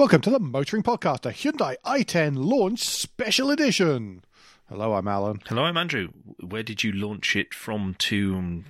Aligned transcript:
Welcome 0.00 0.22
to 0.22 0.30
the 0.30 0.40
Motoring 0.40 0.82
Podcast, 0.82 1.26
a 1.26 1.30
Hyundai 1.30 1.76
i10 1.84 2.32
launch 2.34 2.82
special 2.82 3.50
edition. 3.50 4.24
Hello, 4.66 4.94
I'm 4.94 5.06
Alan. 5.06 5.42
Hello, 5.46 5.64
I'm 5.64 5.76
Andrew. 5.76 6.08
Where 6.40 6.62
did 6.62 6.82
you 6.82 6.90
launch 6.90 7.36
it 7.36 7.52
from 7.52 7.96
to? 7.98 8.34
um, 8.34 8.64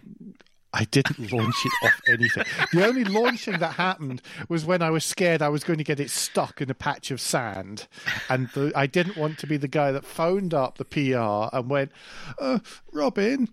I 0.72 0.86
didn't 0.86 1.30
launch 1.30 1.54
it 1.64 1.86
off 1.86 2.00
anything. 2.08 2.44
The 2.72 2.84
only 2.84 3.04
launching 3.04 3.60
that 3.60 3.74
happened 3.74 4.22
was 4.48 4.64
when 4.64 4.82
I 4.82 4.90
was 4.90 5.04
scared 5.04 5.40
I 5.40 5.50
was 5.50 5.62
going 5.62 5.78
to 5.78 5.84
get 5.84 6.00
it 6.00 6.10
stuck 6.10 6.60
in 6.60 6.68
a 6.68 6.74
patch 6.74 7.12
of 7.12 7.20
sand. 7.20 7.86
And 8.28 8.48
the, 8.48 8.72
I 8.74 8.88
didn't 8.88 9.16
want 9.16 9.38
to 9.38 9.46
be 9.46 9.56
the 9.56 9.68
guy 9.68 9.92
that 9.92 10.04
phoned 10.04 10.52
up 10.52 10.78
the 10.78 10.84
PR 10.84 11.56
and 11.56 11.70
went, 11.70 11.92
uh, 12.40 12.58
Robin, 12.90 13.48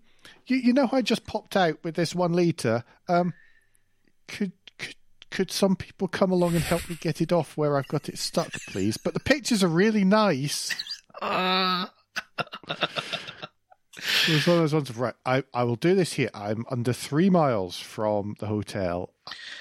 you, 0.47 0.57
you 0.57 0.73
know, 0.73 0.89
I 0.91 1.03
just 1.03 1.27
popped 1.27 1.55
out 1.55 1.77
with 1.83 1.93
this 1.93 2.15
one 2.15 2.33
litre. 2.33 2.83
Um, 3.07 3.35
could, 4.27 4.53
could, 5.29 5.51
some 5.51 5.75
people 5.75 6.07
come 6.07 6.31
along 6.31 6.55
and 6.55 6.63
help 6.63 6.89
me 6.89 6.97
get 6.99 7.21
it 7.21 7.31
off 7.31 7.57
where 7.57 7.77
I've 7.77 7.87
got 7.87 8.09
it 8.09 8.17
stuck, 8.17 8.51
please? 8.67 8.97
But 8.97 9.13
the 9.13 9.19
pictures 9.19 9.63
are 9.63 9.67
really 9.67 10.03
nice. 10.03 10.73
Uh, 11.21 11.87
It 14.27 14.33
was 14.33 14.45
one 14.47 14.57
of 14.57 14.63
those 14.63 14.73
ones 14.73 14.89
of 14.89 14.99
right. 14.99 15.15
I, 15.25 15.43
I 15.53 15.63
will 15.63 15.75
do 15.75 15.95
this 15.95 16.13
here. 16.13 16.29
I'm 16.33 16.65
under 16.69 16.93
three 16.93 17.29
miles 17.29 17.79
from 17.79 18.35
the 18.39 18.45
hotel. 18.45 19.13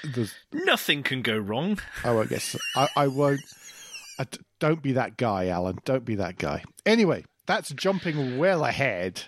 There's, 0.03 0.33
nothing 0.53 1.01
can 1.03 1.21
go 1.21 1.37
wrong. 1.37 1.79
I 2.03 2.11
won't 2.11 2.29
get. 2.29 2.55
I, 2.75 2.87
I 2.95 3.07
won't. 3.07 3.41
I 4.19 4.25
don't 4.59 4.81
be 4.81 4.91
that 4.93 5.17
guy, 5.17 5.47
Alan. 5.47 5.79
Don't 5.85 6.05
be 6.05 6.15
that 6.15 6.37
guy. 6.37 6.63
Anyway, 6.85 7.25
that's 7.47 7.69
jumping 7.69 8.37
well 8.37 8.63
ahead. 8.63 9.23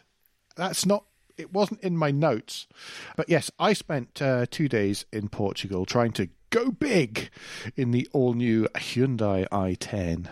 That's 0.55 0.85
not. 0.85 1.05
It 1.39 1.53
wasn't 1.53 1.81
in 1.81 1.95
my 1.95 2.11
notes, 2.11 2.67
but 3.15 3.29
yes, 3.29 3.49
I 3.57 3.73
spent 3.73 4.21
uh, 4.21 4.45
two 4.51 4.67
days 4.67 5.05
in 5.13 5.29
Portugal 5.29 5.85
trying 5.85 6.11
to 6.13 6.29
go 6.49 6.71
big 6.71 7.29
in 7.75 7.91
the 7.91 8.07
all-new 8.11 8.67
Hyundai 8.75 9.47
i10. 9.49 10.29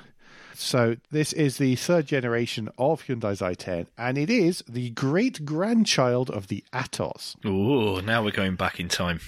So 0.54 0.98
this 1.12 1.34
is 1.34 1.58
the 1.58 1.76
third 1.76 2.08
generation 2.08 2.68
of 2.78 3.04
Hyundai's 3.04 3.42
i10, 3.42 3.88
and 3.98 4.18
it 4.18 4.30
is 4.30 4.64
the 4.68 4.90
great 4.90 5.46
grandchild 5.46 6.30
of 6.32 6.48
the 6.48 6.64
Atos. 6.74 7.36
Oh, 7.46 8.00
now 8.00 8.24
we're 8.24 8.32
going 8.32 8.56
back 8.56 8.80
in 8.80 8.90
time. 8.90 9.20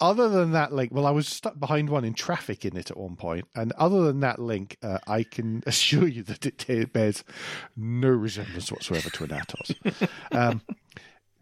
Other 0.00 0.28
than 0.28 0.52
that 0.52 0.72
link, 0.72 0.92
well, 0.92 1.06
I 1.06 1.10
was 1.10 1.28
stuck 1.28 1.58
behind 1.58 1.90
one 1.90 2.04
in 2.04 2.14
traffic 2.14 2.64
in 2.64 2.76
it 2.76 2.90
at 2.90 2.96
one 2.96 3.16
point, 3.16 3.46
and 3.54 3.72
other 3.72 4.02
than 4.02 4.20
that 4.20 4.38
link, 4.38 4.76
uh, 4.82 4.98
I 5.06 5.24
can 5.24 5.62
assure 5.66 6.06
you 6.08 6.22
that 6.22 6.46
it 6.46 6.92
bears 6.92 7.24
no 7.76 8.08
resemblance 8.08 8.72
whatsoever 8.72 9.10
to 9.10 9.24
an 9.24 9.30
Atos. 9.30 10.08
um, 10.32 10.62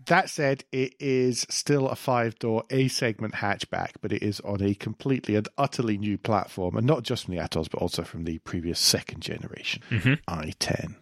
that 0.06 0.30
said, 0.30 0.64
it 0.72 0.94
is 0.98 1.46
still 1.48 1.88
a 1.88 1.96
five 1.96 2.38
door 2.38 2.64
A 2.70 2.88
segment 2.88 3.34
hatchback, 3.34 3.92
but 4.00 4.12
it 4.12 4.22
is 4.22 4.40
on 4.40 4.62
a 4.62 4.74
completely 4.74 5.36
and 5.36 5.48
utterly 5.58 5.98
new 5.98 6.18
platform, 6.18 6.76
and 6.76 6.86
not 6.86 7.02
just 7.02 7.24
from 7.24 7.34
the 7.34 7.40
Atos, 7.40 7.70
but 7.70 7.80
also 7.80 8.02
from 8.02 8.24
the 8.24 8.38
previous 8.38 8.80
second 8.80 9.20
generation 9.20 9.82
i10. 9.90 10.94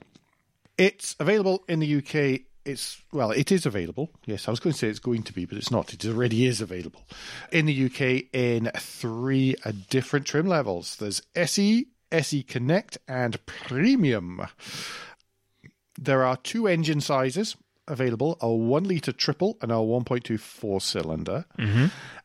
It's 0.76 1.14
available 1.20 1.64
in 1.68 1.80
the 1.80 1.96
UK. 1.96 2.40
It's 2.64 3.02
well, 3.12 3.30
it 3.30 3.52
is 3.52 3.66
available. 3.66 4.10
Yes, 4.24 4.48
I 4.48 4.50
was 4.50 4.60
going 4.60 4.72
to 4.72 4.78
say 4.78 4.88
it's 4.88 4.98
going 4.98 5.22
to 5.24 5.32
be, 5.32 5.44
but 5.44 5.58
it's 5.58 5.70
not. 5.70 5.92
It 5.92 6.04
already 6.06 6.46
is 6.46 6.60
available 6.60 7.02
in 7.52 7.66
the 7.66 7.86
UK 7.86 8.24
in 8.32 8.70
three 8.76 9.54
uh, 9.64 9.72
different 9.90 10.26
trim 10.26 10.46
levels. 10.46 10.96
There's 10.96 11.22
SE, 11.36 11.86
SE 12.10 12.42
Connect, 12.42 12.98
and 13.06 13.44
Premium. 13.46 14.46
There 15.98 16.24
are 16.24 16.38
two 16.38 16.66
engine 16.66 17.00
sizes 17.00 17.56
available 17.88 18.36
a 18.40 18.50
1 18.50 18.84
litre 18.84 19.12
triple 19.12 19.56
and 19.60 19.70
a 19.70 19.76
1.2 19.76 20.38
four 20.38 20.80
cylinder. 20.80 21.44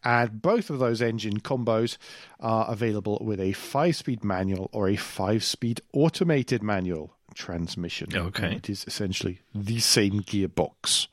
And 0.03 0.41
both 0.41 0.69
of 0.69 0.79
those 0.79 1.01
engine 1.01 1.39
combos 1.41 1.97
are 2.39 2.71
available 2.71 3.17
with 3.21 3.39
a 3.39 3.51
5 3.53 3.95
speed 3.95 4.23
manual 4.23 4.69
or 4.71 4.88
a 4.88 4.95
5 4.95 5.43
speed 5.43 5.81
automated 5.93 6.63
manual 6.63 7.16
transmission. 7.35 8.09
Okay. 8.16 8.45
And 8.47 8.55
It 8.55 8.69
is 8.69 8.85
essentially 8.88 9.41
the 9.53 9.79
same 9.79 10.21
gearbox 10.21 11.07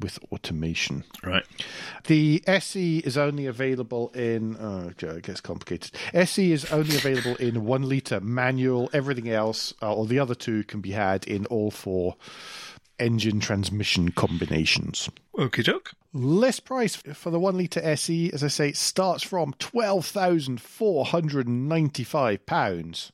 with 0.00 0.18
automation. 0.32 1.04
Right. 1.22 1.44
The 2.06 2.42
SE 2.46 2.98
is 2.98 3.16
only 3.16 3.46
available 3.46 4.10
in. 4.10 4.56
Oh, 4.58 4.88
it 4.88 5.22
gets 5.22 5.40
complicated. 5.40 5.92
SE 6.12 6.52
is 6.52 6.64
only 6.72 6.96
available 6.96 7.36
in 7.36 7.64
one 7.64 7.88
liter 7.88 8.20
manual. 8.20 8.90
Everything 8.92 9.30
else, 9.30 9.72
uh, 9.82 9.94
or 9.94 10.06
the 10.06 10.18
other 10.18 10.34
two, 10.34 10.64
can 10.64 10.80
be 10.80 10.90
had 10.92 11.24
in 11.26 11.46
all 11.46 11.70
four 11.70 12.16
engine 12.98 13.40
transmission 13.40 14.10
combinations. 14.10 15.08
Okie 15.36 15.64
doke. 15.64 15.92
List 16.12 16.64
price 16.64 16.96
for 16.96 17.30
the 17.30 17.40
one 17.40 17.56
litre 17.56 17.80
SE, 17.82 18.30
as 18.32 18.44
I 18.44 18.48
say, 18.48 18.72
starts 18.72 19.22
from 19.22 19.54
twelve 19.58 20.06
thousand 20.06 20.60
four 20.60 21.04
hundred 21.06 21.48
and 21.48 21.68
ninety-five 21.68 22.46
pounds. 22.46 23.12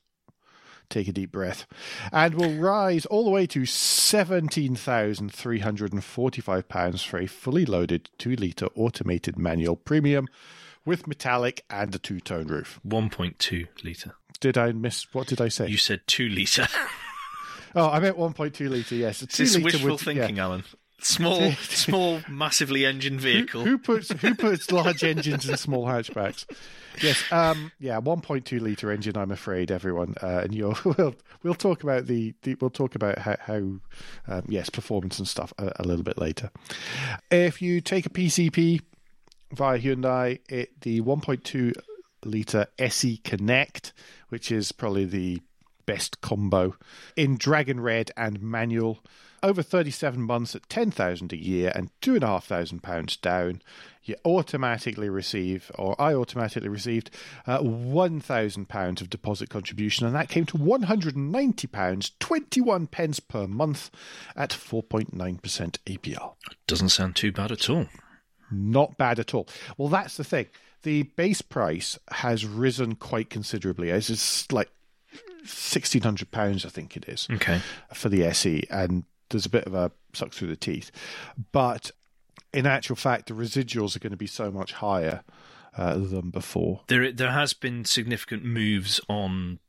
Take 0.89 1.09
a 1.09 1.13
deep 1.13 1.31
breath, 1.31 1.67
and 2.13 2.35
will 2.35 2.59
rise 2.59 3.07
all 3.07 3.25
the 3.25 3.31
way 3.31 3.47
to 3.47 3.65
seventeen 3.65 4.75
thousand 4.77 5.33
three 5.33 5.61
hundred 5.61 5.93
and 5.93 6.05
forty-five 6.05 6.69
pounds 6.69 7.03
for 7.03 7.19
a 7.19 7.27
fully 7.27 7.65
loaded 7.65 8.11
two-litre 8.19 8.69
automated 8.75 9.39
manual 9.39 9.77
premium 9.77 10.27
with 10.85 11.07
metallic 11.07 11.65
and 11.71 11.95
a 11.95 11.99
two-tone 11.99 12.47
roof. 12.47 12.81
1.2 12.87 13.69
litre. 13.85 14.15
Did 14.41 14.57
I 14.57 14.73
miss? 14.73 15.13
What 15.13 15.27
did 15.27 15.41
I 15.41 15.49
say? 15.49 15.69
You 15.69 15.77
said 15.77 16.01
2 16.07 16.29
litre. 16.29 16.67
oh, 17.75 17.89
I 17.89 18.01
meant 18.01 18.17
one 18.17 18.33
point 18.33 18.55
two 18.55 18.69
litre. 18.69 18.95
Yes, 18.95 19.23
a 19.23 19.27
This 19.27 19.59
wishful 19.59 19.91
yeah. 19.91 19.97
thinking, 19.97 20.39
Alan. 20.39 20.65
Small, 21.03 21.53
small, 21.53 22.21
massively 22.29 22.85
engined 22.85 23.21
vehicle. 23.23 23.65
Who 23.65 23.79
puts 23.79 24.11
who 24.11 24.35
puts 24.35 24.71
large 24.71 25.03
engines 25.03 25.49
in 25.49 25.57
small 25.57 25.87
hatchbacks? 25.87 26.45
Yes, 27.03 27.23
um, 27.33 27.73
yeah, 27.79 27.99
one 27.99 28.21
point 28.21 28.45
two 28.45 28.61
liter 28.61 28.93
engine. 28.93 29.17
I'm 29.17 29.31
afraid 29.31 29.71
everyone, 29.71 30.15
uh, 30.23 30.41
and 30.45 30.55
you'll 30.55 30.77
we'll 30.85 31.15
we'll 31.43 31.55
talk 31.55 31.83
about 31.83 32.07
the, 32.07 32.35
the 32.43 32.55
we'll 32.61 32.71
talk 32.71 32.95
about 32.95 33.19
how, 33.19 33.37
how 33.41 33.57
um, 33.57 34.45
yes 34.49 34.69
performance 34.69 35.19
and 35.19 35.27
stuff 35.27 35.55
a, 35.59 35.73
a 35.77 35.85
little 35.85 36.05
bit 36.05 36.19
later. 36.19 36.51
If 37.31 37.63
you 37.63 37.81
take 37.81 38.05
a 38.05 38.11
PCP 38.11 38.83
via 39.53 39.79
Hyundai, 39.79 40.41
it 40.51 40.81
the 40.83 41.01
one 41.01 41.23
point 41.23 41.45
two 41.45 41.73
liter 42.25 42.67
SE 42.79 43.17
Connect, 43.19 43.95
which 44.29 44.53
is 44.53 44.73
probably 44.73 45.07
the 45.07 45.41
best 45.91 46.21
combo 46.21 46.77
in 47.17 47.37
Dragon 47.37 47.81
Red 47.81 48.13
and 48.17 48.41
manual. 48.41 49.01
Over 49.43 49.61
37 49.61 50.23
months 50.23 50.55
at 50.55 50.69
10,000 50.69 51.33
a 51.33 51.37
year 51.37 51.73
and 51.75 51.91
£2,500 52.01 53.21
down, 53.21 53.61
you 54.05 54.15
automatically 54.25 55.09
receive, 55.09 55.73
or 55.75 56.01
I 56.01 56.15
automatically 56.15 56.69
received, 56.69 57.11
uh, 57.45 57.59
£1,000 57.59 59.01
of 59.01 59.11
deposit 59.11 59.51
contribution, 59.51 60.07
and 60.07 60.15
that 60.15 60.29
came 60.29 60.47
to 60.47 60.59
£190, 60.59 62.11
21 62.21 62.87
pence 62.87 63.19
per 63.19 63.49
month 63.49 63.91
at 64.37 64.51
4.9% 64.51 65.11
APR. 65.87 66.35
Doesn't 66.69 66.91
sound 66.91 67.17
too 67.17 67.33
bad 67.33 67.51
at 67.51 67.69
all. 67.69 67.87
Not 68.49 68.97
bad 68.97 69.19
at 69.19 69.35
all. 69.35 69.49
Well, 69.77 69.89
that's 69.89 70.17
the 70.17 70.25
thing. 70.25 70.47
The 70.83 71.03
base 71.03 71.43
price 71.43 71.99
has 72.13 72.47
risen 72.47 72.95
quite 72.95 73.29
considerably. 73.29 73.91
It's 73.91 74.07
just 74.07 74.53
like 74.53 74.71
sixteen 75.45 76.03
hundred 76.03 76.31
pounds, 76.31 76.65
I 76.65 76.69
think 76.69 76.97
it 76.97 77.09
is, 77.09 77.27
Okay. 77.31 77.61
for 77.95 78.09
the 78.09 78.25
SE, 78.27 78.65
and 78.71 79.05
there's 79.31 79.47
a 79.47 79.51
bit 79.51 79.65
of 79.65 79.75
a 79.75 79.93
suck 80.13 80.33
through 80.33 80.49
the 80.49 80.57
teeth. 80.57 80.91
But 81.53 81.91
in 82.53 82.67
actual 82.67 82.97
fact, 82.97 83.27
the 83.29 83.35
residuals 83.35 83.95
are 83.95 84.01
going 84.01 84.11
to 84.11 84.17
be 84.17 84.27
so 84.27 84.51
much 84.51 84.73
higher 84.73 85.23
uh, 85.77 85.95
than 85.99 86.31
before. 86.31 86.81
There, 86.89 87.13
there 87.13 87.31
has 87.31 87.53
been 87.53 87.85
significant 87.85 88.45
moves 88.45 89.01
on 89.09 89.61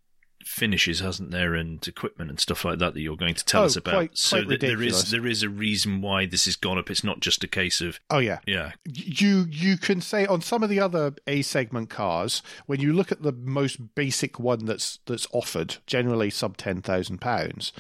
finishes, 0.46 1.00
hasn't 1.00 1.32
there, 1.32 1.56
and 1.56 1.86
equipment 1.88 2.30
and 2.30 2.40
stuff 2.40 2.66
like 2.66 2.80
that 2.80 2.94
that 2.94 3.02
you're 3.02 3.18
going 3.18 3.36
to 3.36 3.46
tell 3.46 3.64
Oh, 3.64 3.66
us 3.66 3.76
about. 3.76 3.94
quite- 3.94 4.18
so 4.18 4.44
quite 4.44 4.60
there 4.60 4.82
is 4.82 5.12
there 5.12 5.28
is 5.28 5.44
a 5.44 5.50
reason 5.50 6.02
why 6.02 6.26
this 6.26 6.46
has 6.46 6.56
gone 6.56 6.78
up. 6.78 6.90
It's 6.90 7.04
not 7.04 7.20
just 7.20 7.44
a 7.44 7.48
case 7.48 7.82
of 7.82 8.00
Oh 8.10 8.20
yeah, 8.20 8.40
yeah, 8.46 8.74
you 8.86 9.46
you 9.50 9.78
can 9.78 10.02
say 10.02 10.26
on 10.26 10.42
some 10.42 10.64
of 10.64 10.70
the 10.70 10.80
other 10.80 11.14
A 11.28 11.42
segment 11.42 11.90
cars 11.90 12.42
when 12.66 12.80
you 12.80 12.94
look 12.94 13.12
at 13.12 13.22
the 13.24 13.32
most 13.32 13.96
basic 13.96 14.40
one 14.40 14.66
that's 14.66 15.00
that's 15.06 15.28
offered, 15.32 15.78
generally 15.88 16.30
sub 16.30 16.58
ten 16.58 16.82
thousand 16.82 17.20
pounds, 17.20 17.74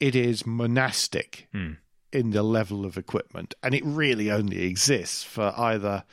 it 0.00 0.14
is 0.14 0.46
monastic 0.46 1.48
hmm. 1.52 1.72
in 2.12 2.30
the 2.30 2.42
level 2.42 2.84
of 2.84 2.96
equipment, 2.96 3.54
and 3.62 3.74
it 3.74 3.84
really 3.84 4.30
only 4.30 4.64
exists 4.64 5.22
for 5.22 5.52
either 5.56 6.04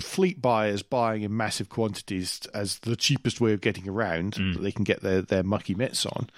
fleet 0.00 0.40
buyers 0.40 0.82
buying 0.82 1.22
in 1.22 1.36
massive 1.36 1.68
quantities 1.68 2.40
as 2.54 2.78
the 2.80 2.96
cheapest 2.96 3.40
way 3.40 3.52
of 3.52 3.60
getting 3.60 3.88
around 3.88 4.34
that 4.34 4.62
they 4.62 4.72
can 4.72 4.84
get 4.84 5.02
their, 5.02 5.22
their 5.22 5.42
mucky 5.42 5.74
mitts 5.74 6.06
on, 6.06 6.30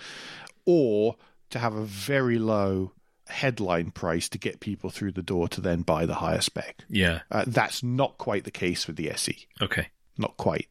or 0.65 1.17
to 1.51 1.59
have 1.59 1.75
a 1.75 1.83
very 1.85 2.39
low 2.39 2.93
headline 3.27 3.91
price 3.91 4.29
to 4.29 4.39
get 4.39 4.61
people 4.61 4.91
through 4.91 5.13
the 5.13 5.23
door 5.23 5.47
to 5.49 5.61
then 5.61 5.83
buy 5.83 6.07
the 6.07 6.15
higher 6.17 6.41
spec. 6.41 6.85
yeah. 6.89 7.21
Uh, 7.31 7.45
that's 7.47 7.83
not 7.83 8.19
quite 8.19 8.45
the 8.45 8.51
case 8.51 8.87
with 8.87 8.97
the 8.97 9.11
SE. 9.11 9.47
Okay. 9.61 9.89
Not 10.19 10.37
quite. 10.37 10.69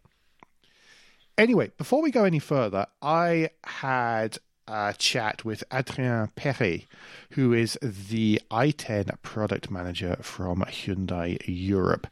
Anyway, 1.38 1.72
before 1.78 2.02
we 2.02 2.12
go 2.12 2.26
any 2.26 2.40
further, 2.40 2.86
I 3.02 3.52
had 3.64 4.40
a 4.70 4.94
chat 4.98 5.44
with 5.44 5.64
Adrien 5.74 6.30
Perret, 6.36 6.86
who 7.32 7.54
is 7.54 7.78
the 7.82 8.40
i10 8.52 9.22
product 9.22 9.72
manager 9.72 10.18
from 10.22 10.60
Hyundai 10.62 11.40
Europe. 11.46 12.08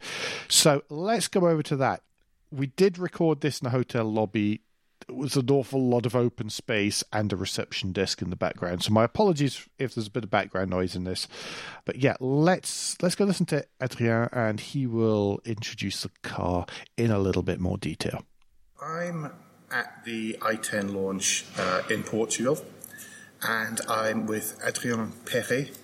So 0.48 0.84
let's 0.90 1.28
go 1.28 1.48
over 1.48 1.64
to 1.64 1.76
that. 1.78 2.02
we 2.52 2.68
did 2.68 2.98
record 2.98 3.42
this 3.42 3.60
in 3.60 3.68
a 3.68 3.72
hotel 3.72 4.06
lobby. 4.06 4.62
It 5.08 5.16
was 5.16 5.36
an 5.36 5.50
awful 5.52 5.82
lot 5.88 6.06
of 6.06 6.16
open 6.16 6.50
space 6.50 7.04
and 7.14 7.32
a 7.32 7.36
reception 7.36 7.92
desk 7.92 8.22
in 8.22 8.30
the 8.30 8.36
background. 8.36 8.84
So 8.84 8.92
my 8.92 9.04
apologies 9.04 9.68
if 9.78 9.94
there's 9.94 10.08
a 10.08 10.12
bit 10.12 10.24
of 10.24 10.30
background 10.30 10.70
noise 10.70 10.96
in 10.96 11.04
this. 11.04 11.28
But 11.86 11.98
yeah, 11.98 12.16
let's 12.20 13.00
let's 13.02 13.16
go 13.16 13.26
listen 13.26 13.46
to 13.48 13.66
Adrien 13.82 14.30
and 14.32 14.60
he 14.60 14.88
will 14.88 15.40
introduce 15.46 16.04
the 16.04 16.12
car 16.24 16.66
in 16.98 17.12
a 17.12 17.20
little 17.20 17.44
bit 17.44 17.60
more 17.60 17.78
detail. 17.78 18.24
I'm 18.82 19.32
at 19.72 20.04
the 20.06 20.34
i10 20.42 20.94
launch 20.94 21.46
uh, 21.58 21.82
in 21.90 22.04
Portugal 22.04 22.58
and 23.44 23.80
I'm 23.88 24.26
with 24.26 24.60
Adrien 24.66 25.12
Perret, 25.26 25.78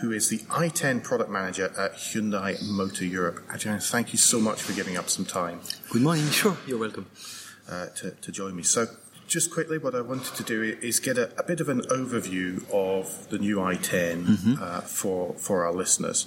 who 0.00 0.12
is 0.12 0.28
the 0.28 0.38
i10 0.38 1.02
product 1.02 1.30
manager 1.30 1.72
at 1.78 1.94
Hyundai 1.94 2.62
Motor 2.62 3.04
Europe. 3.04 3.44
Adrien, 3.52 3.80
thank 3.80 4.12
you 4.12 4.18
so 4.18 4.40
much 4.40 4.62
for 4.62 4.72
giving 4.72 4.96
up 4.96 5.08
some 5.08 5.24
time. 5.24 5.60
Good 5.90 6.02
morning. 6.02 6.28
Sure, 6.30 6.56
you're 6.66 6.78
welcome. 6.78 7.06
Uh, 7.68 7.86
to, 7.86 8.10
to, 8.10 8.32
join 8.32 8.56
me. 8.56 8.62
So, 8.64 8.86
just 9.28 9.52
quickly, 9.52 9.78
what 9.78 9.94
I 9.94 10.00
wanted 10.00 10.34
to 10.34 10.42
do 10.42 10.62
is 10.62 10.98
get 10.98 11.16
a, 11.16 11.30
a 11.38 11.44
bit 11.44 11.60
of 11.60 11.68
an 11.68 11.82
overview 11.82 12.68
of 12.72 13.28
the 13.30 13.38
new 13.38 13.58
i10 13.58 14.26
mm-hmm. 14.26 14.54
uh, 14.60 14.80
for 14.80 15.34
for 15.34 15.64
our 15.64 15.72
listeners. 15.72 16.26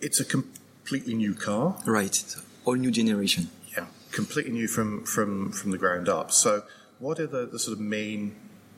It's 0.00 0.18
a 0.18 0.24
completely 0.24 1.14
new 1.14 1.34
car, 1.34 1.76
right? 1.84 2.24
All 2.64 2.74
new 2.74 2.90
generation. 2.90 3.50
Completely 4.12 4.52
new 4.52 4.68
from 4.68 5.04
from 5.04 5.52
from 5.52 5.70
the 5.70 5.78
ground 5.78 6.08
up. 6.08 6.30
So, 6.30 6.62
what 6.98 7.18
are 7.18 7.26
the, 7.26 7.46
the 7.46 7.58
sort 7.58 7.78
of 7.78 7.80
main 7.80 8.36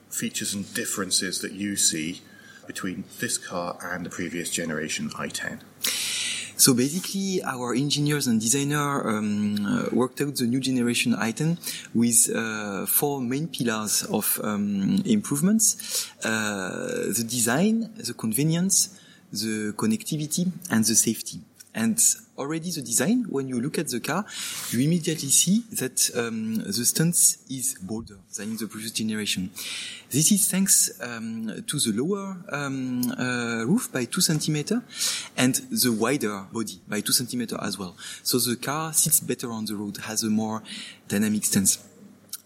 features 0.08 0.54
and 0.54 0.72
differences 0.74 1.40
that 1.40 1.52
you 1.52 1.76
see 1.76 2.22
between 2.66 3.04
this 3.20 3.36
car 3.36 3.76
and 3.82 4.06
the 4.06 4.10
previous 4.10 4.48
generation 4.48 5.10
i10? 5.10 5.60
So 6.56 6.72
basically, 6.72 7.42
our 7.42 7.74
engineers 7.74 8.28
and 8.28 8.40
designer 8.40 9.08
um, 9.08 9.66
uh, 9.66 9.88
worked 9.92 10.20
out 10.20 10.36
the 10.36 10.46
new 10.46 10.60
generation 10.60 11.12
i10 11.12 11.58
with 11.94 12.30
uh, 12.34 12.86
four 12.86 13.20
main 13.20 13.48
pillars 13.48 14.04
of 14.04 14.40
um, 14.42 15.02
improvements: 15.04 16.10
uh, 16.24 17.10
the 17.18 17.24
design, 17.28 17.92
the 17.96 18.14
convenience, 18.14 18.98
the 19.32 19.74
connectivity, 19.76 20.50
and 20.70 20.84
the 20.84 20.94
safety. 20.94 21.40
And 21.74 21.98
already 22.38 22.70
the 22.70 22.82
design, 22.82 23.26
when 23.28 23.48
you 23.48 23.60
look 23.60 23.78
at 23.78 23.88
the 23.88 23.98
car, 23.98 24.24
you 24.70 24.80
immediately 24.80 25.28
see 25.28 25.64
that 25.72 26.10
um, 26.16 26.56
the 26.58 26.84
stance 26.84 27.38
is 27.50 27.76
bolder 27.82 28.18
than 28.36 28.50
in 28.50 28.56
the 28.56 28.68
previous 28.68 28.92
generation. 28.92 29.50
This 30.10 30.30
is 30.30 30.48
thanks 30.48 30.90
um, 31.00 31.64
to 31.66 31.78
the 31.80 31.92
lower 31.92 32.36
um, 32.50 33.02
uh, 33.18 33.64
roof 33.66 33.90
by 33.92 34.04
two 34.04 34.20
centimeter 34.20 34.82
and 35.36 35.54
the 35.54 35.92
wider 35.92 36.46
body 36.52 36.80
by 36.86 37.00
two 37.00 37.12
centimeter 37.12 37.58
as 37.60 37.76
well. 37.76 37.96
So 38.22 38.38
the 38.38 38.56
car 38.56 38.92
sits 38.92 39.18
better 39.18 39.50
on 39.50 39.64
the 39.64 39.74
road, 39.74 39.96
has 40.04 40.22
a 40.22 40.30
more 40.30 40.62
dynamic 41.08 41.44
stance. 41.44 41.78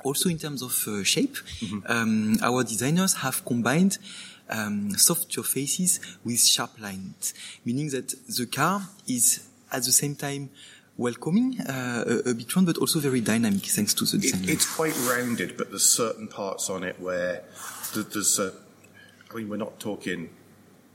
Also 0.04 0.28
in 0.28 0.38
terms 0.38 0.62
of 0.62 0.72
uh, 0.86 1.02
shape, 1.02 1.34
mm-hmm. 1.34 1.80
Um, 1.86 2.36
our 2.42 2.62
designers 2.64 3.14
have 3.14 3.44
combined 3.44 3.98
um, 4.48 4.90
soft 4.96 5.32
surfaces 5.32 6.00
with 6.24 6.40
sharp 6.40 6.80
lines, 6.80 7.34
meaning 7.64 7.90
that 7.90 8.14
the 8.28 8.46
car 8.46 8.82
is 9.06 9.48
at 9.72 9.84
the 9.84 9.92
same 9.92 10.14
time 10.14 10.50
welcoming, 10.96 11.60
uh, 11.60 12.04
a, 12.06 12.30
a, 12.30 12.34
bit 12.34 12.54
round, 12.56 12.66
but 12.66 12.76
also 12.78 12.98
very 12.98 13.20
dynamic 13.20 13.62
thanks 13.62 13.94
to 13.94 14.04
the 14.04 14.18
design. 14.18 14.44
It, 14.44 14.50
it's 14.50 14.74
quite 14.76 14.96
rounded, 15.08 15.56
but 15.56 15.70
there's 15.70 15.88
certain 15.88 16.26
parts 16.28 16.68
on 16.68 16.82
it 16.82 17.00
where 17.00 17.44
there's 17.94 18.38
a, 18.38 18.52
I 19.30 19.36
mean, 19.36 19.48
we're 19.48 19.56
not 19.56 19.78
talking 19.78 20.30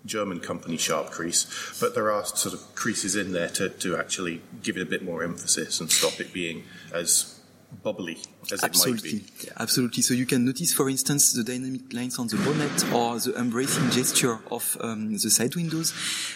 German 0.06 0.42
company 0.42 0.76
sharp 0.78 1.12
crease, 1.12 1.48
but 1.80 1.96
there 1.96 2.12
are 2.12 2.26
sort 2.26 2.54
of 2.54 2.76
creases 2.76 3.16
in 3.16 3.32
there 3.32 3.48
to, 3.50 3.70
to 3.70 3.96
actually 3.96 4.42
give 4.62 4.76
it 4.76 4.82
a 4.82 4.86
bit 4.86 5.04
more 5.04 5.24
emphasis 5.24 5.80
and 5.80 5.90
stop 5.90 6.20
it 6.20 6.34
being 6.34 6.64
as 6.94 7.33
bubbly 7.82 8.18
as 8.52 8.64
Absolutely. 8.64 9.10
it 9.10 9.14
might 9.14 9.40
be. 9.40 9.46
Yeah. 9.48 9.54
Absolutely. 9.60 10.04
So 10.04 10.14
you 10.14 10.26
can 10.26 10.46
notice, 10.46 10.74
for 10.74 10.90
instance, 10.90 11.34
the 11.34 11.44
dynamic 11.44 11.92
lines 11.94 12.20
on 12.20 12.28
the 12.28 12.38
bonnet 12.38 12.94
or 12.94 13.20
the 13.20 13.34
embracing 13.38 13.90
gesture 13.90 14.40
of 14.52 14.78
um, 14.82 15.14
the 15.14 15.30
side 15.30 15.56
windows 15.56 15.94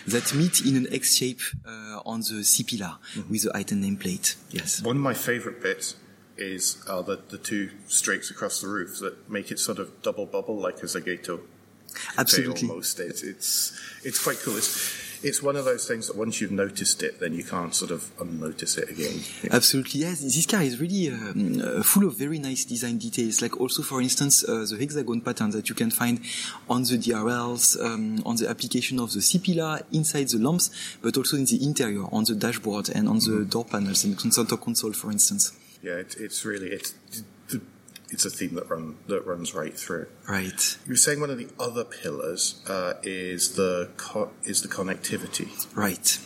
that 0.08 0.34
meet 0.34 0.62
in 0.62 0.76
an 0.76 0.88
X 0.92 1.16
shape 1.16 1.42
uh, 1.66 2.00
on 2.06 2.20
the 2.22 2.44
C 2.44 2.64
pillar 2.64 2.98
mm-hmm. 3.14 3.32
with 3.32 3.44
the 3.44 3.50
i10 3.52 3.84
nameplate. 3.84 4.36
Yes. 4.52 4.82
One 4.82 4.98
of 4.98 5.02
my 5.02 5.14
favorite 5.14 5.62
bits 5.62 5.96
is 6.38 6.84
uh, 6.88 7.02
the, 7.02 7.20
the 7.30 7.38
two 7.38 7.72
streaks 7.88 8.30
across 8.30 8.62
the 8.62 8.68
roof 8.68 9.00
that 9.00 9.30
make 9.30 9.52
it 9.52 9.60
sort 9.60 9.80
of 9.80 10.02
double 10.02 10.26
bubble 10.26 10.58
like 10.58 10.78
a 10.78 10.86
Zagato. 10.86 11.42
Absolutely. 12.18 12.70
Almost. 12.70 13.00
It's, 13.00 13.24
it's, 13.24 13.80
it's 14.04 14.24
quite 14.24 14.40
cool. 14.44 14.58
It's, 14.58 15.07
it's 15.24 15.42
one 15.42 15.56
of 15.56 15.66
those 15.66 15.88
things 15.88 16.08
that 16.08 16.16
once 16.16 16.42
you've 16.42 16.52
noticed 16.52 17.04
it, 17.04 17.20
then 17.20 17.34
you 17.34 17.44
can't 17.44 17.74
sort 17.74 17.92
of 17.92 18.12
unnotice 18.20 18.78
it 18.78 18.90
again. 18.90 19.20
Absolutely, 19.52 20.02
yes. 20.02 20.22
This 20.22 20.46
car 20.46 20.62
is 20.62 20.80
really 20.80 21.10
uh, 21.12 21.84
full 21.84 22.06
of 22.06 22.18
very 22.18 22.40
nice 22.40 22.66
design 22.66 22.98
details. 22.98 23.42
Like 23.42 23.60
also, 23.60 23.82
for 23.82 24.02
instance, 24.02 24.44
uh, 24.48 24.66
the 24.70 24.78
hexagon 24.78 25.22
pattern 25.22 25.52
that 25.52 25.70
you 25.70 25.76
can 25.76 25.92
find 25.92 26.20
on 26.70 26.84
the 26.84 26.98
DRLs, 26.98 27.84
um, 27.84 28.22
on 28.26 28.36
the 28.36 28.50
application 28.50 29.00
of 29.00 29.14
the 29.14 29.22
C 29.22 29.40
pillar 29.40 29.82
inside 29.92 30.30
the 30.30 30.40
lamps, 30.40 30.70
but 31.02 31.18
also 31.18 31.38
in 31.38 31.46
the 31.46 31.64
interior 31.64 32.06
on 32.12 32.24
the 32.24 32.36
dashboard 32.36 32.90
and 32.90 33.08
on 33.08 33.20
the 33.20 33.26
mm-hmm. 33.26 33.50
door 33.50 33.66
panels 33.66 34.04
and 34.04 34.34
center 34.34 34.58
console, 34.58 34.94
for 34.94 35.12
instance. 35.12 35.52
Yeah, 35.82 35.94
it, 35.94 36.16
it's 36.20 36.44
really 36.44 36.70
it's 36.70 36.94
it's 38.10 38.26
a 38.26 38.30
theme 38.30 38.56
that 38.56 38.70
run 38.70 38.98
that 39.08 39.26
runs 39.26 39.54
right 39.54 39.78
through. 39.78 40.08
Right. 40.28 40.78
You 40.86 40.94
were 40.94 40.98
saying 40.98 41.20
one 41.20 41.30
of 41.30 41.38
the 41.38 41.50
other 41.60 41.84
pillars 41.84 42.62
uh, 42.68 42.94
is 43.04 43.56
the 43.56 43.90
co- 43.98 44.32
is 44.44 44.62
the 44.62 44.68
connectivity. 44.68 45.50
Right. 45.76 46.20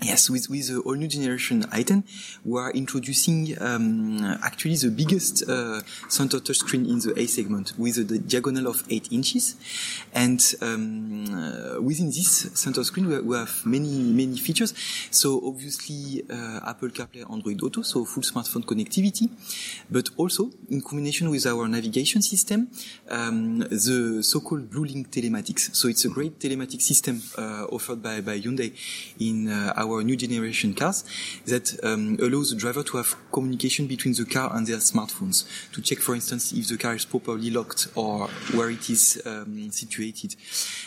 Yes, 0.00 0.30
with, 0.30 0.48
with 0.48 0.68
the 0.68 0.78
all 0.80 0.94
new 0.94 1.08
generation 1.08 1.64
i10, 1.64 2.04
we 2.44 2.60
are 2.60 2.70
introducing 2.70 3.60
um, 3.60 4.22
actually 4.44 4.76
the 4.76 4.90
biggest 4.90 5.42
uh, 5.48 5.82
center 6.08 6.38
touchscreen 6.38 6.88
in 6.88 7.00
the 7.00 7.12
A 7.18 7.26
segment 7.26 7.72
with 7.76 7.98
a 7.98 8.04
diagonal 8.04 8.68
of 8.68 8.84
8 8.88 9.10
inches. 9.10 9.56
And 10.14 10.40
um, 10.62 11.24
uh, 11.34 11.82
within 11.82 12.06
this 12.06 12.48
center 12.54 12.84
screen, 12.84 13.08
we, 13.08 13.18
we, 13.20 13.36
have 13.36 13.66
many, 13.66 14.12
many 14.12 14.38
features. 14.38 14.72
So 15.10 15.42
obviously, 15.44 16.24
uh, 16.30 16.60
Apple 16.64 16.90
CarPlay, 16.90 17.28
Android 17.28 17.60
Auto, 17.64 17.82
so 17.82 18.04
full 18.04 18.22
smartphone 18.22 18.64
connectivity, 18.64 19.28
but 19.90 20.10
also 20.16 20.52
in 20.70 20.80
combination 20.80 21.28
with 21.28 21.44
our 21.44 21.66
navigation 21.66 22.22
system, 22.22 22.70
um, 23.10 23.58
the 23.58 24.20
so-called 24.22 24.70
BlueLink 24.70 25.08
telematics. 25.08 25.74
So 25.74 25.88
it's 25.88 26.04
a 26.04 26.08
great 26.08 26.38
telematic 26.38 26.82
system 26.82 27.20
uh, 27.36 27.64
offered 27.64 28.00
by, 28.00 28.20
by 28.20 28.38
Hyundai 28.38 28.72
in 29.18 29.48
uh, 29.48 29.72
our 29.76 29.87
our 29.90 30.02
new 30.02 30.16
generation 30.16 30.74
cars 30.74 31.04
that 31.46 31.78
um, 31.82 32.18
allows 32.20 32.50
the 32.50 32.56
driver 32.56 32.82
to 32.82 32.96
have 32.96 33.16
communication 33.32 33.86
between 33.86 34.14
the 34.14 34.24
car 34.24 34.54
and 34.54 34.66
their 34.66 34.78
smartphones 34.78 35.44
to 35.72 35.80
check, 35.80 35.98
for 35.98 36.14
instance, 36.14 36.52
if 36.52 36.68
the 36.68 36.76
car 36.76 36.94
is 36.94 37.04
properly 37.04 37.50
locked 37.50 37.88
or 37.94 38.28
where 38.52 38.70
it 38.70 38.88
is 38.90 39.20
um, 39.26 39.70
situated. 39.70 40.36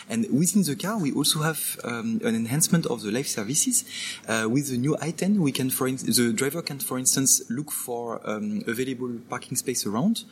And 0.08 0.26
within 0.30 0.62
the 0.62 0.76
car, 0.76 0.98
we 0.98 1.12
also 1.12 1.40
have 1.40 1.78
um, 1.84 2.20
an 2.24 2.34
enhancement 2.34 2.86
of 2.86 3.02
the 3.02 3.10
life 3.10 3.28
services. 3.28 3.84
Uh, 4.28 4.48
with 4.48 4.70
the 4.70 4.78
new 4.78 4.96
i10, 4.96 5.38
we 5.38 5.52
can, 5.52 5.70
for 5.70 5.88
in- 5.88 5.96
the 5.96 6.32
driver 6.32 6.62
can, 6.62 6.78
for 6.78 6.98
instance, 6.98 7.42
look 7.50 7.70
for 7.70 8.20
um, 8.28 8.62
available 8.66 9.12
parking 9.28 9.56
space 9.56 9.86
around 9.86 10.24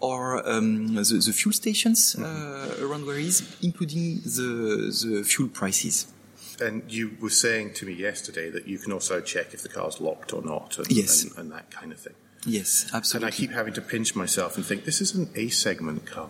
or 0.00 0.46
um, 0.48 0.94
the, 0.94 1.02
the, 1.02 1.32
fuel 1.32 1.52
stations 1.52 2.14
uh, 2.16 2.76
around 2.80 3.06
where 3.06 3.18
including 3.62 4.20
the, 4.24 4.92
the 5.02 5.24
fuel 5.24 5.48
prices. 5.48 6.13
And 6.60 6.90
you 6.90 7.16
were 7.20 7.30
saying 7.30 7.74
to 7.74 7.86
me 7.86 7.92
yesterday 7.92 8.50
that 8.50 8.66
you 8.68 8.78
can 8.78 8.92
also 8.92 9.20
check 9.20 9.54
if 9.54 9.62
the 9.62 9.68
car's 9.68 10.00
locked 10.00 10.32
or 10.32 10.42
not, 10.42 10.78
and, 10.78 10.90
yes. 10.90 11.24
and, 11.24 11.38
and 11.38 11.52
that 11.52 11.70
kind 11.70 11.92
of 11.92 11.98
thing. 11.98 12.14
Yes, 12.46 12.90
absolutely. 12.92 13.26
And 13.26 13.34
I 13.34 13.36
keep 13.36 13.50
having 13.52 13.72
to 13.74 13.80
pinch 13.80 14.14
myself 14.14 14.56
and 14.56 14.64
think 14.64 14.84
this 14.84 15.00
is 15.00 15.14
an 15.14 15.30
A 15.34 15.48
segment 15.48 16.06
car. 16.06 16.28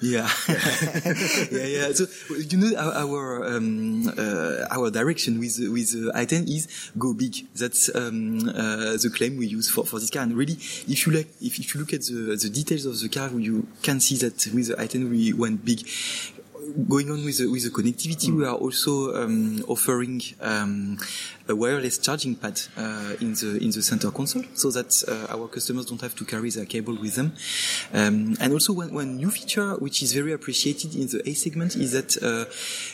Yeah, 0.00 0.28
yeah, 0.48 1.64
yeah. 1.64 1.92
So 1.92 2.06
you 2.36 2.58
know 2.58 2.76
our 2.76 2.92
our, 2.92 3.56
um, 3.56 4.06
uh, 4.08 4.66
our 4.70 4.90
direction 4.90 5.38
with 5.38 5.58
with 5.70 5.94
uh, 5.94 6.18
i10 6.18 6.48
is 6.48 6.90
go 6.98 7.14
big. 7.14 7.46
That's 7.54 7.94
um, 7.94 8.48
uh, 8.48 8.98
the 9.00 9.10
claim 9.14 9.38
we 9.38 9.46
use 9.46 9.70
for, 9.70 9.86
for 9.86 10.00
this 10.00 10.10
car. 10.10 10.24
And 10.24 10.36
really, 10.36 10.54
if 10.54 11.06
you 11.06 11.12
like, 11.12 11.28
if, 11.40 11.58
if 11.58 11.74
you 11.74 11.80
look 11.80 11.94
at 11.94 12.02
the 12.02 12.36
the 12.36 12.50
details 12.50 12.84
of 12.84 13.00
the 13.00 13.08
car, 13.08 13.30
you 13.38 13.66
can 13.82 14.00
see 14.00 14.16
that 14.16 14.46
with 14.52 14.68
the 14.68 14.74
i10 14.74 15.08
we 15.08 15.32
went 15.32 15.64
big 15.64 15.88
going 16.88 17.10
on 17.10 17.24
with 17.24 17.38
the, 17.38 17.46
with 17.46 17.64
the 17.64 17.70
connectivity, 17.70 18.30
mm. 18.30 18.38
we 18.38 18.44
are 18.44 18.54
also 18.54 19.14
um, 19.14 19.64
offering 19.68 20.20
um, 20.40 20.98
a 21.48 21.54
wireless 21.54 21.98
charging 21.98 22.34
pad 22.34 22.60
uh, 22.76 23.14
in 23.20 23.34
the 23.34 23.58
in 23.60 23.70
the 23.70 23.82
center 23.82 24.10
console, 24.10 24.44
so 24.54 24.70
that 24.70 25.02
uh, 25.08 25.34
our 25.34 25.48
customers 25.48 25.86
don't 25.86 26.00
have 26.00 26.14
to 26.14 26.24
carry 26.24 26.50
their 26.50 26.64
cable 26.64 26.96
with 26.96 27.14
them. 27.14 27.34
Um, 27.92 28.36
and 28.40 28.52
also, 28.52 28.72
one, 28.72 28.92
one, 28.94 29.16
new 29.16 29.30
feature 29.30 29.74
which 29.76 30.02
is 30.02 30.12
very 30.12 30.32
appreciated 30.32 30.94
in 30.94 31.06
the 31.08 31.22
A 31.28 31.34
segment 31.34 31.76
is 31.76 31.92
that 31.92 32.22
uh, 32.22 32.50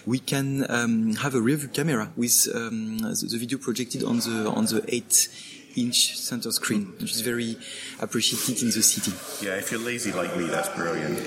we 0.06 0.18
can 0.18 0.66
um, 0.70 1.14
have 1.16 1.34
a 1.34 1.40
rear 1.40 1.56
view 1.56 1.68
camera 1.68 2.10
with 2.16 2.48
um, 2.54 2.98
the, 2.98 3.28
the, 3.30 3.38
video 3.38 3.58
projected 3.58 4.02
on 4.04 4.18
the 4.18 4.50
on 4.54 4.66
the 4.66 4.84
eight 4.88 5.28
inch 5.76 6.18
center 6.18 6.50
screen, 6.50 6.92
which 7.00 7.12
is 7.12 7.20
very 7.20 7.56
appreciated 8.00 8.62
in 8.62 8.70
the 8.70 8.82
city. 8.82 9.12
Yeah, 9.44 9.56
if 9.56 9.70
you're 9.70 9.80
lazy 9.80 10.12
like 10.12 10.36
me, 10.36 10.46
that's 10.46 10.68
brilliant. 10.70 11.18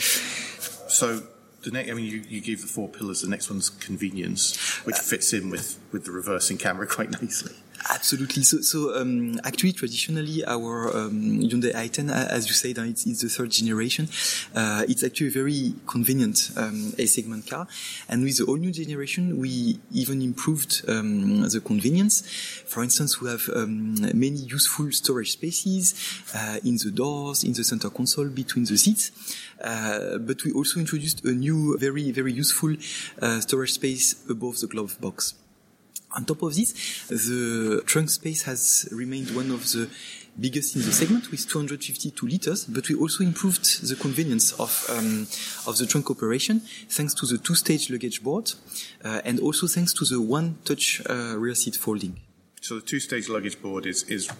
so 0.88 1.22
the 1.62 1.70
next, 1.70 1.90
I 1.90 1.94
mean, 1.94 2.04
you, 2.04 2.22
you 2.28 2.40
gave 2.40 2.60
the 2.60 2.66
four 2.66 2.88
pillars. 2.88 3.22
The 3.22 3.28
next 3.28 3.50
one's 3.50 3.70
convenience, 3.70 4.56
which 4.84 4.96
fits 4.96 5.32
in 5.32 5.50
with, 5.50 5.78
with 5.92 6.04
the 6.04 6.10
reversing 6.10 6.58
camera 6.58 6.86
quite 6.86 7.10
nicely. 7.22 7.54
Absolutely. 7.90 8.42
So, 8.42 8.60
so 8.60 8.94
um, 9.00 9.40
actually, 9.44 9.72
traditionally, 9.72 10.44
our 10.46 10.88
um, 10.96 11.40
Hyundai 11.40 11.74
i10, 11.74 12.10
as 12.10 12.46
you 12.46 12.52
said, 12.52 12.78
uh, 12.78 12.82
it's, 12.82 13.06
it's 13.06 13.22
the 13.22 13.28
third 13.28 13.50
generation. 13.50 14.08
Uh, 14.54 14.84
it's 14.88 15.02
actually 15.02 15.28
a 15.28 15.30
very 15.30 15.74
convenient 15.86 16.50
um, 16.56 16.92
A-segment 16.98 17.48
car, 17.48 17.66
and 18.08 18.22
with 18.22 18.38
the 18.38 18.44
all 18.44 18.56
new 18.56 18.70
generation, 18.70 19.38
we 19.38 19.78
even 19.92 20.22
improved 20.22 20.82
um, 20.88 21.42
the 21.48 21.60
convenience. 21.60 22.22
For 22.66 22.82
instance, 22.82 23.20
we 23.20 23.28
have 23.30 23.48
um, 23.54 23.94
many 24.16 24.38
useful 24.38 24.92
storage 24.92 25.32
spaces 25.32 25.94
uh, 26.34 26.58
in 26.64 26.76
the 26.76 26.90
doors, 26.90 27.42
in 27.42 27.52
the 27.52 27.64
center 27.64 27.90
console, 27.90 28.28
between 28.28 28.64
the 28.64 28.76
seats. 28.76 29.10
Uh, 29.62 30.18
but 30.18 30.42
we 30.44 30.52
also 30.52 30.78
introduced 30.80 31.24
a 31.24 31.32
new, 31.32 31.76
very, 31.78 32.10
very 32.12 32.32
useful 32.32 32.74
uh, 33.20 33.40
storage 33.40 33.72
space 33.72 34.24
above 34.28 34.60
the 34.60 34.66
glove 34.66 35.00
box. 35.00 35.34
On 36.14 36.24
top 36.24 36.42
of 36.42 36.54
this, 36.54 36.72
the 37.08 37.82
trunk 37.86 38.10
space 38.10 38.42
has 38.42 38.88
remained 38.92 39.34
one 39.34 39.50
of 39.50 39.62
the 39.72 39.88
biggest 40.38 40.76
in 40.76 40.82
the 40.82 40.92
segment 40.92 41.30
with 41.30 41.48
252 41.48 42.26
liters, 42.26 42.64
but 42.64 42.88
we 42.88 42.94
also 42.94 43.22
improved 43.22 43.86
the 43.86 43.96
convenience 43.96 44.52
of 44.52 44.86
um, 44.90 45.26
of 45.66 45.76
the 45.78 45.86
trunk 45.86 46.10
operation 46.10 46.60
thanks 46.88 47.14
to 47.14 47.26
the 47.26 47.38
two-stage 47.38 47.90
luggage 47.90 48.22
board 48.22 48.52
uh, 49.04 49.20
and 49.24 49.40
also 49.40 49.66
thanks 49.66 49.92
to 49.92 50.04
the 50.04 50.20
one-touch 50.20 51.02
uh, 51.08 51.36
rear 51.38 51.54
seat 51.54 51.76
folding. 51.76 52.20
So 52.60 52.76
the 52.76 52.82
two-stage 52.82 53.28
luggage 53.28 53.60
board 53.60 53.86
is 53.86 54.04
is 54.04 54.30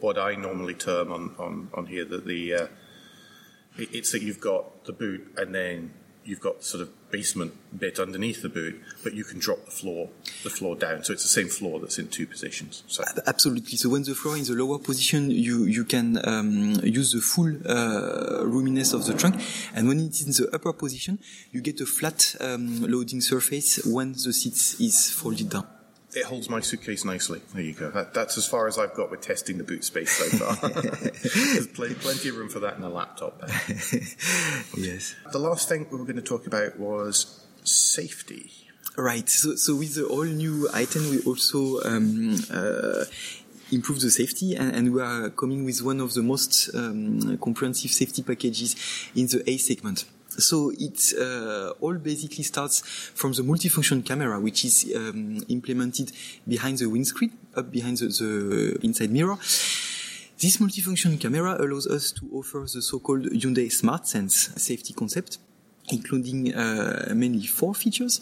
what 0.00 0.18
I 0.18 0.34
normally 0.34 0.74
term 0.74 1.12
on 1.12 1.34
on, 1.38 1.68
on 1.74 1.86
here 1.86 2.04
that 2.06 2.26
the 2.26 2.54
uh, 2.54 2.66
it's 3.76 4.12
that 4.12 4.22
you've 4.22 4.40
got 4.40 4.84
the 4.84 4.92
boot 4.92 5.32
and 5.36 5.54
then 5.54 5.92
you've 6.24 6.40
got 6.40 6.62
sort 6.62 6.82
of 6.82 6.90
basement 7.12 7.52
bit 7.78 8.00
underneath 8.00 8.42
the 8.42 8.48
boot, 8.48 8.80
but 9.04 9.14
you 9.14 9.22
can 9.22 9.38
drop 9.38 9.64
the 9.66 9.70
floor, 9.70 10.08
the 10.42 10.50
floor 10.50 10.74
down. 10.74 11.04
So 11.04 11.12
it's 11.12 11.22
the 11.22 11.28
same 11.28 11.48
floor 11.48 11.78
that's 11.78 11.98
in 11.98 12.08
two 12.08 12.26
positions. 12.26 12.82
So. 12.88 13.04
Absolutely. 13.26 13.76
So 13.76 13.88
when 13.90 14.02
the 14.02 14.14
floor 14.14 14.36
is 14.36 14.48
in 14.48 14.56
the 14.56 14.64
lower 14.64 14.78
position, 14.78 15.30
you 15.30 15.64
you 15.64 15.84
can 15.84 16.18
um, 16.26 16.80
use 16.82 17.12
the 17.12 17.20
full 17.20 17.52
uh, 17.66 18.42
roominess 18.44 18.94
of 18.94 19.04
the 19.06 19.14
trunk, 19.14 19.36
and 19.74 19.86
when 19.86 20.00
it 20.00 20.10
is 20.10 20.26
in 20.26 20.32
the 20.32 20.50
upper 20.54 20.72
position, 20.72 21.18
you 21.52 21.60
get 21.60 21.80
a 21.80 21.86
flat 21.86 22.34
um, 22.40 22.82
loading 22.82 23.20
surface 23.20 23.84
when 23.84 24.12
the 24.12 24.32
seat 24.32 24.58
is 24.80 25.10
folded 25.10 25.50
down. 25.50 25.66
It 26.14 26.24
holds 26.24 26.50
my 26.50 26.60
suitcase 26.60 27.04
nicely. 27.04 27.40
There 27.54 27.62
you 27.62 27.72
go. 27.72 27.90
That, 27.90 28.12
that's 28.12 28.36
as 28.36 28.46
far 28.46 28.68
as 28.68 28.78
I've 28.78 28.94
got 28.94 29.10
with 29.10 29.22
testing 29.22 29.56
the 29.56 29.64
boot 29.64 29.82
space 29.82 30.10
so 30.10 30.24
far. 30.36 30.68
There's 30.70 31.66
plenty, 31.68 31.94
plenty 31.94 32.28
of 32.28 32.36
room 32.36 32.50
for 32.50 32.60
that 32.60 32.76
in 32.76 32.82
a 32.82 32.90
laptop. 32.90 33.40
yes. 34.76 35.14
The 35.32 35.38
last 35.38 35.70
thing 35.70 35.86
we 35.90 35.96
were 35.96 36.04
going 36.04 36.16
to 36.16 36.22
talk 36.22 36.46
about 36.46 36.78
was 36.78 37.46
safety. 37.64 38.50
Right. 38.96 39.28
So, 39.28 39.54
so 39.54 39.74
with 39.76 39.94
the 39.94 40.04
all 40.04 40.24
new 40.24 40.68
i10, 40.72 41.10
we 41.10 41.22
also 41.22 41.80
um, 41.82 42.36
uh, 42.52 43.04
improve 43.70 44.00
the 44.00 44.10
safety, 44.10 44.54
and, 44.54 44.74
and, 44.74 44.92
we 44.92 45.00
are 45.00 45.30
coming 45.30 45.64
with 45.64 45.80
one 45.82 46.00
of 46.00 46.12
the 46.12 46.22
most 46.22 46.68
um, 46.74 47.38
comprehensive 47.38 47.90
safety 47.90 48.22
packages 48.22 48.76
in 49.14 49.26
the 49.28 49.42
A 49.48 49.56
segment. 49.56 50.04
So 50.38 50.72
it 50.78 51.12
uh, 51.18 51.70
all 51.80 51.94
basically 51.94 52.44
starts 52.44 52.80
from 53.14 53.32
the 53.32 53.42
multifunction 53.42 54.04
camera, 54.04 54.40
which 54.40 54.64
is 54.64 54.90
um, 54.96 55.44
implemented 55.48 56.12
behind 56.46 56.78
the 56.78 56.86
windscreen, 56.86 57.32
up 57.56 57.70
behind 57.70 57.98
the, 57.98 58.06
the 58.06 58.78
inside 58.82 59.10
mirror. 59.10 59.36
This 60.40 60.56
multifunction 60.56 61.20
camera 61.20 61.56
allows 61.60 61.86
us 61.86 62.12
to 62.12 62.28
offer 62.32 62.60
the 62.72 62.82
so-called 62.82 63.26
Hyundai 63.26 63.70
Smart 63.70 64.08
Sense 64.08 64.50
safety 64.56 64.92
concept 64.92 65.38
including 65.88 66.54
uh, 66.54 67.12
mainly 67.14 67.46
four 67.46 67.74
features. 67.74 68.20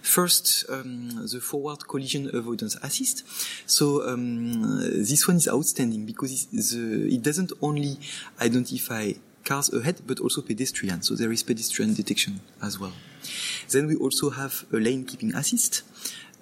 First, 0.00 0.64
um, 0.68 1.26
the 1.26 1.40
forward 1.40 1.86
collision 1.88 2.30
avoidance 2.34 2.76
assist. 2.82 3.24
So 3.68 4.08
um, 4.08 4.80
this 4.80 5.26
one 5.26 5.36
is 5.36 5.48
outstanding 5.48 6.06
because 6.06 6.46
the, 6.46 7.14
it 7.14 7.22
doesn't 7.22 7.52
only 7.60 7.98
identify 8.40 9.12
cars 9.44 9.72
ahead, 9.72 10.00
but 10.06 10.20
also 10.20 10.42
pedestrians. 10.42 11.08
So 11.08 11.14
there 11.14 11.32
is 11.32 11.42
pedestrian 11.42 11.94
detection 11.94 12.40
as 12.62 12.78
well. 12.78 12.92
Then 13.70 13.86
we 13.86 13.96
also 13.96 14.30
have 14.30 14.64
a 14.72 14.76
lane 14.76 15.04
keeping 15.04 15.34
assist, 15.34 15.82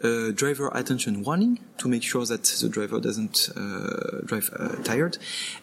a 0.03 0.33
driver 0.33 0.71
attention 0.75 1.25
warning 1.25 1.59
to 1.79 1.89
make 1.89 2.03
sure 2.03 2.25
that 2.27 2.45
the 2.45 2.69
driver 2.69 3.01
doesn't 3.01 3.51
uh, 3.57 4.21
drive 4.25 4.51
uh, 4.57 4.77
tired, 4.83 5.19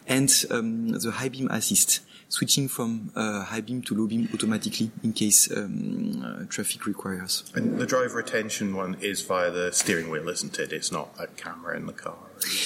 and 0.08 0.30
um, 0.52 0.90
the 0.90 1.12
high 1.12 1.30
beam 1.30 1.48
assist, 1.50 2.02
switching 2.28 2.68
from 2.68 3.12
uh, 3.16 3.44
high 3.46 3.62
beam 3.62 3.82
to 3.82 3.96
low 3.96 4.08
beam 4.08 4.28
automatically 4.34 4.92
in 5.04 5.14
case 5.14 5.50
um, 5.56 6.22
uh, 6.26 6.46
traffic 6.50 6.86
requires. 6.86 7.50
And 7.54 7.78
the 7.78 7.86
driver 7.86 8.20
attention 8.20 8.76
one 8.76 8.98
is 9.00 9.22
via 9.22 9.52
the 9.52 9.72
steering 9.72 10.10
wheel, 10.10 10.28
isn't 10.28 10.60
it? 10.60 10.74
It's 10.74 10.92
not 10.92 11.16
a 11.18 11.28
camera 11.28 11.78
in 11.78 11.86
the 11.86 11.94
car. 11.94 12.18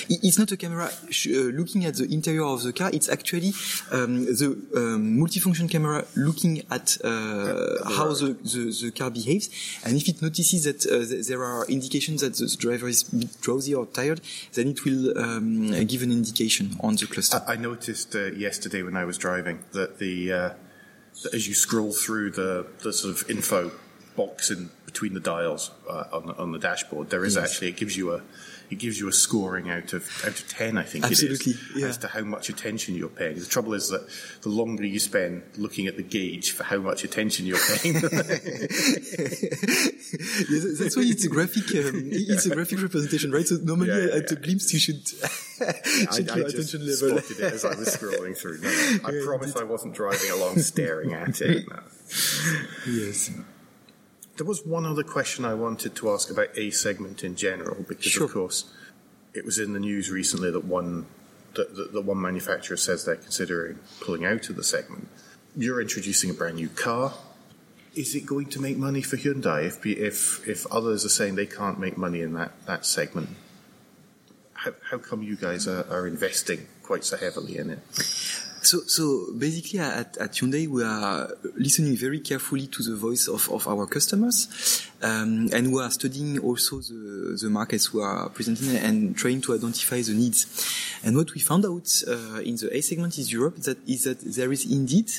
It's 0.09 0.37
not 0.37 0.51
a 0.51 0.57
camera 0.57 0.85
uh, 0.87 1.29
looking 1.29 1.85
at 1.85 1.95
the 1.95 2.07
interior 2.11 2.43
of 2.43 2.63
the 2.63 2.73
car. 2.73 2.89
It's 2.93 3.09
actually 3.09 3.53
um, 3.91 4.25
the 4.25 4.47
um, 4.75 5.17
multifunction 5.17 5.69
camera 5.69 6.05
looking 6.15 6.63
at 6.71 6.97
uh, 7.03 7.89
how 7.97 8.13
the, 8.13 8.37
the, 8.43 8.77
the, 8.81 8.91
car 8.91 9.09
behaves. 9.09 9.49
And 9.85 9.95
if 9.95 10.07
it 10.09 10.21
notices 10.21 10.63
that 10.63 10.85
uh, 10.85 11.05
there 11.27 11.43
are 11.43 11.65
indications 11.67 12.21
that 12.21 12.35
the 12.35 12.55
driver 12.57 12.87
is 12.87 13.11
a 13.11 13.15
bit 13.15 13.41
drowsy 13.41 13.73
or 13.73 13.85
tired, 13.85 14.21
then 14.53 14.69
it 14.69 14.85
will 14.85 15.17
um, 15.17 15.85
give 15.85 16.03
an 16.03 16.11
indication 16.11 16.75
on 16.81 16.95
the 16.95 17.07
cluster. 17.07 17.41
I, 17.47 17.53
I 17.53 17.55
noticed 17.55 18.15
uh, 18.15 18.31
yesterday 18.31 18.83
when 18.83 18.97
I 18.97 19.05
was 19.05 19.17
driving 19.17 19.59
that 19.71 19.99
the 19.99 20.31
uh, 20.31 20.49
that 21.23 21.33
as 21.33 21.47
you 21.47 21.53
scroll 21.53 21.91
through 21.91 22.31
the, 22.31 22.67
the 22.83 22.93
sort 22.93 23.15
of 23.15 23.29
info 23.29 23.71
box 24.15 24.51
in 24.51 24.69
between 24.85 25.13
the 25.13 25.19
dials 25.19 25.71
uh, 25.89 26.05
on, 26.11 26.27
the, 26.27 26.37
on 26.37 26.51
the 26.51 26.59
dashboard, 26.59 27.09
there 27.09 27.25
is 27.25 27.35
yes. 27.35 27.45
actually, 27.45 27.69
it 27.69 27.77
gives 27.77 27.95
you 27.95 28.13
a 28.13 28.21
it 28.69 28.77
gives 28.77 28.99
you 28.99 29.07
a 29.07 29.11
scoring 29.11 29.69
out 29.69 29.93
of 29.93 30.07
out 30.23 30.39
of 30.39 30.47
ten, 30.47 30.77
I 30.77 30.83
think 30.83 31.05
Absolutely, 31.05 31.53
it 31.53 31.57
is, 31.57 31.75
yeah. 31.75 31.87
as 31.87 31.97
to 31.99 32.07
how 32.07 32.21
much 32.21 32.49
attention 32.49 32.95
you're 32.95 33.09
paying. 33.09 33.39
The 33.39 33.45
trouble 33.45 33.73
is 33.73 33.89
that 33.89 34.07
the 34.41 34.49
longer 34.49 34.85
you 34.85 34.99
spend 34.99 35.43
looking 35.57 35.87
at 35.87 35.97
the 35.97 36.03
gauge 36.03 36.51
for 36.51 36.63
how 36.63 36.77
much 36.77 37.03
attention 37.03 37.45
you're 37.45 37.57
paying, 37.57 37.93
yeah, 37.95 38.01
that's 40.77 40.95
why 40.95 41.03
it's 41.03 41.25
a 41.25 41.29
graphic. 41.29 41.63
Um, 41.85 42.09
it's 42.11 42.45
a 42.45 42.53
graphic 42.53 42.81
representation, 42.81 43.31
right? 43.31 43.47
So 43.47 43.55
normally 43.55 43.91
at 43.91 44.31
a 44.31 44.35
glimpse 44.35 44.71
you 44.73 44.79
should 44.79 45.05
check 45.05 46.31
I, 46.31 46.35
your 46.35 46.45
I 46.45 46.49
attention 46.49 46.81
just 46.81 47.01
level. 47.01 47.19
Spotted 47.19 47.43
it 47.43 47.53
as 47.53 47.65
I 47.65 47.75
was 47.75 47.95
scrolling 47.95 48.37
through. 48.37 48.59
No, 48.59 48.69
no, 48.69 48.99
I 49.07 49.25
promise 49.25 49.55
I 49.55 49.63
wasn't 49.63 49.95
driving 49.95 50.31
along 50.31 50.59
staring 50.59 51.13
at 51.13 51.41
it. 51.41 51.67
No. 51.69 51.79
Yes. 52.87 53.31
There 54.39 54.45
was 54.45 54.65
one 54.65 54.85
other 54.85 55.03
question 55.03 55.43
I 55.43 55.53
wanted 55.53 55.95
to 55.97 56.11
ask 56.11 56.31
about 56.31 56.57
A 56.57 56.71
segment 56.71 57.25
in 57.25 57.35
general, 57.35 57.83
because 57.85 58.05
sure. 58.05 58.23
of 58.23 58.31
course 58.31 58.71
it 59.33 59.43
was 59.43 59.59
in 59.59 59.73
the 59.73 59.81
news 59.81 60.09
recently 60.09 60.49
that 60.49 60.63
one 60.63 61.07
that, 61.55 61.75
that, 61.75 61.91
that 61.91 62.05
one 62.05 62.21
manufacturer 62.21 62.77
says 62.77 63.03
they're 63.03 63.17
considering 63.17 63.79
pulling 63.99 64.23
out 64.23 64.49
of 64.49 64.55
the 64.55 64.63
segment. 64.63 65.09
You're 65.57 65.81
introducing 65.81 66.29
a 66.29 66.33
brand 66.33 66.55
new 66.55 66.69
car. 66.69 67.15
Is 67.95 68.15
it 68.15 68.25
going 68.25 68.45
to 68.51 68.61
make 68.61 68.77
money 68.77 69.01
for 69.01 69.17
Hyundai 69.17 69.65
if 69.65 69.85
if 69.85 70.47
if 70.47 70.65
others 70.67 71.03
are 71.03 71.09
saying 71.09 71.35
they 71.35 71.45
can't 71.45 71.77
make 71.77 71.97
money 71.97 72.21
in 72.21 72.31
that, 72.35 72.53
that 72.65 72.85
segment? 72.85 73.31
How, 74.53 74.71
how 74.89 74.99
come 74.99 75.21
you 75.21 75.35
guys 75.35 75.67
are, 75.67 75.85
are 75.91 76.07
investing 76.07 76.65
quite 76.81 77.03
so 77.03 77.17
heavily 77.17 77.57
in 77.57 77.71
it? 77.71 77.79
So, 78.61 78.81
so 78.87 79.27
basically 79.37 79.79
at, 79.79 80.17
at 80.17 80.33
Hyundai, 80.33 80.67
we 80.67 80.83
are 80.83 81.29
listening 81.55 81.95
very 81.95 82.19
carefully 82.19 82.67
to 82.67 82.83
the 82.83 82.95
voice 82.95 83.27
of, 83.27 83.49
of 83.49 83.67
our 83.67 83.85
customers. 83.85 84.87
Um, 85.01 85.49
and 85.53 85.73
we 85.73 85.81
are 85.81 85.89
studying 85.91 86.39
also 86.39 86.79
the, 86.79 87.37
the 87.41 87.49
markets 87.49 87.93
we 87.93 88.01
are 88.01 88.27
presenting 88.29 88.75
and 88.75 89.15
trying 89.15 89.41
to 89.41 89.53
identify 89.53 90.01
the 90.01 90.13
needs. 90.13 90.45
And 91.03 91.15
what 91.15 91.33
we 91.33 91.39
found 91.39 91.65
out 91.65 91.89
uh, 92.07 92.41
in 92.41 92.57
the 92.57 92.69
A 92.73 92.81
segment 92.81 93.17
is 93.17 93.31
Europe 93.31 93.57
that 93.59 93.77
is 93.87 94.03
that 94.03 94.19
there 94.19 94.51
is 94.51 94.69
indeed 94.69 95.09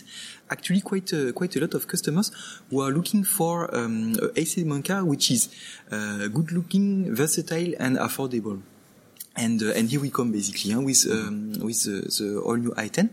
actually 0.50 0.82
quite 0.82 1.10
a, 1.12 1.32
quite 1.32 1.56
a 1.56 1.60
lot 1.60 1.74
of 1.74 1.88
customers 1.88 2.30
who 2.68 2.80
are 2.80 2.90
looking 2.90 3.24
for 3.24 3.74
um, 3.74 4.14
a 4.36 4.44
segment 4.44 4.84
car 4.84 5.04
which 5.04 5.30
is 5.30 5.48
uh, 5.90 6.28
good 6.28 6.52
looking, 6.52 7.14
versatile, 7.14 7.74
and 7.78 7.96
affordable. 7.96 8.60
And, 9.40 9.62
uh, 9.62 9.72
and 9.74 9.88
here 9.88 10.00
we 10.00 10.10
come 10.10 10.32
basically 10.32 10.76
with 10.76 11.06
um, 11.10 11.54
with 11.60 11.84
the, 11.84 12.02
the 12.18 12.40
all 12.44 12.56
new 12.56 12.72
i10. 12.72 13.08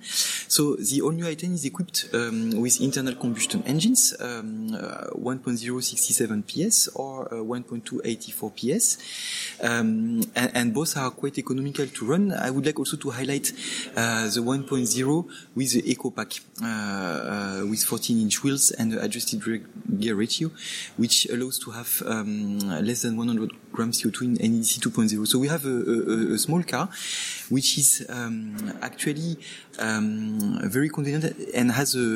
So 0.52 0.76
the 0.76 1.00
all 1.02 1.12
new 1.12 1.24
i10 1.24 1.54
is 1.54 1.64
equipped 1.64 2.10
um, 2.14 2.62
with 2.62 2.82
internal 2.82 3.16
combustion 3.16 3.64
engines, 3.66 4.14
um, 4.20 4.76
uh, 4.76 5.08
1.0 5.16 5.84
67 5.84 6.44
PS 6.44 6.90
or 6.90 7.34
uh, 7.34 7.38
1.2 7.38 8.02
84 8.04 8.52
PS, 8.52 8.98
um, 9.64 10.22
and, 10.36 10.52
and, 10.54 10.74
both 10.74 10.98
are 10.98 11.12
quite 11.12 11.38
economical 11.38 11.88
to 11.88 12.06
run. 12.06 12.34
I 12.34 12.50
would 12.50 12.66
like 12.66 12.78
also 12.78 12.98
to 12.98 13.10
highlight 13.10 13.54
uh, 13.96 14.26
the 14.28 14.42
1.0 14.42 15.30
with 15.56 15.72
the 15.72 15.90
Eco 15.90 16.10
Pack 16.10 16.34
uh, 16.62 16.66
uh, 16.66 17.66
with 17.70 17.84
14 17.86 18.20
inch 18.20 18.44
wheels 18.44 18.72
and 18.72 18.94
adjusted 18.96 19.42
gear 19.98 20.16
ratio, 20.16 20.52
which 20.98 21.26
allows 21.30 21.58
to 21.60 21.72
have 21.72 22.04
um, 22.06 22.60
less 22.60 23.04
than 23.04 23.16
100 23.16 23.67
grams 23.78 24.02
CO2 24.02 24.20
in 24.24 24.34
NEDC 24.52 24.74
2.0. 24.80 25.28
So 25.28 25.36
we 25.40 25.48
have 25.48 25.64
a, 25.66 25.78
a, 25.94 26.34
a 26.34 26.38
small 26.46 26.64
car, 26.64 26.90
which 27.56 27.78
is 27.78 27.90
um, 28.10 28.74
actually 28.82 29.38
um, 29.80 30.60
very 30.76 30.90
convenient 30.90 31.26
and 31.54 31.72
has 31.72 31.90
a 31.96 32.08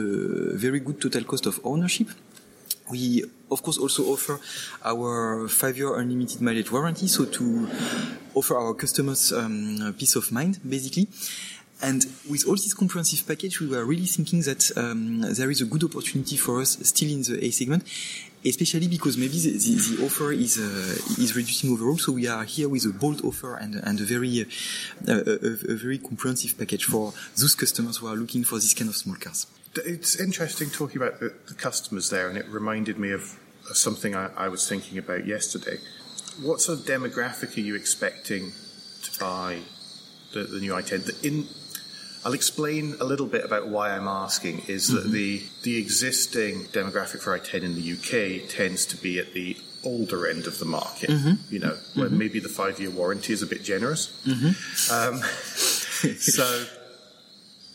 very 0.66 0.80
good 0.80 1.00
total 1.00 1.24
cost 1.24 1.46
of 1.46 1.56
ownership. 1.64 2.10
We, 2.90 3.24
of 3.50 3.62
course, 3.64 3.78
also 3.78 4.02
offer 4.14 4.36
our 4.84 5.48
five-year 5.48 5.92
unlimited 6.02 6.42
mileage 6.42 6.72
warranty. 6.72 7.08
So 7.08 7.26
to 7.38 7.44
offer 8.34 8.56
our 8.58 8.74
customers 8.74 9.32
um, 9.32 9.94
peace 9.98 10.16
of 10.16 10.32
mind, 10.32 10.60
basically. 10.68 11.08
And 11.82 12.06
with 12.30 12.46
all 12.48 12.54
this 12.54 12.74
comprehensive 12.74 13.28
package, 13.28 13.60
we 13.60 13.68
were 13.68 13.84
really 13.84 14.06
thinking 14.06 14.42
that 14.42 14.72
um, 14.78 15.22
there 15.22 15.50
is 15.50 15.62
a 15.62 15.66
good 15.66 15.84
opportunity 15.84 16.38
for 16.38 16.62
us 16.62 16.78
still 16.84 17.10
in 17.10 17.24
the 17.24 17.44
A 17.44 17.50
segment, 17.50 17.84
especially 18.46 18.88
because 18.88 19.18
maybe 19.18 19.40
the, 19.40 19.52
the, 19.52 19.96
the 19.96 20.06
offer 20.06 20.32
is 20.32 20.60
uh, 20.60 21.22
is 21.22 21.36
reducing 21.36 21.72
overall. 21.72 21.98
So 21.98 22.12
we 22.12 22.28
are 22.28 22.44
here 22.44 22.70
with 22.70 22.86
a 22.86 22.94
bold 22.94 23.26
offer 23.26 23.56
and 23.56 23.76
and 23.76 24.00
a 24.00 24.04
very 24.04 24.42
uh, 24.42 24.46
a, 25.08 25.74
a, 25.74 25.76
very 25.76 25.98
comprehensive 25.98 26.58
package 26.58 26.86
for 26.86 27.14
those 27.38 27.56
customers 27.56 27.98
who 27.98 28.08
are 28.08 28.16
looking 28.16 28.44
for 28.44 28.56
this 28.56 28.74
kind 28.74 28.90
of 28.90 28.96
small 28.96 29.16
cars. 29.16 29.48
It's 29.76 30.20
interesting 30.20 30.70
talking 30.70 31.02
about 31.02 31.20
the, 31.20 31.34
the 31.48 31.54
customers 31.54 32.10
there, 32.10 32.30
and 32.30 32.38
it 32.38 32.48
reminded 32.48 33.00
me 33.00 33.12
of, 33.12 33.40
something 33.74 34.16
I, 34.16 34.30
I 34.36 34.50
was 34.50 34.68
thinking 34.68 34.98
about 34.98 35.26
yesterday. 35.26 35.78
What 36.42 36.60
sort 36.60 36.80
of 36.80 36.86
demographic 36.86 37.56
are 37.58 37.62
you 37.62 37.76
expecting 37.76 38.52
to 39.04 39.20
buy 39.20 39.60
the, 40.34 40.44
the 40.44 40.60
new 40.60 40.74
i10? 40.74 41.06
The 41.06 41.28
in 41.28 41.48
I'll 42.24 42.34
explain 42.34 42.96
a 43.00 43.04
little 43.04 43.26
bit 43.26 43.44
about 43.44 43.68
why 43.68 43.92
I'm 43.92 44.08
asking. 44.08 44.64
Is 44.68 44.90
that 44.90 45.04
mm-hmm. 45.04 45.12
the 45.12 45.44
the 45.64 45.78
existing 45.78 46.66
demographic 46.66 47.22
for 47.22 47.38
i10 47.38 47.64
in 47.64 47.76
the 47.76 47.94
UK 47.94 48.50
tends 48.50 48.86
to 48.88 48.98
be 48.98 49.20
at 49.20 49.34
the 49.34 49.58
older 49.84 50.28
end 50.28 50.48
of 50.48 50.60
the 50.60 50.66
market. 50.66 51.10
Mm-hmm. 51.10 51.54
You 51.54 51.60
know, 51.60 51.78
where 51.96 52.08
mm-hmm. 52.08 52.18
maybe 52.18 52.40
the 52.40 52.50
five 52.50 52.80
year 52.80 52.92
warranty 52.92 53.34
is 53.34 53.42
a 53.42 53.48
bit 53.48 53.64
generous. 53.64 54.08
Mm-hmm. 54.26 54.94
Um, 54.94 55.22
so, 56.20 56.66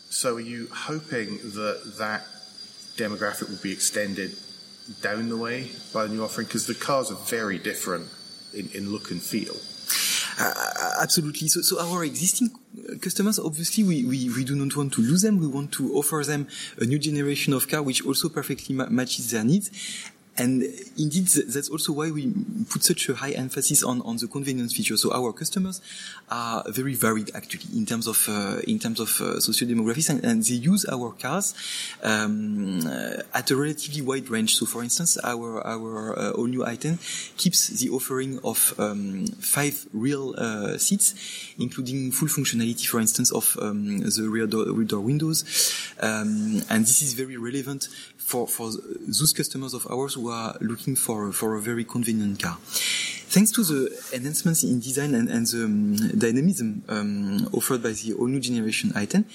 so 0.09 0.35
are 0.35 0.39
you 0.39 0.69
hoping 0.73 1.37
that 1.37 1.95
that 1.97 2.25
demographic 2.95 3.49
will 3.49 3.61
be 3.61 3.71
extended 3.71 4.35
down 5.01 5.29
the 5.29 5.37
way 5.37 5.71
by 5.93 6.03
the 6.03 6.13
new 6.13 6.23
offering? 6.23 6.47
Because 6.47 6.67
the 6.67 6.75
cars 6.75 7.11
are 7.11 7.15
very 7.15 7.57
different 7.57 8.07
in, 8.53 8.69
in 8.73 8.91
look 8.91 9.11
and 9.11 9.21
feel. 9.21 9.55
Uh, 10.39 10.53
absolutely. 11.01 11.47
So, 11.47 11.61
so 11.61 11.79
our 11.79 12.03
existing 12.03 12.51
customers, 13.01 13.39
obviously, 13.39 13.83
we, 13.83 14.05
we, 14.05 14.29
we 14.29 14.43
do 14.43 14.55
not 14.55 14.75
want 14.75 14.93
to 14.93 15.01
lose 15.01 15.21
them. 15.23 15.39
We 15.39 15.47
want 15.47 15.71
to 15.73 15.93
offer 15.95 16.23
them 16.25 16.47
a 16.77 16.85
new 16.85 16.99
generation 16.99 17.53
of 17.53 17.67
car 17.67 17.81
which 17.81 18.05
also 18.05 18.29
perfectly 18.29 18.75
ma- 18.75 18.87
matches 18.89 19.31
their 19.31 19.43
needs. 19.43 19.71
And 20.37 20.63
indeed, 20.97 21.27
that's 21.27 21.69
also 21.69 21.93
why 21.93 22.11
we 22.11 22.31
put 22.69 22.83
such 22.83 23.09
a 23.09 23.15
high 23.15 23.31
emphasis 23.31 23.83
on, 23.83 24.01
on 24.03 24.17
the 24.17 24.27
convenience 24.27 24.73
feature. 24.73 24.95
So 24.95 25.11
our 25.11 25.33
customers 25.33 25.81
are 26.29 26.63
very 26.69 26.93
varied 26.93 27.31
actually 27.33 27.65
in 27.75 27.85
terms 27.85 28.07
of 28.07 28.27
uh, 28.29 28.59
in 28.67 28.77
terms 28.77 28.99
of 28.99 29.09
uh, 29.21 29.39
socio-demographics, 29.39 30.09
and, 30.09 30.23
and, 30.23 30.43
they 30.43 30.55
use 30.55 30.85
our 30.85 31.11
cars 31.11 31.55
um, 32.03 32.79
uh, 32.85 33.23
at 33.33 33.49
a 33.49 33.55
relatively 33.55 34.01
wide 34.01 34.29
range. 34.29 34.55
So, 34.55 34.65
for 34.65 34.83
instance, 34.83 35.17
our 35.23 35.65
our 35.65 36.19
uh, 36.19 36.31
all 36.31 36.45
new 36.45 36.63
i10 36.63 36.99
keeps 37.37 37.67
the 37.67 37.89
offering 37.89 38.39
of 38.43 38.73
um, 38.77 39.25
five 39.39 39.87
real 39.93 40.35
uh, 40.37 40.77
seats, 40.77 41.15
including 41.57 42.11
full 42.11 42.27
functionality, 42.27 42.85
for 42.85 42.99
instance, 42.99 43.31
of 43.31 43.57
um, 43.61 43.99
the 43.99 44.29
rear 44.29 44.47
door, 44.47 44.65
rear 44.71 44.85
door 44.85 45.01
windows, 45.01 45.43
um, 46.01 46.61
and 46.69 46.83
this 46.83 47.01
is 47.01 47.13
very 47.13 47.37
relevant 47.37 47.87
for, 48.27 48.45
for 48.45 48.71
those 48.71 49.31
customers 49.31 49.73
of 49.73 49.87
ours 49.89 50.15
who 50.15 50.26
are 50.29 50.55
looking 50.61 50.95
for, 50.95 51.31
for 51.31 51.55
a 51.55 51.61
very 51.61 51.83
convenient 51.83 52.41
car. 52.41 52.57
Thanks 53.29 53.51
to 53.51 53.63
the 53.63 53.89
enhancements 54.13 54.63
in 54.63 54.79
design 54.79 55.13
and, 55.13 55.27
and 55.29 55.45
the 55.45 55.65
um, 55.65 55.95
dynamism 56.17 56.81
um, 56.87 57.49
offered 57.51 57.83
by 57.83 57.91
the 57.91 58.13
all 58.13 58.27
new 58.27 58.39
generation 58.39 58.91
i10, 58.91 59.25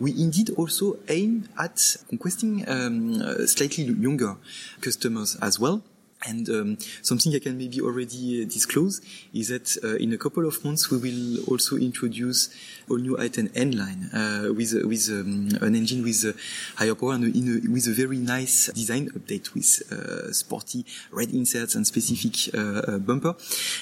we 0.00 0.10
indeed 0.12 0.50
also 0.56 0.96
aim 1.08 1.48
at 1.58 1.96
conquesting 2.08 2.64
um, 2.66 3.46
slightly 3.46 3.84
younger 3.84 4.36
customers 4.80 5.36
as 5.42 5.60
well. 5.60 5.82
And 6.26 6.48
um, 6.48 6.78
something 7.02 7.34
I 7.34 7.38
can 7.38 7.58
maybe 7.58 7.80
already 7.80 8.42
uh, 8.42 8.44
disclose 8.44 9.00
is 9.34 9.48
that 9.48 9.76
uh, 9.82 9.96
in 9.96 10.12
a 10.12 10.18
couple 10.18 10.46
of 10.46 10.64
months 10.64 10.90
we 10.90 10.98
will 10.98 11.44
also 11.44 11.76
introduce 11.76 12.48
all 12.88 12.98
new 12.98 13.16
i10 13.16 13.50
N 13.54 13.76
line 13.76 14.10
uh, 14.12 14.52
with 14.52 14.74
with 14.84 15.08
um, 15.10 15.48
an 15.60 15.74
engine 15.74 16.02
with 16.02 16.24
uh, 16.24 16.32
higher 16.76 16.94
power 16.94 17.14
and 17.14 17.24
a, 17.24 17.70
with 17.70 17.86
a 17.86 17.92
very 17.92 18.18
nice 18.18 18.70
design 18.72 19.10
update 19.10 19.54
with 19.54 19.82
uh, 19.90 20.32
sporty 20.32 20.84
red 21.10 21.30
inserts 21.30 21.74
and 21.74 21.86
specific 21.86 22.54
uh, 22.54 22.98
bumper. 22.98 23.34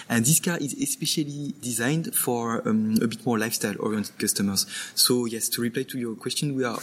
And 0.08 0.24
this 0.24 0.40
car 0.40 0.58
is 0.58 0.74
especially 0.74 1.54
designed 1.60 2.14
for 2.14 2.66
um, 2.66 2.96
a 3.02 3.06
bit 3.06 3.24
more 3.26 3.38
lifestyle 3.38 3.74
oriented 3.80 4.18
customers. 4.18 4.66
So 4.94 5.26
yes, 5.26 5.48
to 5.50 5.62
reply 5.62 5.82
to 5.84 5.98
your 5.98 6.14
question, 6.14 6.54
we 6.54 6.64
are 6.64 6.78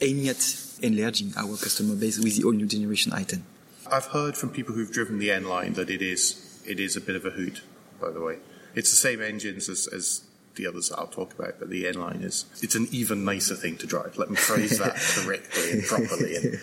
aiming 0.00 0.28
at 0.28 0.56
enlarging 0.80 1.32
our 1.36 1.56
customer 1.56 1.94
base 1.94 2.18
with 2.18 2.36
the 2.36 2.44
all 2.44 2.52
new 2.52 2.66
generation 2.66 3.12
i10. 3.12 3.42
I've 3.90 4.06
heard 4.06 4.36
from 4.36 4.50
people 4.50 4.74
who've 4.74 4.92
driven 4.92 5.18
the 5.18 5.30
N 5.30 5.44
line 5.44 5.74
that 5.74 5.90
it 5.90 6.02
is 6.02 6.62
it 6.66 6.80
is 6.80 6.96
a 6.96 7.00
bit 7.00 7.16
of 7.16 7.24
a 7.24 7.30
hoot. 7.30 7.62
By 8.00 8.10
the 8.10 8.20
way, 8.20 8.38
it's 8.74 8.90
the 8.90 8.96
same 8.96 9.22
engines 9.22 9.68
as, 9.68 9.86
as 9.88 10.22
the 10.54 10.66
others 10.66 10.90
that 10.90 10.98
I'll 10.98 11.06
talk 11.06 11.32
about, 11.38 11.58
but 11.58 11.70
the 11.70 11.86
N 11.86 11.94
line 11.94 12.22
is 12.22 12.44
it's 12.62 12.74
an 12.74 12.88
even 12.90 13.24
nicer 13.24 13.54
thing 13.54 13.76
to 13.78 13.86
drive. 13.86 14.18
Let 14.18 14.30
me 14.30 14.36
phrase 14.36 14.78
that 14.78 14.96
correctly 15.14 15.72
and 15.72 15.82
properly. 15.84 16.36
And, 16.36 16.60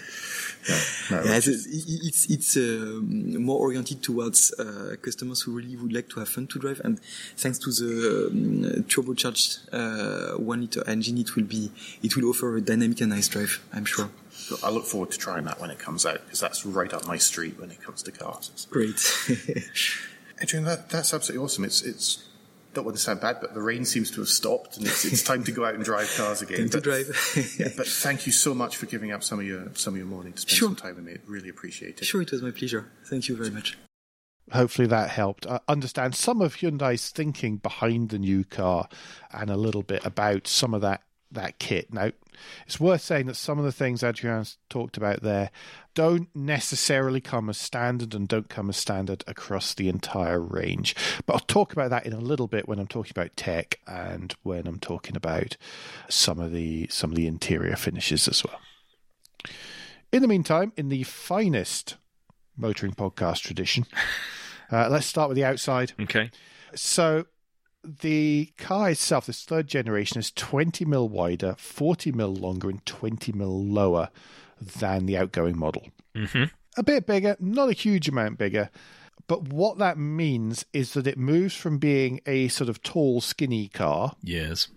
no, 1.12 1.24
yeah, 1.24 1.36
it's 1.36 1.48
it's, 1.48 2.30
it's 2.30 2.58
uh, 2.58 3.00
more 3.02 3.60
oriented 3.60 4.02
towards 4.02 4.52
uh, 4.60 4.96
customers 5.02 5.42
who 5.42 5.52
really 5.56 5.76
would 5.76 5.94
like 5.94 6.10
to 6.10 6.20
have 6.20 6.30
fun 6.30 6.48
to 6.48 6.60
drive, 6.60 6.82
and 6.84 7.00
thanks 7.38 7.60
to 7.60 7.72
the 7.72 8.28
um, 8.32 8.84
turbocharged 8.86 9.60
uh, 9.72 10.38
one 10.40 10.62
liter 10.62 10.84
engine, 10.88 11.20
it 11.20 11.36
will 11.36 11.44
be 11.44 11.72
it 12.02 12.16
will 12.16 12.30
offer 12.30 12.58
a 12.58 12.62
dynamic 12.62 13.02
and 13.02 13.12
nice 13.12 13.28
drive. 13.28 13.64
I'm 13.74 13.86
sure. 13.86 14.10
I 14.64 14.70
look 14.70 14.86
forward 14.86 15.12
to 15.12 15.18
trying 15.18 15.46
that 15.46 15.60
when 15.60 15.70
it 15.72 15.80
comes 15.80 16.06
out 16.06 16.22
because 16.26 16.40
that's 16.40 16.66
right 16.66 16.94
up 16.94 17.08
my 17.08 17.18
street 17.18 17.60
when 17.60 17.72
it 17.72 17.82
comes 17.82 18.04
to 18.04 18.12
cars. 18.12 18.68
Great, 18.70 18.96
Adrien. 20.42 20.66
That, 20.66 20.90
that's 20.90 21.14
absolutely 21.14 21.44
awesome. 21.44 21.64
It's 21.64 21.82
it's 21.82 22.26
don't 22.76 22.86
want 22.86 22.98
to 22.98 23.02
sound 23.02 23.22
bad, 23.22 23.38
but 23.42 23.54
the 23.54 23.62
rain 23.62 23.86
seems 23.86 24.12
to 24.12 24.22
have 24.22 24.30
stopped, 24.30 24.78
and 24.78 24.86
it's, 24.86 25.06
it's 25.06 25.24
time 25.24 25.44
to 25.46 25.52
go 25.52 25.66
out 25.66 25.74
and 25.74 25.84
drive 25.84 26.14
cars 26.16 26.42
again. 26.42 26.58
Time 26.58 26.68
but, 26.68 26.72
to 26.72 26.82
drive. 26.82 27.74
but 27.78 27.88
thank 27.88 28.26
you 28.26 28.32
so 28.32 28.54
much 28.54 28.78
for 28.78 28.86
giving 28.86 29.12
up 29.12 29.24
some 29.24 29.40
of 29.40 29.46
your 29.46 29.72
some 29.74 29.94
of 29.94 29.98
your 29.98 30.08
morning 30.08 30.34
to 30.34 30.42
spend 30.42 30.58
sure. 30.58 30.70
some 30.70 30.76
time 30.76 30.96
with 30.96 31.06
me. 31.06 31.18
Really 31.26 31.50
appreciate 31.50 32.02
it. 32.02 32.06
Sure, 32.06 32.22
it 32.22 32.32
was 32.32 32.42
my 32.42 32.52
pleasure. 32.52 32.92
Thank 33.06 33.30
you 33.30 33.36
very 33.36 33.50
much. 33.50 33.78
Hopefully 34.52 34.88
that 34.88 35.10
helped 35.10 35.48
uh, 35.48 35.60
understand 35.68 36.14
some 36.14 36.40
of 36.40 36.58
Hyundai's 36.58 37.10
thinking 37.10 37.58
behind 37.58 38.10
the 38.10 38.20
new 38.20 38.44
car 38.44 38.88
and 39.32 39.50
a 39.50 39.58
little 39.58 39.82
bit 39.82 40.06
about 40.06 40.46
some 40.46 40.76
of 40.76 40.82
that 40.82 41.02
that 41.32 41.60
kit. 41.60 41.94
Now, 41.94 42.12
it's 42.66 42.80
worth 42.80 43.02
saying 43.02 43.28
that 43.28 43.36
some 43.36 43.60
of 43.60 43.66
the 43.66 43.72
things 43.72 44.04
Adrien's 44.04 44.58
talked 44.70 44.98
about 44.98 45.22
there 45.22 45.52
don't 45.94 46.28
necessarily 46.36 47.22
come 47.22 47.50
as 47.50 47.58
standard 47.58 48.14
and 48.14 48.28
don't 48.28 48.50
come 48.50 48.70
as 48.70 48.78
standard 48.78 49.24
across 49.28 49.74
the 49.74 49.88
entire 49.90 50.40
range. 50.40 50.96
But 51.26 51.34
I'll 51.34 51.40
talk 51.40 51.74
about 51.74 51.90
that 51.90 52.06
in 52.06 52.14
a 52.14 52.20
little 52.20 52.48
bit 52.48 52.68
when 52.68 52.80
I'm 52.80 52.88
talking 52.88 53.14
about 53.16 53.36
tech 53.38 53.80
and 53.88 54.36
when 54.44 54.68
I'm 54.68 54.80
talking 54.80 55.16
about 55.16 55.58
some 56.10 56.40
of 56.40 56.52
the 56.52 56.88
some 56.90 57.12
of 57.12 57.16
the 57.16 57.28
interior 57.28 57.76
finishes 57.76 58.28
as 58.28 58.44
well. 58.44 58.60
In 60.12 60.22
the 60.22 60.28
meantime, 60.28 60.74
in 60.78 60.90
the 60.90 61.04
finest 61.04 61.96
motoring 62.58 62.94
podcast 62.94 63.42
tradition, 63.42 63.86
uh, 64.72 64.90
let's 64.90 65.06
start 65.06 65.30
with 65.30 65.38
the 65.38 65.46
outside. 65.46 65.94
Okay. 66.00 66.32
So 66.76 67.26
the 68.02 68.52
car 68.58 68.90
itself, 68.90 69.26
this 69.26 69.44
third 69.44 69.68
generation, 69.68 70.20
is 70.20 70.32
20 70.32 70.86
mil 70.86 71.10
wider, 71.10 71.56
40 71.58 72.12
mil 72.12 72.34
longer, 72.34 72.70
and 72.70 72.86
20 72.86 73.32
mil 73.34 73.66
lower 73.66 74.10
than 74.60 75.06
the 75.06 75.18
outgoing 75.18 75.58
model. 75.58 75.88
Mm-hmm. 76.16 76.46
A 76.78 76.84
bit 76.84 77.06
bigger, 77.06 77.36
not 77.40 77.70
a 77.70 77.74
huge 77.74 78.08
amount 78.10 78.38
bigger. 78.38 78.70
But 79.28 79.48
what 79.48 79.80
that 79.80 79.98
means 79.98 80.66
is 80.74 80.94
that 80.94 81.08
it 81.08 81.18
moves 81.18 81.56
from 81.56 81.78
being 81.78 82.22
a 82.26 82.48
sort 82.50 82.70
of 82.70 82.84
tall, 82.84 83.22
skinny 83.22 83.70
car. 83.70 84.16
Yes. 84.22 84.68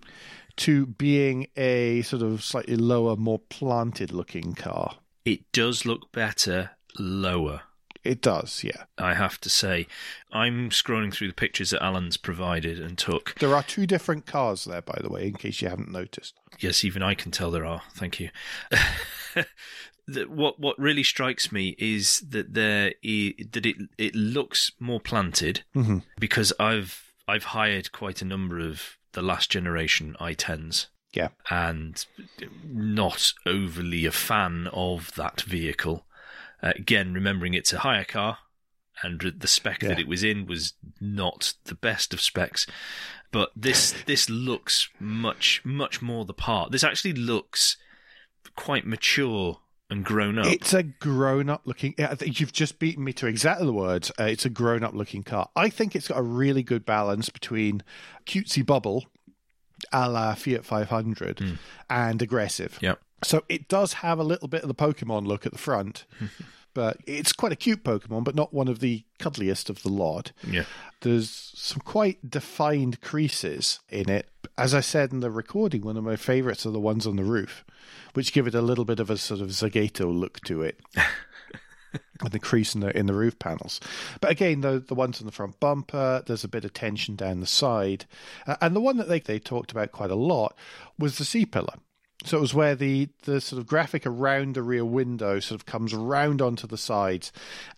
To 0.57 0.87
being 0.87 1.47
a 1.55 2.01
sort 2.01 2.21
of 2.21 2.43
slightly 2.43 2.75
lower, 2.75 3.15
more 3.15 3.39
planted 3.39 4.11
looking 4.11 4.53
car. 4.53 4.95
It 5.23 5.51
does 5.51 5.85
look 5.85 6.11
better 6.11 6.71
lower. 6.97 7.61
It 8.03 8.21
does, 8.21 8.63
yeah. 8.63 8.83
I 8.97 9.13
have 9.13 9.39
to 9.41 9.49
say, 9.49 9.87
I'm 10.31 10.69
scrolling 10.69 11.13
through 11.13 11.27
the 11.27 11.33
pictures 11.33 11.71
that 11.71 11.83
Alan's 11.83 12.17
provided 12.17 12.79
and 12.79 12.97
took. 12.97 13.35
There 13.39 13.55
are 13.55 13.63
two 13.63 13.85
different 13.85 14.25
cars 14.25 14.65
there, 14.65 14.81
by 14.81 14.99
the 15.01 15.09
way, 15.09 15.27
in 15.27 15.33
case 15.33 15.61
you 15.61 15.69
haven't 15.69 15.91
noticed. 15.91 16.35
Yes, 16.59 16.83
even 16.85 17.03
I 17.03 17.13
can 17.13 17.31
tell 17.31 17.51
there 17.51 17.65
are. 17.65 17.81
Thank 17.93 18.19
you. 18.19 18.29
what 20.27 20.59
what 20.59 20.79
really 20.79 21.03
strikes 21.03 21.51
me 21.51 21.75
is 21.77 22.21
that 22.21 22.53
there 22.53 22.93
that 23.03 23.65
it 23.65 23.75
it 23.97 24.15
looks 24.15 24.71
more 24.79 24.99
planted 24.99 25.63
mm-hmm. 25.75 25.99
because 26.19 26.51
I've 26.59 27.13
I've 27.27 27.45
hired 27.45 27.91
quite 27.91 28.21
a 28.21 28.25
number 28.25 28.59
of 28.59 28.97
the 29.13 29.21
last 29.21 29.51
generation 29.51 30.15
i10s. 30.19 30.87
Yeah. 31.13 31.29
And 31.49 32.05
not 32.63 33.33
overly 33.45 34.05
a 34.05 34.11
fan 34.11 34.67
of 34.71 35.13
that 35.15 35.41
vehicle. 35.41 36.05
Uh, 36.61 36.73
again, 36.75 37.13
remembering 37.13 37.53
it's 37.53 37.73
a 37.73 37.79
hire 37.79 38.05
car, 38.05 38.39
and 39.01 39.33
the 39.37 39.47
spec 39.47 39.81
yeah. 39.81 39.89
that 39.89 39.99
it 39.99 40.07
was 40.07 40.23
in 40.23 40.45
was 40.45 40.73
not 40.99 41.53
the 41.65 41.75
best 41.75 42.13
of 42.13 42.21
specs. 42.21 42.67
But 43.31 43.51
this 43.55 43.93
this 44.05 44.29
looks 44.29 44.89
much 44.99 45.61
much 45.63 46.01
more 46.01 46.25
the 46.25 46.33
part. 46.33 46.71
This 46.71 46.83
actually 46.83 47.13
looks 47.13 47.77
quite 48.55 48.85
mature 48.85 49.59
and 49.89 50.05
grown 50.05 50.37
up. 50.37 50.45
It's 50.45 50.73
a 50.73 50.83
grown 50.83 51.49
up 51.49 51.61
looking. 51.65 51.95
You've 52.21 52.53
just 52.53 52.79
beaten 52.79 53.03
me 53.03 53.13
to 53.13 53.27
exactly 53.27 53.65
the 53.65 53.73
words. 53.73 54.11
Uh, 54.19 54.25
it's 54.25 54.45
a 54.45 54.49
grown 54.49 54.83
up 54.83 54.93
looking 54.93 55.23
car. 55.23 55.49
I 55.55 55.69
think 55.69 55.95
it's 55.95 56.07
got 56.07 56.19
a 56.19 56.23
really 56.23 56.63
good 56.63 56.85
balance 56.85 57.29
between 57.29 57.81
cutesy 58.25 58.65
bubble, 58.65 59.05
a 59.91 60.09
la 60.09 60.35
Fiat 60.35 60.65
500, 60.65 61.57
and 61.89 62.21
aggressive. 62.21 62.77
Yep. 62.81 62.99
So 63.23 63.43
it 63.49 63.67
does 63.67 63.93
have 63.93 64.19
a 64.19 64.23
little 64.23 64.47
bit 64.47 64.61
of 64.61 64.67
the 64.67 64.75
Pokemon 64.75 65.25
look 65.25 65.45
at 65.45 65.51
the 65.51 65.57
front, 65.57 66.05
but 66.73 66.97
it's 67.05 67.33
quite 67.33 67.51
a 67.51 67.57
cute 67.57 67.83
Pokemon, 67.83 68.23
but 68.23 68.35
not 68.35 68.53
one 68.53 68.67
of 68.67 68.79
the 68.79 69.03
cuddliest 69.19 69.69
of 69.69 69.83
the 69.83 69.89
lot. 69.89 70.31
Yeah. 70.47 70.65
There's 71.01 71.51
some 71.55 71.81
quite 71.81 72.29
defined 72.29 73.01
creases 73.01 73.79
in 73.89 74.09
it. 74.09 74.29
As 74.57 74.73
I 74.73 74.81
said 74.81 75.11
in 75.11 75.19
the 75.21 75.31
recording, 75.31 75.81
one 75.81 75.97
of 75.97 76.03
my 76.03 76.15
favorites 76.15 76.65
are 76.65 76.71
the 76.71 76.79
ones 76.79 77.07
on 77.07 77.15
the 77.15 77.23
roof, 77.23 77.63
which 78.13 78.33
give 78.33 78.47
it 78.47 78.55
a 78.55 78.61
little 78.61 78.85
bit 78.85 78.99
of 78.99 79.09
a 79.09 79.17
sort 79.17 79.41
of 79.41 79.49
Zagato 79.49 80.13
look 80.13 80.39
to 80.41 80.61
it. 80.61 80.79
with 82.21 82.31
the 82.33 82.39
crease 82.39 82.75
in 82.75 82.81
the 82.81 82.95
in 82.95 83.05
the 83.05 83.13
roof 83.13 83.39
panels, 83.39 83.79
but 84.21 84.29
again, 84.29 84.61
the 84.61 84.79
the 84.79 84.95
ones 84.95 85.19
on 85.19 85.25
the 85.25 85.31
front 85.31 85.59
bumper, 85.59 86.23
there's 86.25 86.43
a 86.43 86.49
bit 86.49 86.65
of 86.65 86.73
tension 86.73 87.15
down 87.15 87.39
the 87.39 87.47
side, 87.47 88.05
uh, 88.45 88.57
and 88.61 88.75
the 88.75 88.81
one 88.81 88.97
that 88.97 89.07
they 89.07 89.19
they 89.19 89.39
talked 89.39 89.71
about 89.71 89.91
quite 89.91 90.11
a 90.11 90.15
lot 90.15 90.55
was 90.97 91.17
the 91.17 91.25
C 91.25 91.45
pillar. 91.45 91.75
So 92.25 92.37
it 92.37 92.41
was 92.41 92.53
where 92.53 92.75
the, 92.75 93.09
the 93.23 93.39
sort 93.39 93.61
of 93.61 93.67
graphic 93.67 94.05
around 94.05 94.55
the 94.55 94.61
rear 94.61 94.83
window 94.83 95.39
sort 95.39 95.59
of 95.59 95.65
comes 95.65 95.93
round 95.93 96.41
onto 96.41 96.67
the 96.67 96.77
sides 96.77 97.31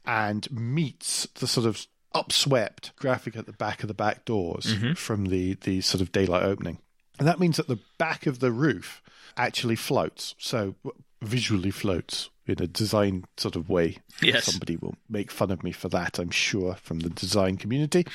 and 0.05 0.49
meets 0.51 1.27
the 1.35 1.47
sort 1.47 1.67
of 1.67 1.85
upswept 2.15 2.95
graphic 2.95 3.37
at 3.37 3.45
the 3.45 3.53
back 3.53 3.83
of 3.83 3.87
the 3.87 3.93
back 3.93 4.25
doors 4.25 4.75
mm-hmm. 4.75 4.93
from 4.93 5.27
the, 5.27 5.53
the 5.61 5.81
sort 5.81 6.01
of 6.01 6.11
daylight 6.11 6.43
opening. 6.43 6.79
And 7.19 7.27
that 7.27 7.39
means 7.39 7.57
that 7.57 7.67
the 7.67 7.79
back 7.99 8.25
of 8.25 8.39
the 8.39 8.51
roof 8.51 9.01
actually 9.37 9.75
floats. 9.75 10.33
So 10.39 10.75
visually 11.21 11.71
floats 11.71 12.29
in 12.47 12.61
a 12.61 12.67
design 12.67 13.25
sort 13.37 13.55
of 13.55 13.69
way. 13.69 13.97
Yes. 14.21 14.45
Somebody 14.45 14.75
will 14.75 14.95
make 15.07 15.31
fun 15.31 15.51
of 15.51 15.63
me 15.63 15.71
for 15.71 15.87
that, 15.89 16.17
I'm 16.19 16.31
sure, 16.31 16.75
from 16.75 16.99
the 16.99 17.09
design 17.09 17.57
community. 17.57 18.05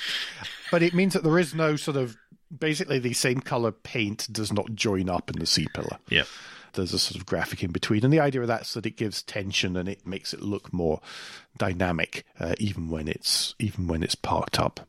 But 0.70 0.82
it 0.82 0.94
means 0.94 1.14
that 1.14 1.22
there 1.22 1.38
is 1.38 1.54
no 1.54 1.76
sort 1.76 1.96
of 1.96 2.16
basically 2.56 2.98
the 2.98 3.12
same 3.12 3.40
color 3.40 3.72
paint 3.72 4.28
does 4.32 4.52
not 4.52 4.74
join 4.74 5.08
up 5.08 5.30
in 5.30 5.38
the 5.38 5.46
C 5.46 5.66
pillar. 5.74 5.98
Yeah. 6.08 6.24
There's 6.74 6.92
a 6.92 6.98
sort 6.98 7.16
of 7.18 7.24
graphic 7.26 7.62
in 7.62 7.70
between, 7.72 8.04
and 8.04 8.12
the 8.12 8.20
idea 8.20 8.42
of 8.42 8.48
that 8.48 8.62
is 8.62 8.74
that 8.74 8.84
it 8.84 8.96
gives 8.98 9.22
tension 9.22 9.76
and 9.78 9.88
it 9.88 10.06
makes 10.06 10.34
it 10.34 10.42
look 10.42 10.72
more 10.74 11.00
dynamic, 11.56 12.24
uh, 12.38 12.54
even 12.58 12.90
when 12.90 13.08
it's 13.08 13.54
even 13.58 13.86
when 13.86 14.02
it's 14.02 14.14
parked 14.14 14.58
up. 14.60 14.86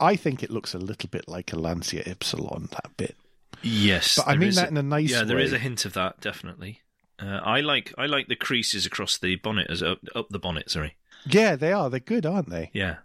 I 0.00 0.16
think 0.16 0.42
it 0.42 0.50
looks 0.50 0.74
a 0.74 0.78
little 0.78 1.08
bit 1.08 1.28
like 1.28 1.52
a 1.52 1.58
Lancia 1.58 2.02
Ypsilon. 2.02 2.70
That 2.70 2.96
bit. 2.96 3.16
Yes, 3.62 4.16
But 4.16 4.26
I 4.28 4.36
mean 4.36 4.48
is 4.48 4.56
that 4.56 4.70
in 4.70 4.76
a 4.76 4.82
nice 4.82 5.10
Yeah, 5.10 5.22
there 5.22 5.38
is 5.38 5.50
way. 5.52 5.58
a 5.58 5.60
hint 5.60 5.84
of 5.84 5.92
that 5.92 6.20
definitely. 6.20 6.80
Uh, 7.18 7.40
I 7.44 7.60
like 7.60 7.92
I 7.98 8.06
like 8.06 8.26
the 8.28 8.34
creases 8.36 8.86
across 8.86 9.18
the 9.18 9.36
bonnet 9.36 9.66
as 9.70 9.82
up, 9.82 9.98
up 10.14 10.30
the 10.30 10.38
bonnet. 10.38 10.70
Sorry. 10.70 10.96
Yeah, 11.26 11.54
they 11.54 11.70
are. 11.72 11.90
They're 11.90 12.00
good, 12.00 12.24
aren't 12.24 12.48
they? 12.48 12.70
Yeah. 12.72 12.96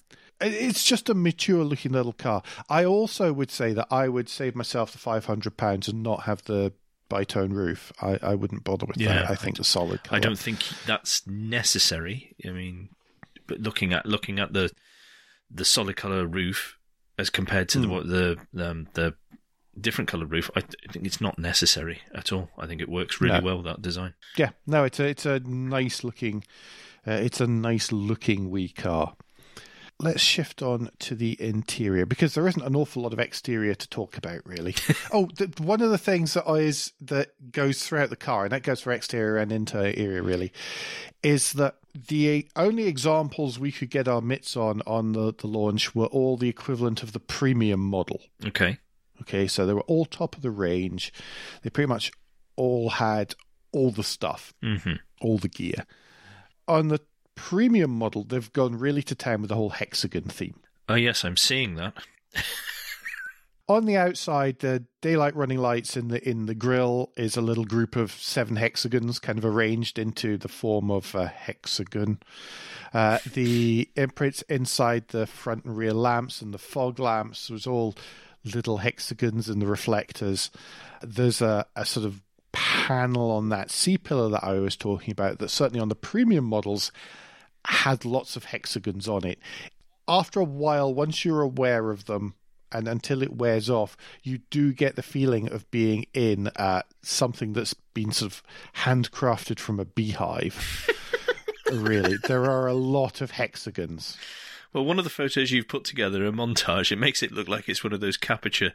It's 0.41 0.83
just 0.83 1.09
a 1.09 1.13
mature 1.13 1.63
looking 1.63 1.91
little 1.93 2.13
car. 2.13 2.43
I 2.69 2.83
also 2.85 3.31
would 3.31 3.51
say 3.51 3.73
that 3.73 3.87
I 3.89 4.09
would 4.09 4.27
save 4.29 4.55
myself 4.55 4.91
the 4.91 4.97
five 4.97 5.25
hundred 5.25 5.57
pounds 5.57 5.87
and 5.87 6.03
not 6.03 6.23
have 6.23 6.43
the 6.43 6.73
bitone 7.09 7.53
roof. 7.53 7.93
I, 8.01 8.19
I 8.21 8.35
wouldn't 8.35 8.63
bother 8.63 8.85
with 8.85 8.97
Yeah, 8.97 9.13
that. 9.21 9.29
I 9.31 9.35
think 9.35 9.57
the 9.57 9.63
solid 9.63 10.03
colour. 10.03 10.17
I 10.17 10.19
don't 10.19 10.37
think 10.39 10.59
that's 10.85 11.25
necessary. 11.27 12.35
I 12.45 12.49
mean, 12.49 12.89
but 13.47 13.59
looking 13.59 13.93
at 13.93 14.05
looking 14.05 14.39
at 14.39 14.53
the 14.53 14.71
the 15.49 15.65
solid 15.65 15.95
color 15.95 16.25
roof 16.25 16.77
as 17.17 17.29
compared 17.29 17.69
to 17.69 17.79
the 17.79 17.87
what 17.87 18.07
the 18.07 18.37
um, 18.57 18.87
the 18.93 19.13
different 19.79 20.09
color 20.09 20.25
roof, 20.25 20.49
I, 20.55 20.61
th- 20.61 20.73
I 20.87 20.91
think 20.91 21.05
it's 21.05 21.21
not 21.21 21.37
necessary 21.39 21.99
at 22.13 22.31
all. 22.33 22.49
I 22.57 22.65
think 22.65 22.81
it 22.81 22.89
works 22.89 23.21
really 23.21 23.39
No. 23.39 23.45
well 23.45 23.61
that 23.63 23.81
design. 23.81 24.13
Yeah, 24.37 24.49
no, 24.67 24.83
it's 24.83 24.99
a 24.99 25.05
it's 25.05 25.25
a 25.25 25.39
nice 25.39 26.03
looking, 26.03 26.43
uh, 27.07 27.11
it's 27.11 27.39
a 27.39 27.47
nice 27.47 27.91
looking 27.91 28.49
wee 28.49 28.69
car. 28.69 29.15
Let's 29.97 30.21
shift 30.21 30.61
on 30.61 30.89
to 30.99 31.15
the 31.15 31.41
interior 31.41 32.05
because 32.05 32.33
there 32.33 32.47
isn't 32.47 32.65
an 32.65 32.75
awful 32.75 33.03
lot 33.03 33.13
of 33.13 33.19
exterior 33.19 33.75
to 33.75 33.89
talk 33.89 34.17
about, 34.17 34.41
really. 34.45 34.75
oh, 35.13 35.29
the, 35.37 35.51
one 35.63 35.81
of 35.81 35.89
the 35.89 35.97
things 35.97 36.33
that 36.33 36.49
is 36.53 36.91
that 36.99 37.51
goes 37.51 37.81
throughout 37.81 38.09
the 38.09 38.17
car, 38.17 38.43
and 38.43 38.51
that 38.51 38.63
goes 38.63 38.81
for 38.81 38.91
exterior 38.91 39.37
and 39.37 39.53
interior, 39.53 40.21
really, 40.21 40.51
is 41.23 41.53
that 41.53 41.77
the 41.93 42.45
only 42.57 42.87
examples 42.87 43.57
we 43.57 43.71
could 43.71 43.89
get 43.89 44.07
our 44.07 44.21
mitts 44.21 44.57
on 44.57 44.81
on 44.85 45.13
the, 45.13 45.33
the 45.33 45.47
launch 45.47 45.95
were 45.95 46.07
all 46.07 46.35
the 46.35 46.49
equivalent 46.49 47.01
of 47.01 47.13
the 47.13 47.19
premium 47.19 47.79
model. 47.79 48.19
Okay. 48.45 48.79
Okay, 49.21 49.47
so 49.47 49.65
they 49.65 49.73
were 49.73 49.81
all 49.81 50.05
top 50.05 50.35
of 50.35 50.41
the 50.41 50.51
range. 50.51 51.13
They 51.61 51.69
pretty 51.69 51.87
much 51.87 52.11
all 52.57 52.89
had 52.89 53.35
all 53.71 53.91
the 53.91 54.03
stuff, 54.03 54.53
hmm 54.61 54.95
all 55.21 55.37
the 55.37 55.47
gear. 55.47 55.85
On 56.67 56.89
the 56.89 56.99
premium 57.35 57.91
model, 57.91 58.23
they've 58.23 58.51
gone 58.53 58.77
really 58.77 59.03
to 59.03 59.15
town 59.15 59.41
with 59.41 59.49
the 59.49 59.55
whole 59.55 59.69
hexagon 59.69 60.23
theme. 60.23 60.59
Oh 60.87 60.95
yes, 60.95 61.23
I'm 61.23 61.37
seeing 61.37 61.75
that. 61.75 61.93
On 63.67 63.85
the 63.85 63.97
outside, 63.97 64.59
the 64.59 64.85
daylight 65.01 65.35
running 65.35 65.57
lights 65.57 65.97
in 65.97 66.09
the 66.09 66.27
in 66.27 66.45
the 66.45 66.53
grill 66.53 67.11
is 67.17 67.35
a 67.35 67.41
little 67.41 67.65
group 67.65 67.95
of 67.95 68.11
seven 68.11 68.57
hexagons, 68.57 69.17
kind 69.17 69.39
of 69.39 69.45
arranged 69.45 69.97
into 69.97 70.37
the 70.37 70.47
form 70.47 70.91
of 70.91 71.15
a 71.15 71.25
hexagon. 71.25 72.19
Uh, 72.93 73.17
the 73.33 73.89
imprints 73.95 74.43
inside 74.43 75.07
the 75.07 75.25
front 75.25 75.65
and 75.65 75.75
rear 75.75 75.93
lamps 75.93 76.43
and 76.43 76.53
the 76.53 76.59
fog 76.59 76.99
lamps 76.99 77.49
was 77.49 77.65
all 77.65 77.95
little 78.43 78.77
hexagons 78.77 79.49
and 79.49 79.59
the 79.59 79.65
reflectors. 79.65 80.51
There's 81.01 81.41
a, 81.41 81.65
a 81.75 81.85
sort 81.85 82.05
of 82.05 82.21
panel 82.51 83.31
on 83.31 83.49
that 83.49 83.71
C 83.71 83.97
pillar 83.97 84.29
that 84.29 84.43
I 84.43 84.59
was 84.59 84.77
talking 84.77 85.11
about 85.11 85.39
that 85.39 85.49
certainly 85.49 85.79
on 85.79 85.89
the 85.89 85.95
premium 85.95 86.45
models 86.45 86.91
had 87.69 88.05
lots 88.05 88.35
of 88.35 88.45
hexagons 88.45 89.07
on 89.07 89.25
it. 89.25 89.39
After 90.07 90.39
a 90.39 90.43
while, 90.45 90.93
once 90.93 91.25
you're 91.25 91.41
aware 91.41 91.89
of 91.91 92.05
them 92.05 92.35
and 92.71 92.87
until 92.87 93.21
it 93.23 93.35
wears 93.35 93.69
off, 93.69 93.95
you 94.23 94.39
do 94.49 94.73
get 94.73 94.95
the 94.95 95.01
feeling 95.03 95.51
of 95.51 95.69
being 95.71 96.05
in 96.13 96.47
uh, 96.55 96.81
something 97.01 97.53
that's 97.53 97.73
been 97.93 98.11
sort 98.11 98.31
of 98.33 98.43
handcrafted 98.83 99.59
from 99.59 99.79
a 99.79 99.85
beehive. 99.85 100.89
really, 101.71 102.17
there 102.27 102.45
are 102.45 102.67
a 102.67 102.73
lot 102.73 103.21
of 103.21 103.31
hexagons. 103.31 104.17
Well, 104.73 104.83
one 104.83 104.97
of 104.99 105.05
the 105.05 105.09
photos 105.09 105.51
you've 105.51 105.69
put 105.69 105.85
together, 105.85 106.25
a 106.27 106.31
montage, 106.33 106.91
it 106.91 106.97
makes 106.97 107.23
it 107.23 107.31
look 107.31 107.47
like 107.47 107.69
it's 107.69 107.81
one 107.83 107.93
of 107.93 108.01
those 108.01 108.17
capture 108.17 108.73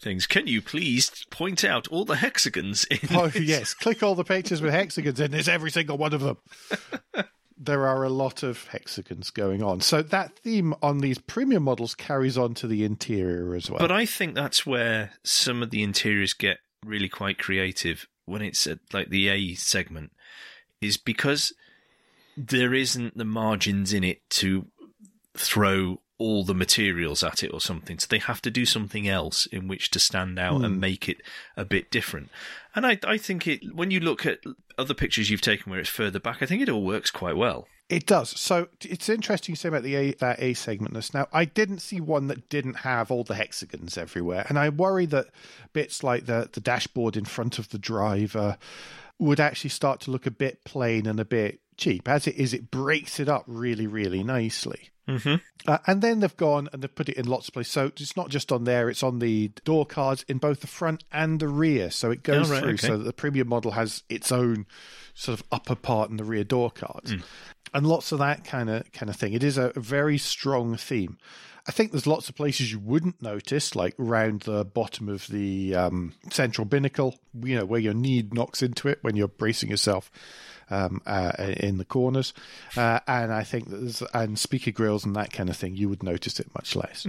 things. 0.00 0.26
Can 0.26 0.46
you 0.46 0.62
please 0.62 1.26
point 1.30 1.62
out 1.62 1.86
all 1.88 2.06
the 2.06 2.16
hexagons 2.16 2.84
in 2.84 3.00
Oh, 3.14 3.28
this? 3.28 3.42
yes. 3.42 3.74
Click 3.74 4.02
all 4.02 4.14
the 4.14 4.24
pictures 4.24 4.62
with 4.62 4.72
hexagons 4.72 5.20
in. 5.20 5.30
There's 5.30 5.48
every 5.50 5.70
single 5.70 5.98
one 5.98 6.14
of 6.14 6.22
them. 6.22 6.38
there 7.56 7.86
are 7.86 8.04
a 8.04 8.08
lot 8.08 8.42
of 8.42 8.66
hexagons 8.68 9.30
going 9.30 9.62
on. 9.62 9.80
So 9.80 10.02
that 10.02 10.36
theme 10.38 10.74
on 10.82 10.98
these 10.98 11.18
premium 11.18 11.62
models 11.62 11.94
carries 11.94 12.36
on 12.36 12.54
to 12.54 12.66
the 12.66 12.84
interior 12.84 13.54
as 13.54 13.70
well. 13.70 13.78
But 13.78 13.92
I 13.92 14.06
think 14.06 14.34
that's 14.34 14.66
where 14.66 15.12
some 15.24 15.62
of 15.62 15.70
the 15.70 15.82
interiors 15.82 16.34
get 16.34 16.58
really 16.84 17.08
quite 17.08 17.38
creative 17.38 18.06
when 18.26 18.42
it's 18.42 18.66
at 18.66 18.78
like 18.92 19.10
the 19.10 19.28
A 19.28 19.54
segment, 19.54 20.12
is 20.80 20.96
because 20.96 21.52
there 22.36 22.74
isn't 22.74 23.16
the 23.16 23.24
margins 23.24 23.92
in 23.92 24.04
it 24.04 24.18
to 24.30 24.66
throw 25.34 26.01
all 26.22 26.44
the 26.44 26.54
materials 26.54 27.24
at 27.24 27.42
it 27.42 27.52
or 27.52 27.60
something. 27.60 27.98
So 27.98 28.06
they 28.08 28.20
have 28.20 28.40
to 28.42 28.50
do 28.50 28.64
something 28.64 29.08
else 29.08 29.46
in 29.46 29.66
which 29.66 29.90
to 29.90 29.98
stand 29.98 30.38
out 30.38 30.64
and 30.64 30.74
hmm. 30.74 30.80
make 30.80 31.08
it 31.08 31.20
a 31.56 31.64
bit 31.64 31.90
different. 31.90 32.30
And 32.76 32.86
I, 32.86 32.98
I 33.04 33.18
think 33.18 33.48
it 33.48 33.74
when 33.74 33.90
you 33.90 33.98
look 33.98 34.24
at 34.24 34.38
other 34.78 34.94
pictures 34.94 35.30
you've 35.30 35.40
taken 35.40 35.70
where 35.70 35.80
it's 35.80 35.88
further 35.88 36.20
back, 36.20 36.40
I 36.40 36.46
think 36.46 36.62
it 36.62 36.68
all 36.68 36.84
works 36.84 37.10
quite 37.10 37.36
well. 37.36 37.66
It 37.88 38.06
does. 38.06 38.30
So 38.40 38.68
it's 38.80 39.08
interesting 39.08 39.52
you 39.52 39.56
say 39.56 39.68
about 39.68 39.82
the 39.82 39.96
A, 39.96 40.12
that 40.12 40.38
A 40.40 40.54
segmentness. 40.54 41.12
Now, 41.12 41.26
I 41.32 41.44
didn't 41.44 41.80
see 41.80 42.00
one 42.00 42.28
that 42.28 42.48
didn't 42.48 42.76
have 42.76 43.10
all 43.10 43.24
the 43.24 43.34
hexagons 43.34 43.98
everywhere, 43.98 44.46
and 44.48 44.58
I 44.58 44.68
worry 44.68 45.06
that 45.06 45.26
bits 45.72 46.04
like 46.04 46.26
the 46.26 46.48
the 46.50 46.60
dashboard 46.60 47.16
in 47.16 47.24
front 47.24 47.58
of 47.58 47.68
the 47.70 47.78
driver 47.78 48.56
would 49.18 49.40
actually 49.40 49.70
start 49.70 50.00
to 50.02 50.10
look 50.12 50.26
a 50.26 50.30
bit 50.30 50.64
plain 50.64 51.06
and 51.06 51.18
a 51.18 51.24
bit 51.24 51.60
cheap. 51.76 52.08
As 52.08 52.26
it 52.26 52.36
is, 52.36 52.54
it 52.54 52.70
breaks 52.70 53.18
it 53.18 53.28
up 53.28 53.44
really, 53.46 53.88
really 53.88 54.22
nicely. 54.22 54.91
Mm-hmm. 55.08 55.34
Uh, 55.66 55.78
and 55.86 56.00
then 56.00 56.20
they've 56.20 56.36
gone 56.36 56.68
and 56.72 56.82
they've 56.82 56.94
put 56.94 57.08
it 57.08 57.16
in 57.16 57.26
lots 57.26 57.48
of 57.48 57.54
places. 57.54 57.72
So 57.72 57.86
it's 57.86 58.16
not 58.16 58.28
just 58.30 58.52
on 58.52 58.64
there; 58.64 58.88
it's 58.88 59.02
on 59.02 59.18
the 59.18 59.48
door 59.64 59.84
cards 59.84 60.24
in 60.28 60.38
both 60.38 60.60
the 60.60 60.66
front 60.66 61.04
and 61.12 61.40
the 61.40 61.48
rear. 61.48 61.90
So 61.90 62.10
it 62.10 62.22
goes 62.22 62.50
Oh, 62.50 62.54
right, 62.54 62.62
through. 62.62 62.72
okay. 62.74 62.86
So 62.86 62.96
that 62.98 63.04
the 63.04 63.12
premium 63.12 63.48
model 63.48 63.72
has 63.72 64.02
its 64.08 64.30
own 64.30 64.66
sort 65.14 65.38
of 65.40 65.46
upper 65.50 65.74
part 65.74 66.10
in 66.10 66.16
the 66.18 66.24
rear 66.24 66.44
door 66.44 66.70
cards, 66.70 67.14
and 67.74 67.86
lots 67.86 68.12
of 68.12 68.20
that 68.20 68.44
kind 68.44 68.70
of 68.70 68.90
kind 68.92 69.10
of 69.10 69.16
thing. 69.16 69.32
It 69.32 69.42
is 69.42 69.58
a 69.58 69.72
very 69.76 70.18
strong 70.18 70.76
theme. 70.76 71.18
I 71.66 71.70
think 71.70 71.92
there's 71.92 72.08
lots 72.08 72.28
of 72.28 72.34
places 72.34 72.72
you 72.72 72.80
wouldn't 72.80 73.22
notice, 73.22 73.76
like 73.76 73.94
round 73.96 74.40
the 74.42 74.64
bottom 74.64 75.08
of 75.08 75.28
the 75.28 75.76
um, 75.76 76.12
central 76.30 76.64
binnacle, 76.64 77.18
you 77.40 77.54
know, 77.56 77.64
where 77.64 77.78
your 77.78 77.94
knee 77.94 78.28
knocks 78.32 78.62
into 78.62 78.88
it 78.88 78.98
when 79.02 79.14
you're 79.14 79.28
bracing 79.28 79.70
yourself 79.70 80.10
um, 80.72 81.00
uh, 81.06 81.32
in 81.38 81.78
the 81.78 81.84
corners. 81.84 82.32
Uh, 82.76 83.00
and 83.06 83.32
I 83.32 83.44
think 83.44 83.68
that 83.70 84.08
and 84.14 84.38
speaker 84.38 84.70
grills 84.70 85.04
and 85.04 85.14
that 85.16 85.32
kind 85.32 85.48
of 85.50 85.56
thing, 85.56 85.76
you 85.76 85.88
would 85.88 86.02
notice 86.02 86.40
it 86.40 86.52
much 86.54 86.74
less. 86.74 87.06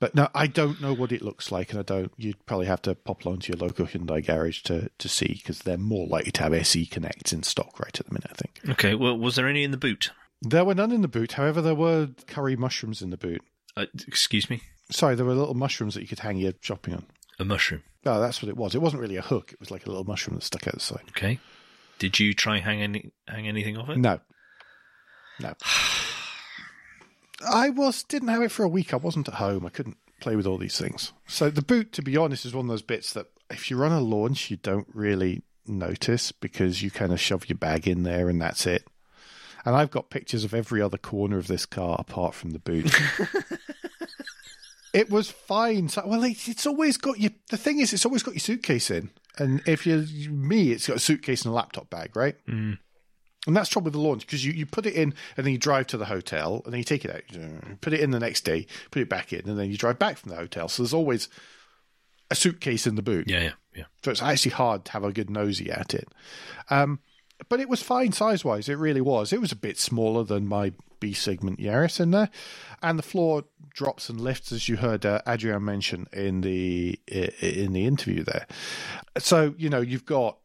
But 0.00 0.14
no, 0.14 0.28
I 0.32 0.46
don't 0.46 0.80
know 0.80 0.94
what 0.94 1.10
it 1.10 1.22
looks 1.22 1.50
like, 1.50 1.70
and 1.70 1.80
I 1.80 1.82
don't. 1.82 2.12
You'd 2.16 2.46
probably 2.46 2.66
have 2.66 2.82
to 2.82 2.94
pop 2.94 3.24
along 3.24 3.40
to 3.40 3.52
your 3.52 3.58
local 3.58 3.84
Hyundai 3.84 4.24
garage 4.24 4.62
to 4.62 4.88
to 4.96 5.08
see 5.08 5.34
because 5.38 5.58
they're 5.60 5.76
more 5.76 6.06
likely 6.06 6.30
to 6.32 6.42
have 6.44 6.54
SE 6.54 6.86
connects 6.86 7.32
in 7.32 7.42
stock 7.42 7.80
right 7.80 7.98
at 7.98 8.06
the 8.06 8.12
minute. 8.12 8.30
I 8.30 8.34
think 8.34 8.60
Okay, 8.70 8.94
well, 8.94 9.18
was 9.18 9.34
there 9.34 9.48
any 9.48 9.64
in 9.64 9.72
the 9.72 9.76
boot? 9.76 10.10
there 10.40 10.64
were 10.64 10.74
none 10.74 10.92
in 10.92 11.02
the 11.02 11.08
boot. 11.08 11.32
However, 11.32 11.60
there 11.60 11.74
were 11.74 12.10
curry 12.28 12.54
mushrooms 12.54 13.02
in 13.02 13.10
the 13.10 13.16
boot. 13.16 13.42
Uh, 13.76 13.86
excuse 14.06 14.48
me? 14.48 14.60
Sorry, 14.88 15.16
there 15.16 15.26
were 15.26 15.34
little 15.34 15.54
mushrooms 15.54 15.94
that 15.94 16.00
you 16.02 16.06
could 16.06 16.20
hang 16.20 16.36
your 16.36 16.52
shopping 16.60 16.94
on. 16.94 17.04
A 17.40 17.44
mushroom. 17.44 17.82
Oh, 18.06 18.20
that's 18.20 18.40
what 18.40 18.48
it 18.48 18.56
was. 18.56 18.76
It 18.76 18.80
wasn't 18.82 19.02
really 19.02 19.16
a 19.16 19.22
hook. 19.22 19.52
It 19.52 19.58
was 19.58 19.72
like 19.72 19.84
a 19.84 19.88
little 19.88 20.04
mushroom 20.04 20.36
that 20.36 20.44
stuck 20.44 20.68
out 20.68 20.74
the 20.74 20.80
side. 20.80 21.02
Okay. 21.10 21.40
Did 21.98 22.18
you 22.18 22.34
try 22.34 22.58
hang 22.58 22.82
any 22.82 23.10
hang 23.26 23.48
anything 23.48 23.76
off 23.76 23.88
it? 23.88 23.98
No, 23.98 24.20
no. 25.40 25.54
I 27.48 27.70
was 27.70 28.02
didn't 28.02 28.28
have 28.28 28.42
it 28.42 28.50
for 28.50 28.64
a 28.64 28.68
week. 28.68 28.92
I 28.92 28.96
wasn't 28.96 29.28
at 29.28 29.34
home. 29.34 29.64
I 29.64 29.70
couldn't 29.70 29.98
play 30.20 30.34
with 30.36 30.46
all 30.46 30.58
these 30.58 30.78
things. 30.78 31.12
So 31.26 31.50
the 31.50 31.62
boot, 31.62 31.92
to 31.92 32.02
be 32.02 32.16
honest, 32.16 32.44
is 32.44 32.54
one 32.54 32.66
of 32.66 32.70
those 32.70 32.82
bits 32.82 33.12
that 33.12 33.26
if 33.50 33.70
you 33.70 33.76
run 33.76 33.92
a 33.92 34.00
launch, 34.00 34.50
you 34.50 34.56
don't 34.56 34.88
really 34.92 35.42
notice 35.66 36.32
because 36.32 36.82
you 36.82 36.90
kind 36.90 37.12
of 37.12 37.20
shove 37.20 37.48
your 37.48 37.58
bag 37.58 37.86
in 37.86 38.02
there 38.02 38.28
and 38.28 38.40
that's 38.40 38.66
it. 38.66 38.86
And 39.64 39.76
I've 39.76 39.90
got 39.90 40.10
pictures 40.10 40.44
of 40.44 40.54
every 40.54 40.80
other 40.80 40.98
corner 40.98 41.38
of 41.38 41.46
this 41.46 41.66
car 41.66 41.96
apart 41.98 42.34
from 42.34 42.50
the 42.50 42.58
boot. 42.58 42.92
it 44.92 45.10
was 45.10 45.30
fine. 45.30 45.88
So, 45.88 46.06
well, 46.06 46.24
it's, 46.24 46.48
it's 46.48 46.66
always 46.66 46.96
got 46.96 47.18
you. 47.18 47.30
The 47.50 47.56
thing 47.56 47.78
is, 47.78 47.92
it's 47.92 48.06
always 48.06 48.22
got 48.22 48.34
your 48.34 48.40
suitcase 48.40 48.90
in. 48.90 49.10
And 49.38 49.62
if 49.66 49.86
you're 49.86 50.04
me, 50.30 50.72
it's 50.72 50.88
got 50.88 50.96
a 50.96 51.00
suitcase 51.00 51.42
and 51.42 51.52
a 51.52 51.54
laptop 51.54 51.90
bag, 51.90 52.16
right? 52.16 52.34
Mm. 52.46 52.78
And 53.46 53.56
that's 53.56 53.68
trouble 53.68 53.86
with 53.86 53.94
the 53.94 54.00
launch 54.00 54.26
because 54.26 54.44
you, 54.44 54.52
you 54.52 54.66
put 54.66 54.84
it 54.84 54.94
in 54.94 55.14
and 55.36 55.46
then 55.46 55.52
you 55.52 55.58
drive 55.58 55.86
to 55.88 55.96
the 55.96 56.04
hotel 56.06 56.62
and 56.64 56.72
then 56.72 56.78
you 56.78 56.84
take 56.84 57.04
it 57.04 57.14
out, 57.14 57.22
you 57.32 57.78
put 57.80 57.92
it 57.92 58.00
in 58.00 58.10
the 58.10 58.18
next 58.18 58.42
day, 58.42 58.66
put 58.90 59.00
it 59.00 59.08
back 59.08 59.32
in, 59.32 59.48
and 59.48 59.58
then 59.58 59.70
you 59.70 59.78
drive 59.78 59.98
back 59.98 60.18
from 60.18 60.30
the 60.30 60.36
hotel. 60.36 60.68
So 60.68 60.82
there's 60.82 60.92
always 60.92 61.28
a 62.30 62.34
suitcase 62.34 62.86
in 62.86 62.96
the 62.96 63.02
boot. 63.02 63.28
Yeah, 63.28 63.40
yeah, 63.40 63.52
yeah. 63.74 63.84
So 64.04 64.10
it's 64.10 64.22
actually 64.22 64.52
hard 64.52 64.84
to 64.86 64.92
have 64.92 65.04
a 65.04 65.12
good 65.12 65.30
nosy 65.30 65.70
at 65.70 65.94
it. 65.94 66.08
Um, 66.68 67.00
but 67.48 67.60
it 67.60 67.68
was 67.68 67.82
fine 67.82 68.12
size 68.12 68.44
wise. 68.44 68.68
It 68.68 68.78
really 68.78 69.00
was. 69.00 69.32
It 69.32 69.40
was 69.40 69.52
a 69.52 69.56
bit 69.56 69.78
smaller 69.78 70.24
than 70.24 70.46
my 70.46 70.72
B 71.00 71.12
segment 71.12 71.58
Yaris 71.60 72.00
in 72.00 72.10
there, 72.10 72.28
and 72.82 72.98
the 72.98 73.02
floor 73.04 73.44
drops 73.72 74.08
and 74.08 74.20
lifts 74.20 74.50
as 74.50 74.68
you 74.68 74.76
heard 74.76 75.06
uh, 75.06 75.20
Adrien 75.26 75.64
mention 75.64 76.08
in 76.12 76.40
the 76.40 76.98
in 77.06 77.72
the 77.72 77.86
interview 77.86 78.24
there. 78.24 78.46
So 79.18 79.54
you 79.56 79.68
know 79.70 79.80
you've 79.80 80.06
got 80.06 80.38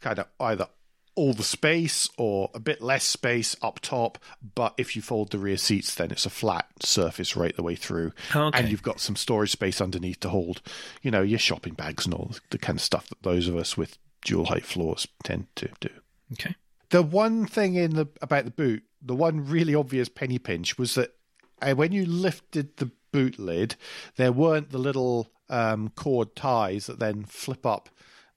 kind 0.00 0.18
of 0.18 0.26
either 0.40 0.66
all 1.14 1.32
the 1.34 1.42
space 1.42 2.08
or 2.16 2.48
a 2.54 2.60
bit 2.60 2.80
less 2.80 3.02
space 3.02 3.56
up 3.60 3.80
top, 3.80 4.18
but 4.54 4.72
if 4.78 4.94
you 4.94 5.02
fold 5.02 5.32
the 5.32 5.38
rear 5.38 5.56
seats, 5.56 5.92
then 5.96 6.12
it's 6.12 6.24
a 6.24 6.30
flat 6.30 6.66
surface 6.80 7.36
right 7.36 7.56
the 7.56 7.62
way 7.62 7.74
through, 7.74 8.12
Okay. 8.34 8.56
and 8.56 8.68
you've 8.70 8.84
got 8.84 9.00
some 9.00 9.16
storage 9.16 9.50
space 9.50 9.80
underneath 9.80 10.20
to 10.20 10.28
hold, 10.28 10.62
you 11.02 11.10
know, 11.10 11.22
your 11.22 11.40
shopping 11.40 11.74
bags 11.74 12.04
and 12.04 12.14
all 12.14 12.30
the 12.50 12.58
kind 12.58 12.78
of 12.78 12.82
stuff 12.82 13.08
that 13.08 13.20
those 13.24 13.48
of 13.48 13.56
us 13.56 13.76
with 13.76 13.98
dual 14.24 14.44
height 14.44 14.64
floors 14.64 15.08
tend 15.24 15.48
to 15.56 15.68
do. 15.80 15.90
Okay. 16.32 16.54
The 16.90 17.02
one 17.02 17.46
thing 17.46 17.74
in 17.74 17.94
the 17.94 18.08
about 18.22 18.44
the 18.44 18.50
boot, 18.50 18.82
the 19.02 19.14
one 19.14 19.46
really 19.46 19.74
obvious 19.74 20.08
penny 20.08 20.38
pinch 20.38 20.78
was 20.78 20.94
that 20.94 21.14
uh, 21.60 21.74
when 21.74 21.92
you 21.92 22.06
lifted 22.06 22.76
the 22.76 22.90
boot 23.12 23.38
lid, 23.38 23.76
there 24.16 24.32
weren't 24.32 24.70
the 24.70 24.78
little 24.78 25.30
um, 25.48 25.90
cord 25.90 26.34
ties 26.34 26.86
that 26.86 26.98
then 26.98 27.24
flip 27.24 27.66
up 27.66 27.88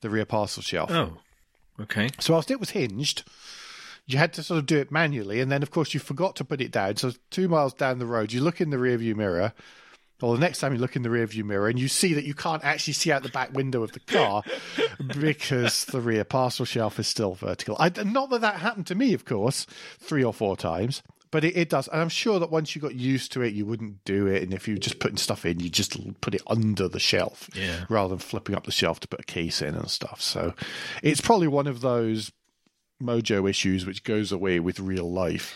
the 0.01 0.09
rear 0.09 0.25
parcel 0.25 0.63
shelf. 0.63 0.91
Oh, 0.91 1.17
okay. 1.79 2.09
So 2.19 2.33
whilst 2.33 2.51
it 2.51 2.59
was 2.59 2.71
hinged, 2.71 3.23
you 4.05 4.17
had 4.17 4.33
to 4.33 4.43
sort 4.43 4.59
of 4.59 4.65
do 4.65 4.79
it 4.79 4.91
manually, 4.91 5.39
and 5.39 5.51
then 5.51 5.63
of 5.63 5.71
course 5.71 5.93
you 5.93 5.99
forgot 5.99 6.35
to 6.37 6.45
put 6.45 6.61
it 6.61 6.71
down. 6.71 6.97
So 6.97 7.11
two 7.29 7.47
miles 7.47 7.73
down 7.73 7.99
the 7.99 8.05
road, 8.05 8.33
you 8.33 8.41
look 8.41 8.59
in 8.59 8.69
the 8.69 8.77
rearview 8.77 9.15
mirror, 9.15 9.53
or 10.21 10.33
the 10.35 10.39
next 10.41 10.59
time 10.59 10.73
you 10.73 10.79
look 10.79 10.95
in 10.95 11.03
the 11.03 11.09
rearview 11.09 11.43
mirror, 11.43 11.67
and 11.67 11.79
you 11.79 11.87
see 11.87 12.13
that 12.13 12.25
you 12.25 12.33
can't 12.33 12.63
actually 12.63 12.93
see 12.93 13.11
out 13.11 13.23
the 13.23 13.29
back 13.29 13.53
window 13.53 13.83
of 13.83 13.91
the 13.93 13.99
car 14.01 14.43
because 15.19 15.85
the 15.85 16.01
rear 16.01 16.23
parcel 16.23 16.65
shelf 16.65 16.99
is 16.99 17.07
still 17.07 17.33
vertical. 17.33 17.75
I, 17.79 17.89
not 18.03 18.29
that 18.31 18.41
that 18.41 18.55
happened 18.55 18.87
to 18.87 18.95
me, 18.95 19.13
of 19.13 19.25
course, 19.25 19.65
three 19.99 20.23
or 20.23 20.33
four 20.33 20.55
times. 20.57 21.01
But 21.31 21.45
it, 21.45 21.55
it 21.55 21.69
does, 21.69 21.87
and 21.87 22.01
I'm 22.01 22.09
sure 22.09 22.39
that 22.39 22.51
once 22.51 22.75
you 22.75 22.81
got 22.81 22.93
used 22.93 23.31
to 23.31 23.41
it, 23.41 23.53
you 23.53 23.65
wouldn't 23.65 24.03
do 24.03 24.27
it. 24.27 24.43
And 24.43 24.53
if 24.53 24.67
you 24.67 24.73
were 24.73 24.79
just 24.81 24.99
putting 24.99 25.15
stuff 25.15 25.45
in, 25.45 25.61
you 25.61 25.69
just 25.69 25.95
put 26.19 26.35
it 26.35 26.41
under 26.45 26.89
the 26.89 26.99
shelf 26.99 27.49
Yeah. 27.55 27.85
rather 27.87 28.09
than 28.09 28.19
flipping 28.19 28.53
up 28.53 28.65
the 28.65 28.71
shelf 28.73 28.99
to 28.99 29.07
put 29.07 29.21
a 29.21 29.23
case 29.23 29.61
in 29.61 29.73
and 29.75 29.89
stuff. 29.89 30.21
So 30.21 30.53
it's 31.01 31.21
probably 31.21 31.47
one 31.47 31.67
of 31.67 31.79
those 31.79 32.33
mojo 33.01 33.49
issues 33.49 33.85
which 33.85 34.03
goes 34.03 34.33
away 34.33 34.59
with 34.59 34.81
real 34.81 35.09
life. 35.09 35.55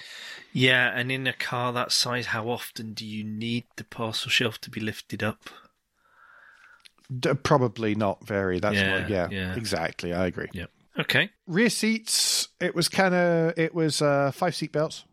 Yeah, 0.55 0.89
and 0.95 1.11
in 1.11 1.27
a 1.27 1.33
car 1.33 1.73
that 1.73 1.91
size, 1.91 2.27
how 2.27 2.47
often 2.47 2.93
do 2.93 3.05
you 3.05 3.25
need 3.25 3.65
the 3.75 3.83
parcel 3.83 4.29
shelf 4.31 4.61
to 4.61 4.69
be 4.69 4.79
lifted 4.79 5.21
up? 5.21 5.49
D- 7.19 7.33
probably 7.33 7.93
not 7.93 8.25
very. 8.25 8.61
That's 8.61 8.77
Yeah, 8.77 8.91
what, 9.01 9.09
yeah, 9.09 9.27
yeah. 9.29 9.55
exactly. 9.55 10.13
I 10.13 10.27
agree. 10.27 10.47
Yep. 10.53 10.71
Okay. 10.99 11.29
Rear 11.45 11.69
seats, 11.69 12.47
it 12.61 12.73
was 12.73 12.87
kind 12.87 13.13
of, 13.13 13.59
it 13.59 13.75
was 13.75 14.01
uh, 14.01 14.31
five 14.31 14.55
seat 14.55 14.71
belts 14.71 15.03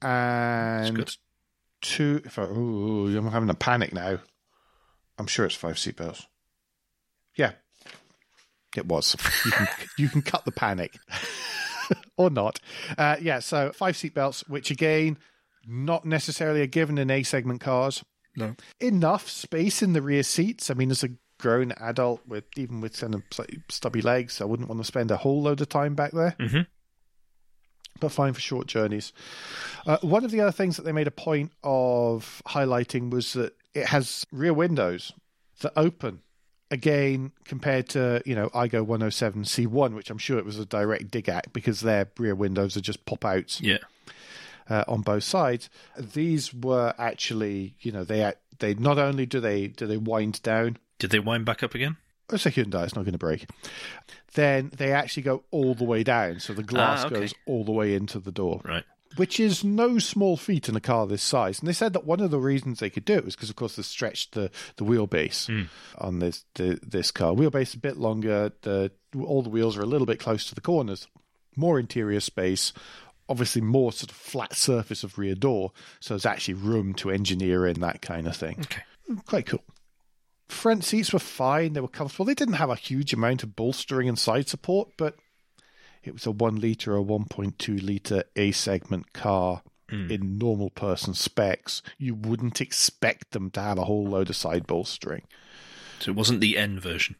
and 0.00 1.16
two. 1.80 2.22
If 2.24 2.38
I, 2.38 2.44
ooh, 2.44 3.08
I'm 3.18 3.32
having 3.32 3.50
a 3.50 3.54
panic 3.54 3.92
now. 3.92 4.20
I'm 5.18 5.26
sure 5.26 5.46
it's 5.46 5.56
five 5.56 5.80
seat 5.80 5.96
belts. 5.96 6.28
Yeah, 7.36 7.52
it 8.76 8.86
was. 8.86 9.16
You 9.44 9.50
can 9.50 9.68
you 9.98 10.08
can 10.08 10.22
cut 10.22 10.44
the 10.44 10.52
panic 10.52 10.96
or 12.16 12.30
not. 12.30 12.60
Uh, 12.96 13.16
yeah, 13.20 13.38
so 13.40 13.72
five 13.72 13.96
seat 13.96 14.14
belts, 14.14 14.46
which 14.48 14.70
again, 14.70 15.18
not 15.66 16.04
necessarily 16.04 16.60
a 16.62 16.66
given 16.66 16.98
in 16.98 17.10
A 17.10 17.22
segment 17.22 17.60
cars. 17.60 18.04
No. 18.36 18.56
Enough 18.80 19.28
space 19.28 19.82
in 19.82 19.92
the 19.92 20.02
rear 20.02 20.22
seats. 20.22 20.70
I 20.70 20.74
mean, 20.74 20.90
as 20.90 21.04
a 21.04 21.10
grown 21.38 21.72
adult 21.72 22.20
with 22.26 22.44
even 22.56 22.80
with 22.80 22.98
kind 22.98 23.14
of 23.14 23.22
stubby 23.70 24.02
legs, 24.02 24.40
I 24.40 24.44
wouldn't 24.44 24.68
want 24.68 24.80
to 24.80 24.86
spend 24.86 25.10
a 25.10 25.16
whole 25.16 25.42
load 25.42 25.60
of 25.60 25.68
time 25.68 25.94
back 25.94 26.12
there. 26.12 26.34
Mhm. 26.40 26.66
But 28.00 28.10
fine 28.10 28.32
for 28.32 28.40
short 28.40 28.66
journeys. 28.66 29.12
Uh, 29.86 29.98
one 30.00 30.24
of 30.24 30.32
the 30.32 30.40
other 30.40 30.50
things 30.52 30.76
that 30.76 30.82
they 30.82 30.90
made 30.92 31.06
a 31.06 31.12
point 31.12 31.52
of 31.62 32.42
highlighting 32.46 33.10
was 33.10 33.34
that 33.34 33.54
it 33.72 33.86
has 33.86 34.26
rear 34.32 34.52
windows 34.52 35.12
that 35.60 35.72
open 35.76 36.22
again 36.70 37.32
compared 37.44 37.88
to 37.90 38.22
you 38.24 38.34
know 38.34 38.48
Aygo 38.50 38.82
107 38.84 39.42
c1 39.44 39.94
which 39.94 40.10
i'm 40.10 40.18
sure 40.18 40.38
it 40.38 40.44
was 40.44 40.58
a 40.58 40.64
direct 40.66 41.10
dig 41.10 41.28
at 41.28 41.52
because 41.52 41.80
their 41.82 42.08
rear 42.18 42.34
windows 42.34 42.76
are 42.76 42.80
just 42.80 43.04
pop 43.04 43.24
outs 43.24 43.60
Yeah. 43.60 43.78
uh, 44.68 44.82
on 44.88 45.02
both 45.02 45.24
sides 45.24 45.68
these 45.98 46.54
were 46.54 46.94
actually 46.98 47.74
you 47.80 47.92
know 47.92 48.02
they 48.02 48.32
they 48.58 48.74
not 48.74 48.98
only 48.98 49.26
do 49.26 49.40
they 49.40 49.68
do 49.68 49.86
they 49.86 49.98
wind 49.98 50.40
down 50.42 50.78
Did 50.98 51.10
they 51.10 51.18
wind 51.20 51.44
back 51.44 51.62
up 51.62 51.74
again? 51.74 51.96
it's 52.32 52.46
a 52.46 52.50
Hyundai, 52.50 52.84
it's 52.84 52.96
not 52.96 53.04
going 53.04 53.12
to 53.12 53.18
break. 53.18 53.46
Then 54.32 54.70
they 54.74 54.92
actually 54.92 55.24
go 55.24 55.44
all 55.50 55.74
the 55.74 55.84
way 55.84 56.02
down, 56.02 56.40
so 56.40 56.54
the 56.54 56.62
glass 56.62 57.02
Ah, 57.04 57.06
okay. 57.08 57.16
goes 57.20 57.34
all 57.44 57.64
the 57.64 57.70
way 57.72 57.94
into 57.94 58.18
the 58.18 58.32
door, 58.32 58.62
Right. 58.64 58.84
Which 59.16 59.38
is 59.40 59.62
no 59.64 59.98
small 59.98 60.36
feat 60.36 60.68
in 60.68 60.76
a 60.76 60.80
car 60.80 61.06
this 61.06 61.22
size. 61.22 61.58
And 61.60 61.68
they 61.68 61.72
said 61.72 61.92
that 61.92 62.04
one 62.06 62.20
of 62.20 62.30
the 62.30 62.38
reasons 62.40 62.78
they 62.80 62.90
could 62.90 63.04
do 63.04 63.14
it 63.14 63.24
was 63.24 63.34
because, 63.36 63.50
of 63.50 63.56
course, 63.56 63.76
they 63.76 63.82
stretched 63.82 64.32
the, 64.32 64.50
the 64.76 64.84
wheelbase 64.84 65.46
Hmm. 65.46 65.64
on 65.98 66.18
this 66.18 66.44
the, 66.54 66.78
this 66.86 67.10
car. 67.10 67.32
Wheelbase 67.32 67.74
a 67.74 67.78
bit 67.78 67.96
longer. 67.96 68.52
The 68.62 68.90
all 69.18 69.42
the 69.42 69.50
wheels 69.50 69.76
are 69.76 69.82
a 69.82 69.86
little 69.86 70.06
bit 70.06 70.18
close 70.20 70.46
to 70.46 70.54
the 70.54 70.60
corners. 70.60 71.06
More 71.56 71.78
interior 71.78 72.20
space. 72.20 72.72
Obviously, 73.28 73.62
more 73.62 73.90
sort 73.92 74.10
of 74.10 74.16
flat 74.16 74.54
surface 74.54 75.02
of 75.02 75.16
rear 75.16 75.34
door, 75.34 75.72
so 76.00 76.12
there's 76.12 76.26
actually 76.26 76.54
room 76.54 76.92
to 76.94 77.10
engineer 77.10 77.66
in 77.66 77.80
that 77.80 78.02
kind 78.02 78.26
of 78.26 78.36
thing 78.36 78.58
Okay. 78.60 78.82
quite 79.24 79.46
cool. 79.46 79.62
Front 80.48 80.84
seats 80.84 81.10
were 81.12 81.18
fine; 81.18 81.72
they 81.72 81.80
were 81.80 81.88
comfortable. 81.88 82.26
They 82.26 82.34
didn't 82.34 82.54
have 82.54 82.68
a 82.68 82.74
huge 82.76 83.14
amount 83.14 83.42
of 83.42 83.56
bolstering 83.56 84.10
and 84.10 84.18
side 84.18 84.48
support, 84.50 84.90
but 84.98 85.16
it 86.04 86.12
was 86.12 86.26
a 86.26 86.30
one 86.30 86.56
liter 86.56 86.94
or 86.94 87.02
one 87.02 87.24
point 87.24 87.58
two 87.58 87.76
liter 87.76 88.24
A 88.36 88.52
segment 88.52 89.12
car 89.12 89.62
in 89.90 90.38
normal 90.38 90.70
person 90.70 91.14
specs. 91.14 91.80
You 91.98 92.14
wouldn't 92.14 92.60
expect 92.60 93.30
them 93.30 93.50
to 93.50 93.60
have 93.60 93.78
a 93.78 93.84
whole 93.84 94.04
load 94.04 94.28
of 94.28 94.36
side 94.36 94.66
bolstering. 94.66 95.22
So 96.00 96.10
it 96.10 96.16
wasn't 96.16 96.40
the 96.40 96.58
N 96.58 96.80
version. 96.80 97.16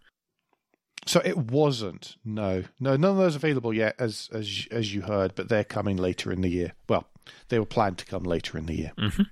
So 1.06 1.20
it 1.24 1.36
wasn't. 1.36 2.16
No, 2.24 2.64
no, 2.80 2.96
none 2.96 3.12
of 3.12 3.16
those 3.16 3.36
available 3.36 3.72
yet, 3.72 3.94
as 3.98 4.28
as 4.32 4.66
as 4.70 4.94
you 4.94 5.02
heard, 5.02 5.34
but 5.34 5.48
they're 5.48 5.64
coming 5.64 5.96
later 5.96 6.32
in 6.32 6.40
the 6.40 6.48
year. 6.48 6.72
Well, 6.88 7.06
they 7.48 7.58
were 7.58 7.66
planned 7.66 7.98
to 7.98 8.06
come 8.06 8.24
later 8.24 8.58
in 8.58 8.66
the 8.66 8.76
year. 8.76 8.92
Mm-hmm. 8.98 9.22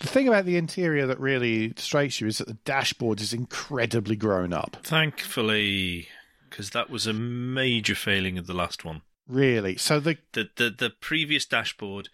The 0.00 0.08
thing 0.08 0.26
about 0.26 0.46
the 0.46 0.56
interior 0.56 1.06
that 1.06 1.20
really 1.20 1.74
strikes 1.76 2.20
you 2.20 2.26
is 2.26 2.38
that 2.38 2.48
the 2.48 2.54
dashboard 2.64 3.20
is 3.20 3.32
incredibly 3.32 4.16
grown 4.16 4.52
up. 4.52 4.78
Thankfully, 4.82 6.08
because 6.52 6.70
that 6.70 6.90
was 6.90 7.06
a 7.06 7.12
major 7.14 7.94
failing 7.94 8.36
of 8.36 8.46
the 8.46 8.52
last 8.52 8.84
one. 8.84 9.00
Really. 9.26 9.76
So 9.78 9.98
the 9.98 10.18
The, 10.34 10.50
the 10.56 10.70
the 10.70 10.90
previous 10.90 11.46
dashboard 11.46 12.10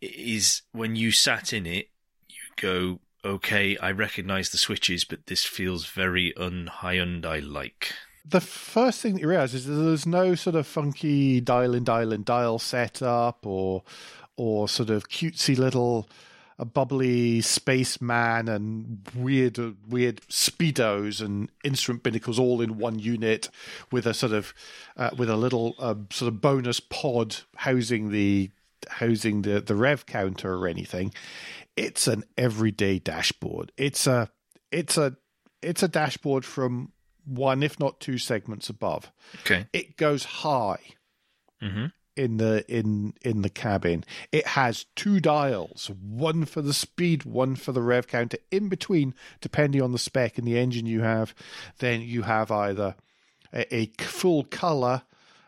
is 0.00 0.62
when 0.72 0.96
you 0.96 1.12
sat 1.12 1.52
in 1.52 1.66
it, 1.66 1.90
you 2.28 2.36
go, 2.56 3.00
okay, 3.22 3.76
I 3.76 3.90
recognise 3.90 4.48
the 4.48 4.56
switches, 4.56 5.04
but 5.04 5.26
this 5.26 5.44
feels 5.44 5.84
very 5.86 6.34
un 6.36 6.70
Hyundai 6.80 7.40
like. 7.46 7.92
the 8.24 8.40
first 8.40 9.00
thing 9.00 9.14
that 9.14 9.20
you 9.20 9.28
realize 9.28 9.54
is 9.54 9.66
that 9.66 9.74
there's 9.74 10.06
no 10.06 10.34
sort 10.34 10.56
of 10.56 10.66
funky 10.66 11.40
dial 11.40 11.74
in 11.74 11.84
dial 11.84 12.12
in 12.12 12.22
dial 12.22 12.58
setup 12.58 13.44
or 13.46 13.82
or 14.36 14.68
sort 14.68 14.90
of 14.90 15.08
cutesy 15.08 15.56
little 15.56 16.08
a 16.60 16.64
bubbly 16.66 17.40
spaceman 17.40 18.46
and 18.46 19.00
weird 19.16 19.58
weird 19.88 20.20
speedos 20.28 21.24
and 21.24 21.50
instrument 21.64 22.02
binnacles 22.02 22.38
all 22.38 22.60
in 22.60 22.76
one 22.76 22.98
unit 22.98 23.48
with 23.90 24.06
a 24.06 24.12
sort 24.12 24.32
of 24.32 24.52
uh, 24.98 25.08
with 25.16 25.30
a 25.30 25.36
little 25.36 25.74
uh, 25.78 25.94
sort 26.12 26.28
of 26.28 26.40
bonus 26.42 26.78
pod 26.78 27.34
housing 27.56 28.10
the 28.10 28.50
housing 28.88 29.40
the 29.42 29.60
the 29.60 29.74
rev 29.74 30.04
counter 30.04 30.54
or 30.54 30.68
anything. 30.68 31.14
It's 31.76 32.06
an 32.06 32.24
everyday 32.36 32.98
dashboard. 32.98 33.72
It's 33.78 34.06
a 34.06 34.28
it's 34.70 34.98
a 34.98 35.16
it's 35.62 35.82
a 35.82 35.88
dashboard 35.88 36.44
from 36.44 36.92
one, 37.24 37.62
if 37.62 37.80
not 37.80 38.00
two 38.00 38.18
segments 38.18 38.68
above. 38.68 39.10
Okay. 39.40 39.66
It 39.72 39.96
goes 39.96 40.24
high 40.24 40.80
Mm-hmm. 41.62 41.86
In 42.16 42.36
the 42.36 42.64
in 42.68 43.14
in 43.22 43.42
the 43.42 43.50
cabin. 43.50 44.04
It 44.32 44.46
has 44.48 44.86
two 44.96 45.20
dials, 45.20 45.90
one 46.00 46.44
for 46.44 46.62
the 46.62 46.74
speed, 46.74 47.24
one 47.24 47.56
for 47.56 47.72
the 47.72 47.82
rev 47.82 48.06
counter. 48.06 48.38
In 48.50 48.68
between, 48.68 49.14
depending 49.40 49.82
on 49.82 49.92
the 49.92 49.98
spec 49.98 50.38
and 50.38 50.46
the 50.46 50.58
engine 50.58 50.86
you 50.86 51.02
have, 51.02 51.34
then 51.78 52.02
you 52.02 52.22
have 52.22 52.50
either 52.50 52.96
a, 53.52 53.74
a 53.74 53.86
full 53.98 54.44
color 54.44 55.02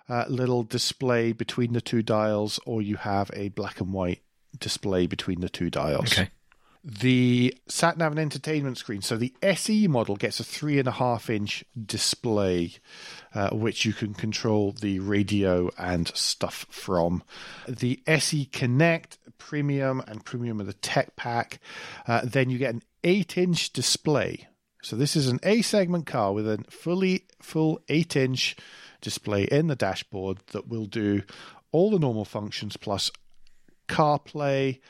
uh, 0.08 0.24
little 0.28 0.62
display 0.62 1.32
between 1.32 1.72
the 1.72 1.80
two 1.80 2.02
dials, 2.02 2.60
or 2.66 2.82
you 2.82 2.96
have 2.96 3.30
a 3.34 3.48
black 3.50 3.80
and 3.80 3.92
white 3.92 4.20
display 4.58 5.06
between 5.06 5.40
the 5.40 5.48
two 5.48 5.70
dials 5.70 6.12
Okay. 6.12 6.30
The 6.84 7.56
sat 7.68 7.96
nav 7.96 8.12
and 8.12 8.20
entertainment 8.20 8.76
screen. 8.76 9.02
So 9.02 9.16
the 9.16 9.34
SE 9.42 9.86
model 9.86 10.16
gets 10.16 10.40
a 10.40 10.44
three 10.44 10.78
and 10.78 10.88
a 10.88 10.92
half 10.92 11.30
inch 11.30 11.64
display, 11.86 12.74
uh, 13.34 13.50
which 13.50 13.84
you 13.84 13.92
can 13.92 14.14
control 14.14 14.72
the 14.72 14.98
radio 14.98 15.70
and 15.78 16.08
stuff 16.16 16.66
from. 16.70 17.22
The 17.68 18.02
SE 18.06 18.46
Connect 18.46 19.18
Premium 19.38 20.02
and 20.06 20.24
Premium 20.24 20.60
of 20.60 20.66
the 20.66 20.72
Tech 20.72 21.14
Pack. 21.16 21.60
Uh, 22.06 22.22
then 22.24 22.50
you 22.50 22.58
get 22.58 22.74
an 22.74 22.82
eight 23.04 23.38
inch 23.38 23.72
display. 23.72 24.48
So 24.82 24.96
this 24.96 25.14
is 25.14 25.28
an 25.28 25.38
A 25.44 25.62
segment 25.62 26.06
car 26.06 26.32
with 26.32 26.48
a 26.48 26.64
fully 26.68 27.26
full 27.40 27.80
eight 27.88 28.16
inch 28.16 28.56
display 29.00 29.44
in 29.44 29.68
the 29.68 29.76
dashboard 29.76 30.38
that 30.52 30.68
will 30.68 30.86
do 30.86 31.22
all 31.70 31.90
the 31.90 31.98
normal 31.98 32.24
functions 32.24 32.76
plus 32.76 33.10
CarPlay, 33.88 34.80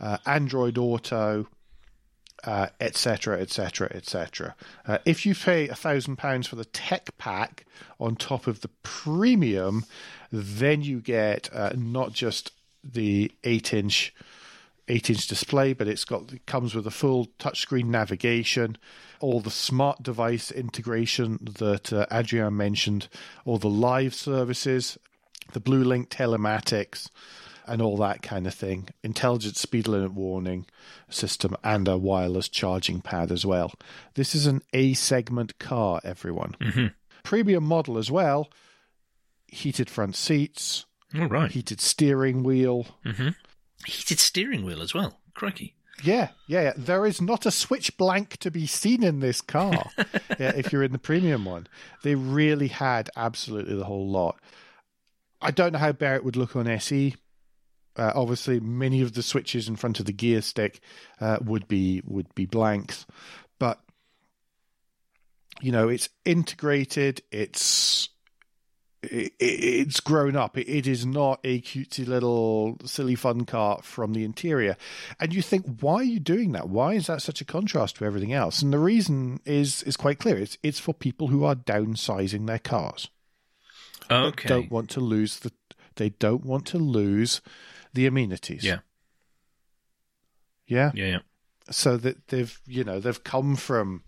uh, 0.00 0.18
Android 0.26 0.78
Auto, 0.78 1.46
etc., 2.44 3.38
etc., 3.40 3.90
etc. 3.94 4.54
If 5.04 5.26
you 5.26 5.34
pay 5.34 5.68
a 5.68 5.74
thousand 5.74 6.16
pounds 6.16 6.46
for 6.46 6.56
the 6.56 6.64
tech 6.64 7.16
pack 7.18 7.66
on 7.98 8.16
top 8.16 8.46
of 8.46 8.62
the 8.62 8.70
premium, 8.82 9.84
then 10.32 10.82
you 10.82 11.00
get 11.00 11.50
uh, 11.52 11.72
not 11.76 12.12
just 12.12 12.52
the 12.82 13.30
eight-inch 13.44 14.14
eight-inch 14.88 15.28
display, 15.28 15.72
but 15.72 15.86
it's 15.86 16.04
got 16.04 16.32
it 16.32 16.46
comes 16.46 16.74
with 16.74 16.86
a 16.86 16.90
full 16.90 17.26
touchscreen 17.38 17.86
navigation, 17.86 18.76
all 19.20 19.40
the 19.40 19.50
smart 19.50 20.02
device 20.02 20.50
integration 20.50 21.38
that 21.58 21.92
uh, 21.92 22.06
Adrien 22.10 22.56
mentioned, 22.56 23.08
all 23.44 23.58
the 23.58 23.68
live 23.68 24.14
services, 24.14 24.98
the 25.52 25.60
Blue 25.60 25.84
Link 25.84 26.08
telematics 26.10 27.08
and 27.70 27.80
all 27.80 27.96
that 27.98 28.20
kind 28.22 28.46
of 28.46 28.54
thing. 28.54 28.88
Intelligent 29.02 29.56
speed 29.56 29.86
limit 29.88 30.12
warning 30.12 30.66
system 31.08 31.56
and 31.62 31.86
a 31.88 31.96
wireless 31.96 32.48
charging 32.48 33.00
pad 33.00 33.30
as 33.30 33.46
well. 33.46 33.72
This 34.14 34.34
is 34.34 34.46
an 34.46 34.62
A 34.72 34.94
segment 34.94 35.58
car, 35.58 36.00
everyone. 36.04 36.56
Mm-hmm. 36.60 36.86
Premium 37.22 37.64
model 37.64 37.96
as 37.96 38.10
well. 38.10 38.50
Heated 39.46 39.88
front 39.90 40.16
seats, 40.16 40.84
All 41.18 41.26
right. 41.28 41.50
heated 41.50 41.80
steering 41.80 42.42
wheel. 42.42 42.86
Mm-hmm. 43.04 43.30
Heated 43.86 44.18
steering 44.20 44.64
wheel 44.64 44.82
as 44.82 44.92
well. 44.94 45.18
Crikey. 45.34 45.74
Yeah, 46.02 46.28
yeah, 46.46 46.62
yeah. 46.62 46.72
There 46.76 47.04
is 47.04 47.20
not 47.20 47.44
a 47.46 47.50
switch 47.50 47.96
blank 47.98 48.38
to 48.38 48.50
be 48.50 48.66
seen 48.66 49.02
in 49.02 49.20
this 49.20 49.40
car 49.42 49.90
yeah, 50.38 50.52
if 50.56 50.72
you're 50.72 50.82
in 50.82 50.92
the 50.92 50.98
premium 50.98 51.44
one. 51.44 51.66
They 52.02 52.14
really 52.14 52.68
had 52.68 53.10
absolutely 53.16 53.76
the 53.76 53.84
whole 53.84 54.08
lot. 54.08 54.38
I 55.42 55.50
don't 55.50 55.72
know 55.72 55.78
how 55.78 55.92
Barrett 55.92 56.24
would 56.24 56.36
look 56.36 56.56
on 56.56 56.66
SE. 56.68 57.14
Uh, 57.96 58.12
obviously, 58.14 58.60
many 58.60 59.02
of 59.02 59.12
the 59.14 59.22
switches 59.22 59.68
in 59.68 59.76
front 59.76 60.00
of 60.00 60.06
the 60.06 60.12
gear 60.12 60.40
stick 60.42 60.80
uh, 61.20 61.38
would 61.44 61.66
be 61.68 62.02
would 62.04 62.32
be 62.34 62.46
blanks, 62.46 63.06
but 63.58 63.80
you 65.60 65.72
know 65.72 65.88
it's 65.88 66.08
integrated. 66.24 67.22
It's 67.30 68.08
it, 69.02 69.32
it's 69.38 70.00
grown 70.00 70.36
up. 70.36 70.58
It, 70.58 70.68
it 70.68 70.86
is 70.86 71.06
not 71.06 71.40
a 71.44 71.60
cutesy 71.62 72.06
little 72.06 72.76
silly 72.84 73.14
fun 73.14 73.44
car 73.44 73.80
from 73.82 74.12
the 74.12 74.24
interior. 74.24 74.76
And 75.18 75.34
you 75.34 75.42
think, 75.42 75.80
why 75.80 75.94
are 75.96 76.02
you 76.04 76.20
doing 76.20 76.52
that? 76.52 76.68
Why 76.68 76.94
is 76.94 77.06
that 77.06 77.22
such 77.22 77.40
a 77.40 77.44
contrast 77.44 77.96
to 77.96 78.04
everything 78.04 78.32
else? 78.32 78.62
And 78.62 78.72
the 78.72 78.78
reason 78.78 79.40
is 79.44 79.82
is 79.84 79.96
quite 79.96 80.18
clear. 80.18 80.36
It's 80.38 80.58
it's 80.62 80.78
for 80.78 80.94
people 80.94 81.28
who 81.28 81.44
are 81.44 81.54
downsizing 81.54 82.46
their 82.46 82.58
cars. 82.58 83.08
Okay. 84.10 84.48
Don't 84.48 84.70
want 84.70 84.90
to 84.90 85.00
lose 85.00 85.38
the. 85.40 85.52
They 86.00 86.08
don't 86.08 86.46
want 86.46 86.64
to 86.68 86.78
lose 86.78 87.42
the 87.92 88.06
amenities. 88.06 88.64
Yeah. 88.64 88.78
Yeah. 90.66 90.92
Yeah. 90.94 91.06
Yeah. 91.06 91.18
So 91.70 91.98
that 91.98 92.28
they've 92.28 92.58
you 92.66 92.84
know 92.84 93.00
they've 93.00 93.22
come 93.22 93.54
from 93.54 94.02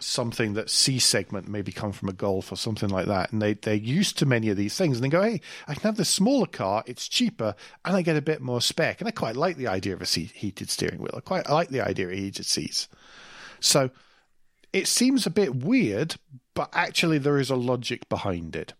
something 0.00 0.54
that 0.54 0.70
C 0.70 0.98
segment 0.98 1.46
maybe 1.46 1.70
come 1.70 1.92
from 1.92 2.08
a 2.08 2.14
Golf 2.14 2.50
or 2.50 2.56
something 2.56 2.88
like 2.88 3.08
that, 3.08 3.30
and 3.30 3.42
they 3.42 3.52
they're 3.52 3.74
used 3.74 4.16
to 4.18 4.26
many 4.26 4.48
of 4.48 4.56
these 4.56 4.74
things, 4.74 4.96
and 4.96 5.04
they 5.04 5.10
go, 5.10 5.22
hey, 5.22 5.42
I 5.66 5.74
can 5.74 5.82
have 5.82 5.98
this 5.98 6.08
smaller 6.08 6.46
car, 6.46 6.82
it's 6.86 7.06
cheaper, 7.08 7.54
and 7.84 7.94
I 7.94 8.00
get 8.00 8.16
a 8.16 8.22
bit 8.22 8.40
more 8.40 8.62
spec, 8.62 9.02
and 9.02 9.08
I 9.08 9.10
quite 9.10 9.36
like 9.36 9.58
the 9.58 9.68
idea 9.68 9.92
of 9.92 10.00
a 10.00 10.06
seat, 10.06 10.30
heated 10.30 10.70
steering 10.70 10.98
wheel. 10.98 11.14
I 11.14 11.20
quite 11.20 11.46
I 11.46 11.52
like 11.52 11.68
the 11.68 11.82
idea 11.82 12.06
of 12.06 12.14
heated 12.14 12.46
seats. 12.46 12.88
So 13.60 13.90
it 14.72 14.88
seems 14.88 15.26
a 15.26 15.30
bit 15.30 15.54
weird, 15.54 16.16
but 16.54 16.70
actually 16.72 17.18
there 17.18 17.38
is 17.38 17.50
a 17.50 17.56
logic 17.56 18.08
behind 18.08 18.56
it. 18.56 18.72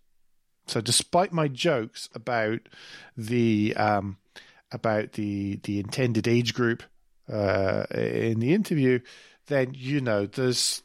So 0.68 0.80
despite 0.80 1.32
my 1.32 1.48
jokes 1.48 2.08
about 2.14 2.60
the 3.16 3.74
um, 3.76 4.18
about 4.70 5.12
the 5.12 5.56
the 5.62 5.80
intended 5.80 6.28
age 6.28 6.54
group 6.54 6.82
uh, 7.32 7.84
in 7.90 8.40
the 8.40 8.54
interview, 8.54 9.00
then 9.46 9.72
you 9.74 10.00
know 10.00 10.26
there's 10.26 10.82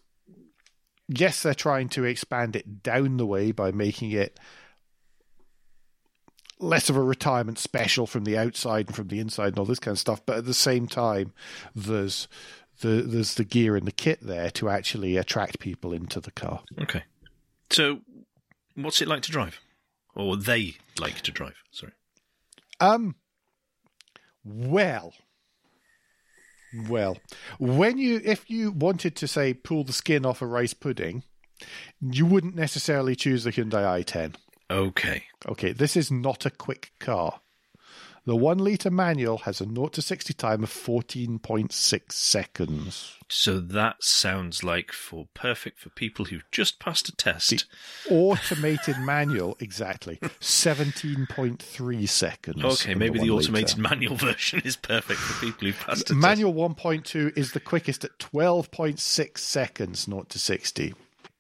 yes 1.08 1.44
they're 1.44 1.54
trying 1.54 1.90
to 1.90 2.06
expand 2.06 2.56
it 2.56 2.82
down 2.82 3.18
the 3.18 3.26
way 3.26 3.52
by 3.52 3.72
making 3.72 4.12
it 4.12 4.40
less 6.60 6.90
of 6.90 6.96
a 6.96 7.04
retirement 7.04 7.60
special 7.60 8.08
from 8.08 8.24
the 8.24 8.38
outside 8.38 8.88
and 8.88 8.96
from 8.96 9.10
the 9.10 9.20
inside 9.20 9.50
and 9.50 9.60
all 9.60 9.66
this 9.66 9.80
kind 9.80 9.96
of 9.96 10.00
stuff, 10.00 10.26
but 10.26 10.38
at 10.38 10.46
the 10.46 10.54
same 10.54 10.88
time 10.88 11.34
there's 11.76 12.28
the 12.80 13.04
there's 13.06 13.36
the 13.36 13.44
gear 13.44 13.76
and 13.76 13.86
the 13.86 13.92
kit 13.92 14.20
there 14.22 14.50
to 14.52 14.70
actually 14.70 15.18
attract 15.18 15.60
people 15.60 15.94
into 15.94 16.20
the 16.20 16.32
car. 16.32 16.62
Okay. 16.82 17.04
So, 17.70 18.00
what's 18.76 19.02
it 19.02 19.08
like 19.08 19.24
to 19.24 19.32
drive? 19.32 19.60
Or 20.16 20.38
they 20.38 20.76
like 21.00 21.22
to 21.22 21.32
drive? 21.32 21.56
Sorry. 21.72 21.94
Um. 22.80 23.16
Well. 24.44 25.14
Well, 26.90 27.18
when 27.60 28.00
you 28.00 28.20
if 28.24 28.50
you 28.50 28.72
wanted 28.72 29.16
to 29.18 29.28
say 29.28 29.54
pull 29.54 29.84
the 29.84 29.94
skin 29.94 30.26
off 30.26 30.42
a 30.42 30.48
rice 30.48 30.74
pudding, 30.74 31.22
you 32.02 32.26
wouldn't 32.26 32.56
necessarily 32.56 33.16
choose 33.16 33.44
the 33.44 33.52
Hyundai 33.52 34.04
i10. 34.04 34.36
Okay. 34.72 35.26
Okay, 35.48 35.72
this 35.72 35.96
is 35.96 36.10
not 36.10 36.48
a 36.48 36.50
quick 36.50 36.92
car. 37.00 37.42
The 38.26 38.38
one 38.38 38.58
liter 38.60 38.90
manual 38.90 39.40
has 39.40 39.60
a 39.60 39.66
0 39.66 39.88
to 39.88 40.02
60 40.02 40.34
time 40.34 40.64
of 40.64 40.70
14.6 40.70 42.12
seconds. 42.12 43.18
So 43.28 43.60
that 43.60 44.02
sounds 44.02 44.64
like 44.64 44.94
for 44.94 45.28
perfect 45.34 45.78
for 45.80 45.90
people 45.90 46.26
who've 46.26 46.50
just 46.50 46.80
passed 46.80 47.10
a 47.10 47.16
test. 47.16 47.66
Automated 48.10 48.98
manual, 49.02 49.58
exactly, 49.60 50.20
17.3 50.40 52.08
seconds. 52.10 52.64
Okay, 52.64 52.96
maybe 52.96 53.20
the, 53.20 53.30
one 53.30 53.40
automated 53.40 53.78
litre. 53.78 53.82
manual 53.90 54.16
version 54.16 54.62
is 54.64 54.78
perfect 54.78 55.20
for 55.20 55.46
people 55.46 55.68
who've 55.68 55.80
passed 55.80 56.04
a 56.04 56.14
test. 56.14 56.18
Manual 56.18 56.54
1.2 56.54 57.38
is 57.38 57.52
the 57.52 57.60
quickest 57.60 58.06
at 58.06 58.18
12.6 58.20 59.38
seconds, 59.38 60.06
0 60.06 60.24
to 60.30 60.40
60. 60.40 60.94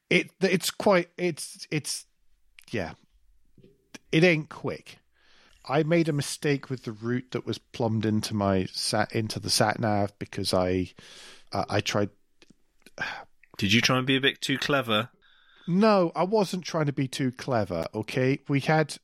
It 0.09 0.31
it's 0.41 0.69
quite 0.69 1.09
it's 1.17 1.65
it's 1.71 2.05
yeah. 2.71 2.91
It 4.11 4.25
ain't 4.25 4.49
quick. 4.49 4.99
I 5.67 5.83
made 5.83 6.09
a 6.09 6.13
mistake 6.13 6.69
with 6.69 6.83
the 6.83 6.91
route 6.91 7.31
that 7.31 7.45
was 7.45 7.57
plumbed 7.57 8.05
into 8.05 8.33
my 8.35 8.65
sat 8.71 9.13
into 9.13 9.39
the 9.39 9.49
sat 9.49 9.79
nav 9.79 10.17
because 10.19 10.53
I 10.53 10.91
uh, 11.51 11.65
I 11.69 11.79
tried. 11.81 12.09
Did 13.57 13.71
you 13.73 13.81
try 13.81 13.97
and 13.97 14.07
be 14.07 14.15
a 14.15 14.21
bit 14.21 14.41
too 14.41 14.57
clever? 14.57 15.09
No, 15.67 16.11
I 16.15 16.23
wasn't 16.23 16.65
trying 16.65 16.87
to 16.87 16.93
be 16.93 17.07
too 17.07 17.31
clever, 17.31 17.85
okay? 17.95 18.39
We 18.49 18.59
had 18.59 18.97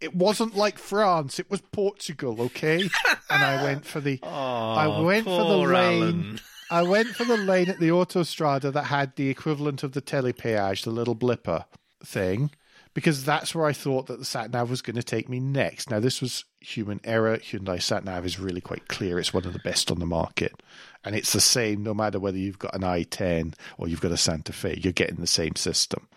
it 0.00 0.14
wasn't 0.14 0.56
like 0.56 0.78
France, 0.78 1.38
it 1.38 1.50
was 1.50 1.60
Portugal, 1.60 2.40
okay? 2.42 2.82
and 3.30 3.44
I 3.44 3.62
went 3.62 3.84
for 3.84 4.00
the 4.00 4.18
I 4.22 4.86
went 5.02 5.24
for 5.24 5.30
the 5.44 5.54
Oh, 5.54 5.60
lane. 5.62 6.02
Alan. 6.02 6.40
I 6.70 6.82
went 6.82 7.08
for 7.08 7.24
the 7.24 7.36
lane 7.36 7.68
at 7.70 7.80
the 7.80 7.88
Autostrada 7.88 8.72
that 8.72 8.84
had 8.84 9.16
the 9.16 9.28
equivalent 9.30 9.82
of 9.82 9.92
the 9.92 10.02
telepeage, 10.02 10.84
the 10.84 10.90
little 10.90 11.16
blipper 11.16 11.64
thing, 12.04 12.50
because 12.98 13.22
that's 13.22 13.54
where 13.54 13.64
I 13.64 13.72
thought 13.72 14.08
that 14.08 14.18
the 14.18 14.24
sat 14.24 14.50
nav 14.50 14.70
was 14.70 14.82
going 14.82 14.96
to 14.96 15.04
take 15.04 15.28
me 15.28 15.38
next. 15.38 15.88
Now, 15.88 16.00
this 16.00 16.20
was 16.20 16.44
human 16.58 16.98
error. 17.04 17.36
Hyundai 17.36 17.80
sat 17.80 18.04
nav 18.04 18.26
is 18.26 18.40
really 18.40 18.60
quite 18.60 18.88
clear. 18.88 19.20
It's 19.20 19.32
one 19.32 19.46
of 19.46 19.52
the 19.52 19.60
best 19.60 19.92
on 19.92 20.00
the 20.00 20.04
market. 20.04 20.60
And 21.04 21.14
it's 21.14 21.32
the 21.32 21.40
same 21.40 21.84
no 21.84 21.94
matter 21.94 22.18
whether 22.18 22.38
you've 22.38 22.58
got 22.58 22.74
an 22.74 22.80
i10 22.80 23.54
or 23.78 23.86
you've 23.86 24.00
got 24.00 24.10
a 24.10 24.16
Santa 24.16 24.52
Fe, 24.52 24.80
you're 24.82 24.92
getting 24.92 25.20
the 25.20 25.28
same 25.28 25.54
system. 25.54 26.08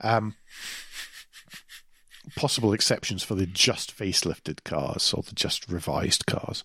Um, 0.00 0.34
possible 2.34 2.72
exceptions 2.72 3.22
for 3.22 3.36
the 3.36 3.46
just 3.46 3.96
facelifted 3.96 4.64
cars 4.64 5.14
or 5.14 5.22
the 5.22 5.36
just 5.36 5.70
revised 5.70 6.26
cars. 6.26 6.64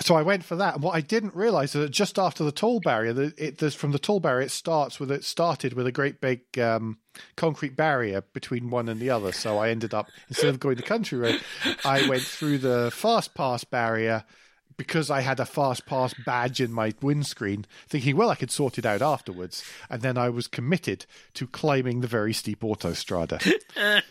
So 0.00 0.14
I 0.14 0.22
went 0.22 0.44
for 0.44 0.54
that, 0.56 0.74
and 0.74 0.82
what 0.82 0.94
I 0.94 1.00
didn't 1.00 1.34
realize 1.34 1.74
is 1.74 1.82
that 1.82 1.90
just 1.90 2.18
after 2.18 2.44
the 2.44 2.52
toll 2.52 2.78
barrier, 2.80 3.12
the, 3.12 3.34
it, 3.36 3.74
from 3.74 3.90
the 3.90 3.98
toll 3.98 4.20
barrier, 4.20 4.46
it 4.46 4.52
starts 4.52 5.00
with 5.00 5.10
it 5.10 5.24
started 5.24 5.72
with 5.72 5.88
a 5.88 5.92
great 5.92 6.20
big 6.20 6.58
um, 6.58 6.98
concrete 7.36 7.74
barrier 7.74 8.22
between 8.32 8.70
one 8.70 8.88
and 8.88 9.00
the 9.00 9.10
other. 9.10 9.32
So 9.32 9.58
I 9.58 9.70
ended 9.70 9.94
up 9.94 10.08
instead 10.28 10.50
of 10.50 10.60
going 10.60 10.76
the 10.76 10.82
country 10.82 11.18
road, 11.18 11.40
I 11.84 12.08
went 12.08 12.22
through 12.22 12.58
the 12.58 12.90
fast 12.94 13.34
pass 13.34 13.64
barrier 13.64 14.24
because 14.78 15.10
I 15.10 15.20
had 15.20 15.40
a 15.40 15.44
fast 15.44 15.84
pass 15.84 16.14
badge 16.24 16.60
in 16.60 16.72
my 16.72 16.94
windscreen, 17.02 17.66
thinking, 17.88 18.16
well, 18.16 18.30
I 18.30 18.36
could 18.36 18.52
sort 18.52 18.78
it 18.78 18.86
out 18.86 19.02
afterwards. 19.02 19.64
And 19.90 20.00
then 20.00 20.16
I 20.16 20.30
was 20.30 20.46
committed 20.46 21.04
to 21.34 21.46
climbing 21.48 22.00
the 22.00 22.06
very 22.06 22.32
steep 22.32 22.60
autostrada. 22.60 23.42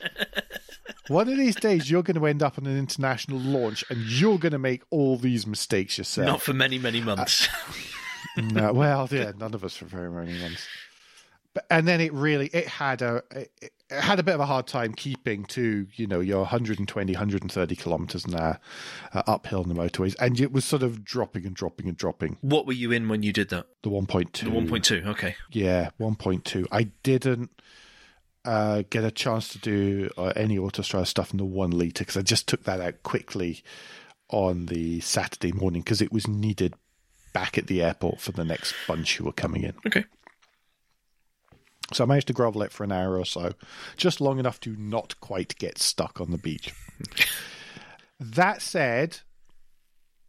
One 1.08 1.30
of 1.30 1.38
these 1.38 1.56
days, 1.56 1.90
you're 1.90 2.04
going 2.04 2.20
to 2.20 2.26
end 2.26 2.44
up 2.44 2.58
on 2.58 2.66
an 2.66 2.78
international 2.78 3.40
launch 3.40 3.84
and 3.90 4.02
you're 4.02 4.38
going 4.38 4.52
to 4.52 4.60
make 4.60 4.84
all 4.90 5.18
these 5.18 5.48
mistakes 5.48 5.98
yourself. 5.98 6.28
Not 6.28 6.42
for 6.42 6.54
many, 6.54 6.78
many 6.78 7.02
months. 7.02 7.48
Uh, 8.38 8.42
no, 8.42 8.74
well, 8.74 9.08
yeah, 9.12 9.32
none 9.38 9.54
of 9.54 9.64
us 9.64 9.76
for 9.76 9.86
very 9.86 10.12
many 10.12 10.38
months. 10.40 10.68
But, 11.54 11.66
and 11.70 11.88
then 11.88 12.02
it 12.02 12.14
really, 12.14 12.48
it 12.48 12.68
had 12.68 13.02
a, 13.02 13.24
it, 13.32 13.72
had 13.90 14.20
a 14.20 14.24
bit 14.24 14.36
of 14.36 14.40
a 14.40 14.46
hard 14.46 14.68
time 14.68 14.94
keeping 14.94 15.46
to 15.46 15.88
you 15.96 16.08
know 16.08 16.20
your 16.20 16.40
120 16.40 17.14
130 17.14 17.76
kilometers 17.76 18.26
an 18.26 18.36
hour 18.36 18.60
uh, 19.14 19.24
uphill 19.28 19.64
in 19.64 19.70
the 19.70 19.76
motorways 19.76 20.16
and 20.20 20.40
it 20.40 20.52
was 20.52 20.66
sort 20.66 20.84
of 20.84 21.04
dropping 21.06 21.46
and 21.46 21.56
dropping 21.56 21.88
and 21.88 21.98
dropping 21.98 22.38
what 22.42 22.68
were 22.68 22.74
you 22.74 22.92
in 22.92 23.08
when 23.08 23.24
you 23.24 23.32
did 23.32 23.50
that 23.50 23.68
the 23.84 23.90
1.2 23.90 24.32
the 24.32 24.46
1.2 24.48 25.08
okay 25.08 25.36
yeah 25.52 25.90
1.2 26.00 26.66
i 26.72 26.84
didn't 27.04 27.50
uh, 28.48 28.84
get 28.90 29.04
a 29.04 29.12
chance 29.12 29.50
to 29.50 29.60
do 29.60 30.10
uh, 30.18 30.34
any 30.36 30.58
autostrada 30.58 31.06
stuff 31.06 31.32
in 31.32 31.38
the 31.38 31.46
one 31.46 31.72
liter 31.72 32.04
because 32.04 32.18
i 32.18 32.22
just 32.22 32.48
took 32.48 32.64
that 32.64 32.80
out 32.80 33.04
quickly 33.04 33.62
on 34.30 34.68
the 34.68 35.00
saturday 35.02 35.52
morning 35.52 35.82
because 35.82 36.02
it 36.02 36.12
was 36.12 36.28
needed 36.28 36.74
back 37.34 37.58
at 37.58 37.68
the 37.68 37.84
airport 37.84 38.20
for 38.20 38.32
the 38.32 38.46
next 38.46 38.74
bunch 38.88 39.18
who 39.18 39.26
were 39.26 39.32
coming 39.32 39.64
in 39.64 39.74
okay 39.86 40.06
so 41.94 42.04
I 42.04 42.08
managed 42.08 42.28
to 42.28 42.34
grovel 42.34 42.64
it 42.64 42.74
for 42.74 42.84
an 42.84 42.92
hour 42.92 43.18
or 43.18 43.26
so, 43.26 43.54
just 43.96 44.20
long 44.20 44.40
enough 44.40 44.60
to 44.62 44.76
not 44.78 45.20
quite 45.22 45.56
get 45.58 45.78
stuck 45.78 46.20
on 46.20 46.32
the 46.32 46.38
beach. 46.38 46.74
that 48.20 48.62
said, 48.62 49.20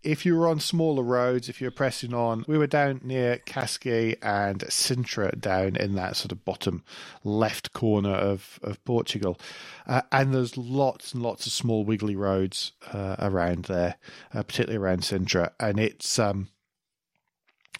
if 0.03 0.25
you 0.25 0.37
were 0.37 0.49
on 0.49 0.61
smaller 0.61 1.03
roads, 1.03 1.49
if 1.49 1.61
you 1.61 1.67
were 1.67 1.73
pressing 1.73 2.15
on, 2.15 2.45
we 2.47 2.59
were 2.59 2.67
down 2.67 3.01
near 3.03 3.39
Cascais 3.39 4.17
and 4.23 4.61
Sintra, 4.61 5.39
down 5.41 5.77
in 5.77 5.95
that 5.95 6.17
sort 6.17 6.33
of 6.33 6.45
bottom 6.45 6.83
left 7.25 7.73
corner 7.73 8.15
of, 8.15 8.59
of 8.63 8.83
Portugal. 8.85 9.39
Uh, 9.87 10.03
and 10.13 10.35
there's 10.35 10.57
lots 10.57 11.13
and 11.15 11.23
lots 11.23 11.47
of 11.47 11.53
small 11.53 11.85
wiggly 11.85 12.17
roads 12.17 12.73
uh, 12.93 13.17
around 13.19 13.65
there, 13.65 13.97
uh, 14.33 14.43
particularly 14.43 14.79
around 14.79 15.01
Sintra. 15.01 15.53
And 15.59 15.79
it's 15.81 16.19
um, 16.19 16.49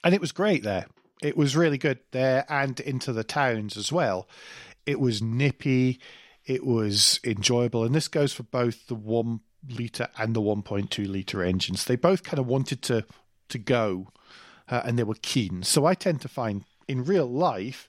and 0.05 0.15
it 0.15 0.21
was 0.21 0.33
great 0.33 0.63
there 0.63 0.87
it 1.23 1.37
was 1.37 1.57
really 1.57 1.79
good 1.79 1.99
there 2.13 2.45
and 2.49 2.79
into 2.81 3.13
the 3.13 3.25
towns 3.25 3.77
as 3.77 3.93
well. 3.93 4.29
It 4.87 5.01
was 5.01 5.23
nippy, 5.23 6.01
it 6.47 6.65
was 6.65 7.21
enjoyable, 7.25 7.85
and 7.85 7.95
this 7.95 8.09
goes 8.09 8.33
for 8.33 8.45
both 8.45 8.87
the 8.87 8.95
one 8.95 9.41
liter 9.69 10.09
and 10.19 10.35
the 10.35 10.41
1.2 10.41 11.09
liter 11.09 11.43
engines. 11.43 11.85
They 11.85 11.97
both 11.97 12.23
kind 12.23 12.39
of 12.39 12.47
wanted 12.47 12.83
to 12.83 13.05
to 13.49 13.59
go, 13.59 14.09
uh, 14.69 14.83
and 14.85 14.99
they 14.99 15.05
were 15.05 15.17
keen. 15.23 15.63
So 15.63 15.87
I 15.87 15.95
tend 15.95 16.21
to 16.21 16.29
find 16.29 16.65
in 16.87 17.05
real 17.05 17.27
life 17.27 17.89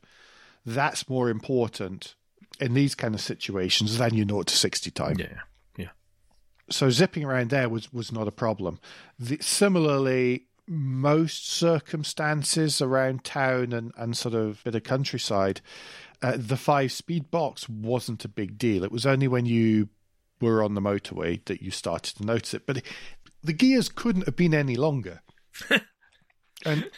that's 0.65 1.09
more 1.09 1.29
important 1.29 2.15
in 2.59 2.73
these 2.73 2.95
kind 2.95 3.15
of 3.15 3.21
situations 3.21 3.97
than 3.97 4.13
you 4.13 4.25
know 4.25 4.43
to 4.43 4.55
60 4.55 4.91
time. 4.91 5.17
Yeah. 5.17 5.41
Yeah. 5.77 5.89
So 6.69 6.89
zipping 6.89 7.23
around 7.23 7.49
there 7.49 7.69
was 7.69 7.91
was 7.91 8.11
not 8.11 8.27
a 8.27 8.31
problem. 8.31 8.79
The, 9.17 9.37
similarly, 9.41 10.45
most 10.67 11.49
circumstances 11.49 12.81
around 12.81 13.23
town 13.23 13.73
and, 13.73 13.91
and 13.97 14.15
sort 14.15 14.35
of 14.35 14.63
bit 14.63 14.75
of 14.75 14.83
countryside, 14.83 15.61
uh, 16.21 16.33
the 16.37 16.57
five 16.57 16.91
speed 16.91 17.31
box 17.31 17.67
wasn't 17.67 18.25
a 18.25 18.29
big 18.29 18.57
deal. 18.57 18.83
It 18.83 18.91
was 18.91 19.05
only 19.05 19.27
when 19.27 19.45
you 19.45 19.89
were 20.47 20.63
on 20.63 20.75
the 20.75 20.81
motorway 20.81 21.43
that 21.45 21.61
you 21.61 21.71
started 21.71 22.17
to 22.17 22.25
notice 22.25 22.53
it. 22.53 22.65
But 22.65 22.77
it, 22.77 22.85
the 23.43 23.53
gears 23.53 23.89
couldn't 23.89 24.25
have 24.25 24.35
been 24.35 24.53
any 24.53 24.75
longer. 24.75 25.21
and 26.65 26.89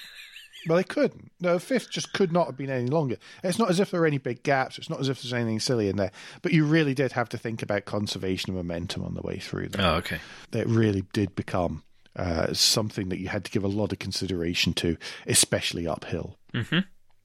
well, 0.67 0.77
they 0.77 0.83
couldn't. 0.83 1.31
No, 1.39 1.57
fifth 1.59 1.89
just 1.89 2.13
could 2.13 2.31
not 2.31 2.47
have 2.47 2.57
been 2.57 2.69
any 2.69 2.87
longer. 2.87 3.17
It's 3.43 3.57
not 3.57 3.69
as 3.69 3.79
if 3.79 3.91
there 3.91 4.01
were 4.01 4.07
any 4.07 4.19
big 4.19 4.43
gaps. 4.43 4.77
It's 4.77 4.89
not 4.89 4.99
as 4.99 5.09
if 5.09 5.21
there's 5.21 5.33
anything 5.33 5.59
silly 5.59 5.89
in 5.89 5.97
there. 5.97 6.11
But 6.41 6.53
you 6.53 6.65
really 6.65 6.93
did 6.93 7.13
have 7.13 7.29
to 7.29 7.37
think 7.37 7.61
about 7.61 7.85
conservation 7.85 8.51
of 8.51 8.57
momentum 8.57 9.03
on 9.03 9.15
the 9.15 9.21
way 9.21 9.39
through. 9.39 9.69
There. 9.69 9.85
Oh, 9.85 9.95
okay. 9.95 10.19
It 10.53 10.67
really 10.67 11.03
did 11.13 11.35
become 11.35 11.83
uh, 12.15 12.53
something 12.53 13.09
that 13.09 13.19
you 13.19 13.27
had 13.27 13.45
to 13.45 13.51
give 13.51 13.63
a 13.63 13.69
lot 13.69 13.91
of 13.91 13.99
consideration 13.99 14.73
to, 14.73 14.97
especially 15.25 15.87
uphill. 15.87 16.37
Mm-hmm. 16.53 16.79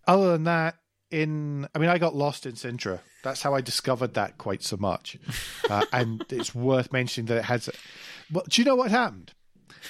Other 0.06 0.32
than 0.32 0.44
that, 0.44 0.76
in 1.10 1.68
I 1.74 1.78
mean, 1.78 1.90
I 1.90 1.98
got 1.98 2.14
lost 2.14 2.46
in 2.46 2.52
Sintra. 2.52 3.00
That's 3.26 3.42
how 3.42 3.54
I 3.54 3.60
discovered 3.60 4.14
that 4.14 4.38
quite 4.38 4.62
so 4.62 4.76
much, 4.76 5.18
uh, 5.68 5.84
and 5.92 6.24
it's 6.30 6.54
worth 6.54 6.92
mentioning 6.92 7.26
that 7.26 7.38
it 7.38 7.44
has. 7.46 7.68
Well, 8.32 8.44
do 8.48 8.62
you 8.62 8.64
know 8.64 8.76
what 8.76 8.92
happened? 8.92 9.32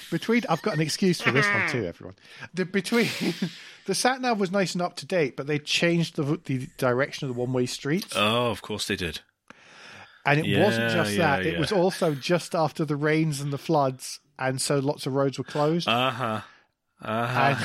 Between 0.09 0.41
I've 0.49 0.63
got 0.63 0.73
an 0.73 0.81
excuse 0.81 1.21
for 1.21 1.29
this 1.31 1.45
one 1.53 1.67
too, 1.67 1.85
everyone. 1.91 2.15
The 2.55 2.65
between 2.65 3.07
the 3.85 3.93
sat 3.93 4.21
nav 4.21 4.39
was 4.39 4.51
nice 4.51 4.73
and 4.73 4.81
up 4.81 4.95
to 4.97 5.05
date, 5.05 5.37
but 5.37 5.45
they 5.45 5.59
changed 5.59 6.15
the 6.15 6.39
the 6.45 6.67
direction 6.79 7.29
of 7.29 7.35
the 7.35 7.39
one 7.39 7.53
way 7.53 7.67
streets. 7.67 8.13
Oh, 8.15 8.49
of 8.49 8.63
course 8.63 8.87
they 8.87 8.95
did. 8.95 9.19
And 10.25 10.39
it 10.39 10.47
Yeah, 10.47 10.63
wasn't 10.63 10.89
just 10.89 11.13
yeah, 11.13 11.37
that; 11.37 11.45
it 11.45 11.59
was 11.59 11.71
also 11.71 12.15
just 12.15 12.55
after 12.55 12.85
the 12.85 12.95
rains 12.95 13.39
and 13.39 13.53
the 13.53 13.57
floods, 13.59 14.19
and 14.39 14.59
so 14.59 14.79
lots 14.79 15.05
of 15.05 15.13
roads 15.13 15.37
were 15.37 15.43
closed. 15.43 15.87
Uh 15.87 16.09
huh. 16.09 16.41
Uh 16.99 17.27
huh. 17.27 17.55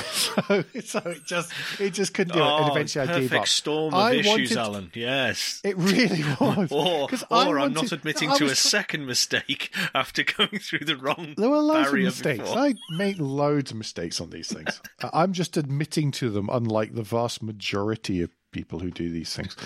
and 0.53 0.65
so, 0.85 1.01
so 1.03 1.11
it 1.11 1.25
just 1.25 1.53
it 1.81 1.91
just 1.95 2.13
couldn't 2.13 2.35
do 2.35 2.41
it, 2.43 2.47
and 2.47 2.71
eventually 2.71 3.09
I 3.09 3.19
gave 3.19 3.33
up. 3.33 3.49
storm 3.49 3.95
of 3.95 4.01
I 4.01 4.13
issues, 4.17 4.27
wanted- 4.27 4.57
Alan. 4.59 4.91
Yes. 4.95 5.61
It 5.65 5.77
really 5.79 6.23
was. 6.41 6.71
Or, 6.71 7.09
or 7.31 7.59
I 7.59 7.65
I'm 7.65 7.73
not 7.73 7.93
admitting 7.93 8.29
I 8.31 8.37
to 8.37 8.45
a 8.45 8.49
was 8.49 8.59
second 8.59 9.07
mistake 9.07 9.75
after 9.95 10.23
going 10.23 10.59
through 10.59 10.81
the 10.87 10.97
wrong 10.99 11.35
There 11.39 11.49
were 11.49 11.59
loads 11.61 11.89
of 11.89 11.95
mistakes. 11.99 12.41
before. 12.41 12.59
I 12.59 12.75
make 12.99 13.17
loads 13.19 13.71
of 13.71 13.79
mistakes 13.79 14.21
on 14.21 14.29
these 14.31 14.53
things. 14.53 14.81
I'm 15.15 15.33
just 15.33 15.57
admitting 15.57 16.11
to 16.13 16.29
them, 16.29 16.51
unlike 16.53 16.95
the 16.95 17.03
vast 17.03 17.43
majority 17.43 18.21
of 18.21 18.31
people 18.53 18.81
who 18.81 18.91
do 18.91 19.09
these 19.11 19.35
things. 19.35 19.57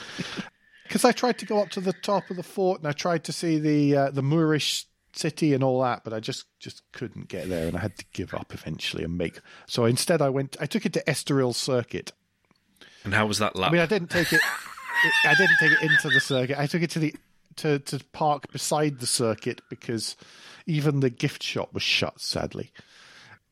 Because 0.85 1.05
I 1.05 1.11
tried 1.11 1.39
to 1.39 1.45
go 1.47 1.61
up 1.61 1.71
to 1.71 1.81
the 1.81 1.93
top 1.93 2.31
of 2.31 2.37
the 2.37 2.45
fort 2.45 2.79
and 2.79 2.87
I 2.89 2.93
tried 2.93 3.25
to 3.25 3.33
see 3.33 3.59
the 3.59 3.97
uh, 3.97 4.11
the 4.12 4.23
Moorish 4.23 4.87
city 5.19 5.55
and 5.55 5.62
all 5.64 5.83
that, 5.83 6.05
but 6.05 6.12
I 6.12 6.21
just 6.21 6.47
just 6.59 6.83
couldn't 6.93 7.29
get 7.29 7.49
there, 7.49 7.67
and 7.67 7.77
I 7.77 7.81
had 7.81 7.97
to 7.99 8.05
give 8.12 8.35
up 8.35 8.53
eventually 8.53 9.05
and 9.05 9.17
make. 9.17 9.41
So 9.67 9.85
instead, 9.85 10.23
I 10.23 10.29
went. 10.29 10.57
I 10.61 10.67
took 10.67 10.87
it 10.87 10.93
to 10.95 11.05
Estoril 11.07 11.55
Circuit. 11.55 12.12
And 13.05 13.14
how 13.14 13.27
was 13.27 13.39
that 13.39 13.57
lap? 13.57 13.71
I 13.71 13.73
mean, 13.73 13.83
I 13.83 13.87
didn't 13.87 14.11
take 14.11 14.33
it. 14.33 14.41
I 15.25 15.35
didn't 15.35 15.57
take 15.61 15.73
it 15.73 15.83
into 15.83 16.09
the 16.09 16.21
circuit. 16.21 16.59
I 16.59 16.67
took 16.67 16.83
it 16.83 16.91
to 16.91 16.99
the 16.99 17.14
to 17.57 17.79
to 17.79 18.01
park 18.12 18.51
beside 18.53 18.99
the 18.99 19.07
circuit 19.07 19.61
because 19.69 20.17
even 20.67 21.01
the 21.01 21.11
gift 21.11 21.43
shop 21.43 21.73
was 21.73 21.83
shut, 21.83 22.21
sadly. 22.21 22.73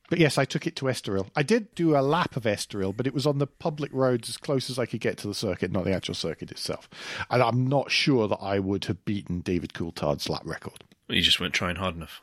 But 0.09 0.19
yes, 0.19 0.37
I 0.37 0.45
took 0.45 0.67
it 0.67 0.75
to 0.77 0.85
Estoril. 0.85 1.29
I 1.35 1.41
did 1.41 1.73
do 1.73 1.97
a 1.97 2.01
lap 2.01 2.35
of 2.35 2.43
Estoril, 2.43 2.95
but 2.95 3.07
it 3.07 3.13
was 3.13 3.25
on 3.25 3.39
the 3.39 3.47
public 3.47 3.91
roads 3.91 4.29
as 4.29 4.37
close 4.37 4.69
as 4.69 4.77
I 4.77 4.85
could 4.85 4.99
get 4.99 5.17
to 5.19 5.27
the 5.27 5.33
circuit, 5.33 5.71
not 5.71 5.83
the 5.85 5.95
actual 5.95 6.13
circuit 6.13 6.51
itself. 6.51 6.87
And 7.29 7.41
I'm 7.41 7.65
not 7.67 7.89
sure 7.89 8.27
that 8.27 8.39
I 8.39 8.59
would 8.59 8.85
have 8.85 9.03
beaten 9.03 9.39
David 9.39 9.73
Coulthard's 9.73 10.29
lap 10.29 10.43
record. 10.45 10.83
You 11.09 11.21
just 11.21 11.39
weren't 11.39 11.53
trying 11.53 11.75
hard 11.75 11.95
enough. 11.95 12.21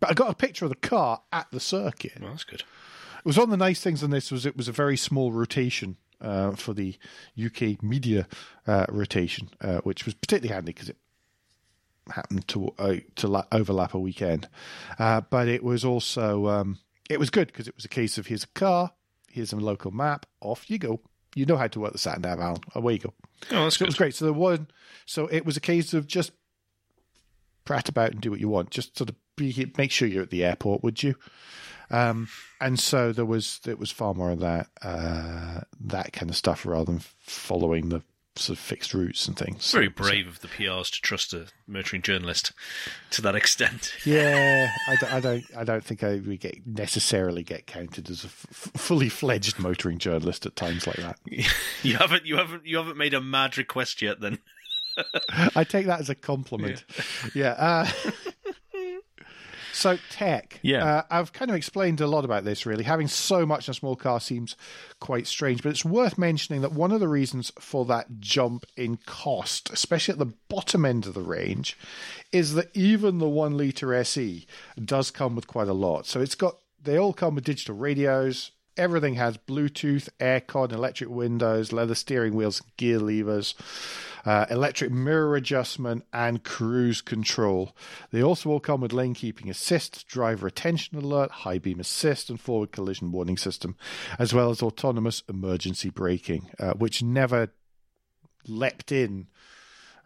But 0.00 0.10
I 0.10 0.14
got 0.14 0.30
a 0.30 0.34
picture 0.34 0.64
of 0.64 0.70
the 0.70 0.76
car 0.88 1.22
at 1.32 1.46
the 1.50 1.60
circuit. 1.60 2.12
Well, 2.20 2.30
that's 2.30 2.44
good. 2.44 2.60
It 2.60 3.24
was 3.24 3.38
one 3.38 3.44
of 3.44 3.50
the 3.50 3.56
nice 3.56 3.80
things 3.80 4.02
on 4.02 4.10
this 4.10 4.30
was 4.30 4.46
it 4.46 4.56
was 4.56 4.68
a 4.68 4.72
very 4.72 4.96
small 4.96 5.32
rotation 5.32 5.96
uh, 6.20 6.52
for 6.52 6.74
the 6.74 6.96
UK 7.42 7.82
media 7.82 8.26
uh, 8.66 8.86
rotation, 8.88 9.50
uh, 9.60 9.78
which 9.78 10.04
was 10.04 10.14
particularly 10.14 10.54
handy 10.54 10.72
because 10.72 10.88
it 10.88 10.96
happened 12.10 12.46
to 12.48 12.72
uh, 12.78 12.96
to 13.16 13.28
la- 13.28 13.46
overlap 13.52 13.94
a 13.94 13.98
weekend. 13.98 14.48
Uh, 14.98 15.22
but 15.22 15.48
it 15.48 15.64
was 15.64 15.84
also 15.84 16.46
um, 16.46 16.78
it 17.10 17.18
was 17.18 17.30
good 17.30 17.48
because 17.48 17.68
it 17.68 17.74
was 17.74 17.84
a 17.84 17.88
case 17.88 18.18
of 18.18 18.26
here's 18.26 18.44
a 18.44 18.48
car, 18.48 18.92
here's 19.30 19.52
a 19.52 19.56
local 19.56 19.90
map, 19.90 20.26
off 20.40 20.70
you 20.70 20.78
go. 20.78 21.00
You 21.34 21.44
know 21.44 21.56
how 21.56 21.66
to 21.68 21.80
work 21.80 21.92
the 21.92 21.98
sat 21.98 22.20
nav, 22.20 22.40
Alan. 22.40 22.62
Away 22.74 22.94
you 22.94 22.98
go. 23.00 23.14
Oh, 23.50 23.64
that's 23.64 23.76
So 23.76 23.84
it 23.84 23.88
was 23.88 23.96
great. 23.96 24.14
So 24.14 24.24
there 24.26 24.32
was 24.32 24.60
so 25.04 25.26
it 25.26 25.44
was 25.44 25.56
a 25.56 25.60
case 25.60 25.92
of 25.94 26.06
just 26.06 26.32
prat 27.66 27.90
about 27.90 28.12
and 28.12 28.20
do 28.20 28.30
what 28.30 28.40
you 28.40 28.48
want. 28.48 28.70
Just 28.70 28.96
sort 28.96 29.10
of 29.10 29.16
be 29.36 29.70
make 29.76 29.90
sure 29.90 30.08
you're 30.08 30.22
at 30.22 30.30
the 30.30 30.44
airport, 30.44 30.82
would 30.82 31.02
you? 31.02 31.16
Um, 31.90 32.28
and 32.60 32.80
so 32.80 33.12
there 33.12 33.26
was 33.26 33.60
it 33.66 33.78
was 33.78 33.90
far 33.90 34.14
more 34.14 34.30
of 34.30 34.40
that 34.40 34.68
uh, 34.82 35.60
that 35.80 36.12
kind 36.12 36.30
of 36.30 36.36
stuff 36.36 36.64
rather 36.64 36.86
than 36.86 37.00
following 37.20 37.90
the 37.90 38.02
sort 38.38 38.58
of 38.58 38.62
fixed 38.62 38.94
routes 38.94 39.26
and 39.26 39.36
things. 39.36 39.72
Very 39.72 39.88
brave 39.88 40.26
of 40.26 40.40
the 40.40 40.48
PRs 40.48 40.90
to 40.92 41.00
trust 41.00 41.32
a 41.32 41.46
motoring 41.66 42.02
journalist 42.02 42.52
to 43.10 43.22
that 43.22 43.34
extent. 43.34 43.92
Yeah, 44.04 44.70
I, 44.88 44.96
don't, 44.96 45.12
I 45.12 45.20
don't. 45.20 45.44
I 45.56 45.64
don't 45.64 45.84
think 45.84 46.02
I 46.02 46.16
would 46.16 46.40
get 46.40 46.66
necessarily 46.66 47.42
get 47.42 47.66
counted 47.66 48.10
as 48.10 48.24
a 48.24 48.28
f- 48.28 48.70
fully 48.76 49.08
fledged 49.08 49.58
motoring 49.58 49.98
journalist 49.98 50.46
at 50.46 50.56
times 50.56 50.86
like 50.86 50.96
that. 50.96 51.18
you 51.82 51.96
haven't. 51.96 52.26
You 52.26 52.36
haven't. 52.36 52.66
You 52.66 52.78
haven't 52.78 52.96
made 52.96 53.14
a 53.14 53.20
mad 53.20 53.58
request 53.58 54.02
yet. 54.02 54.20
Then 54.20 54.38
I 55.54 55.64
take 55.64 55.86
that 55.86 56.00
as 56.00 56.10
a 56.10 56.14
compliment. 56.14 56.84
Yeah. 57.34 57.50
Uh, 57.52 57.86
so 59.76 59.98
tech. 60.10 60.58
Yeah. 60.62 60.84
Uh, 60.84 61.02
I've 61.10 61.32
kind 61.32 61.50
of 61.50 61.56
explained 61.56 62.00
a 62.00 62.06
lot 62.06 62.24
about 62.24 62.44
this. 62.44 62.64
Really, 62.64 62.84
having 62.84 63.08
so 63.08 63.44
much 63.44 63.68
in 63.68 63.72
a 63.72 63.74
small 63.74 63.94
car 63.94 64.20
seems 64.20 64.56
quite 65.00 65.26
strange, 65.26 65.62
but 65.62 65.70
it's 65.70 65.84
worth 65.84 66.16
mentioning 66.16 66.62
that 66.62 66.72
one 66.72 66.92
of 66.92 67.00
the 67.00 67.08
reasons 67.08 67.52
for 67.58 67.84
that 67.86 68.18
jump 68.18 68.64
in 68.76 68.96
cost, 69.06 69.70
especially 69.70 70.12
at 70.12 70.18
the 70.18 70.34
bottom 70.48 70.84
end 70.84 71.06
of 71.06 71.14
the 71.14 71.20
range, 71.20 71.76
is 72.32 72.54
that 72.54 72.74
even 72.74 73.18
the 73.18 73.28
one 73.28 73.56
liter 73.56 73.92
SE 73.94 74.46
does 74.82 75.10
come 75.10 75.36
with 75.36 75.46
quite 75.46 75.68
a 75.68 75.74
lot. 75.74 76.06
So 76.06 76.20
it's 76.20 76.34
got 76.34 76.56
they 76.82 76.98
all 76.98 77.12
come 77.12 77.34
with 77.34 77.44
digital 77.44 77.76
radios. 77.76 78.52
Everything 78.78 79.14
has 79.14 79.38
Bluetooth, 79.38 80.08
aircon, 80.20 80.70
electric 80.70 81.08
windows, 81.08 81.72
leather 81.72 81.94
steering 81.94 82.34
wheels, 82.34 82.62
gear 82.76 82.98
levers, 82.98 83.54
uh, 84.26 84.44
electric 84.50 84.90
mirror 84.90 85.36
adjustment, 85.36 86.04
and 86.12 86.42
cruise 86.42 87.00
control. 87.00 87.74
They 88.10 88.22
also 88.22 88.50
all 88.50 88.60
come 88.60 88.80
with 88.80 88.92
lane 88.92 89.14
keeping 89.14 89.48
assist, 89.48 90.06
driver 90.08 90.48
attention 90.48 90.98
alert, 90.98 91.30
high 91.30 91.58
beam 91.58 91.78
assist, 91.78 92.28
and 92.28 92.40
forward 92.40 92.72
collision 92.72 93.12
warning 93.12 93.36
system, 93.36 93.76
as 94.18 94.34
well 94.34 94.50
as 94.50 94.62
autonomous 94.62 95.22
emergency 95.28 95.90
braking, 95.90 96.50
uh, 96.58 96.74
which 96.74 97.02
never 97.02 97.52
leapt 98.48 98.90
in, 98.90 99.28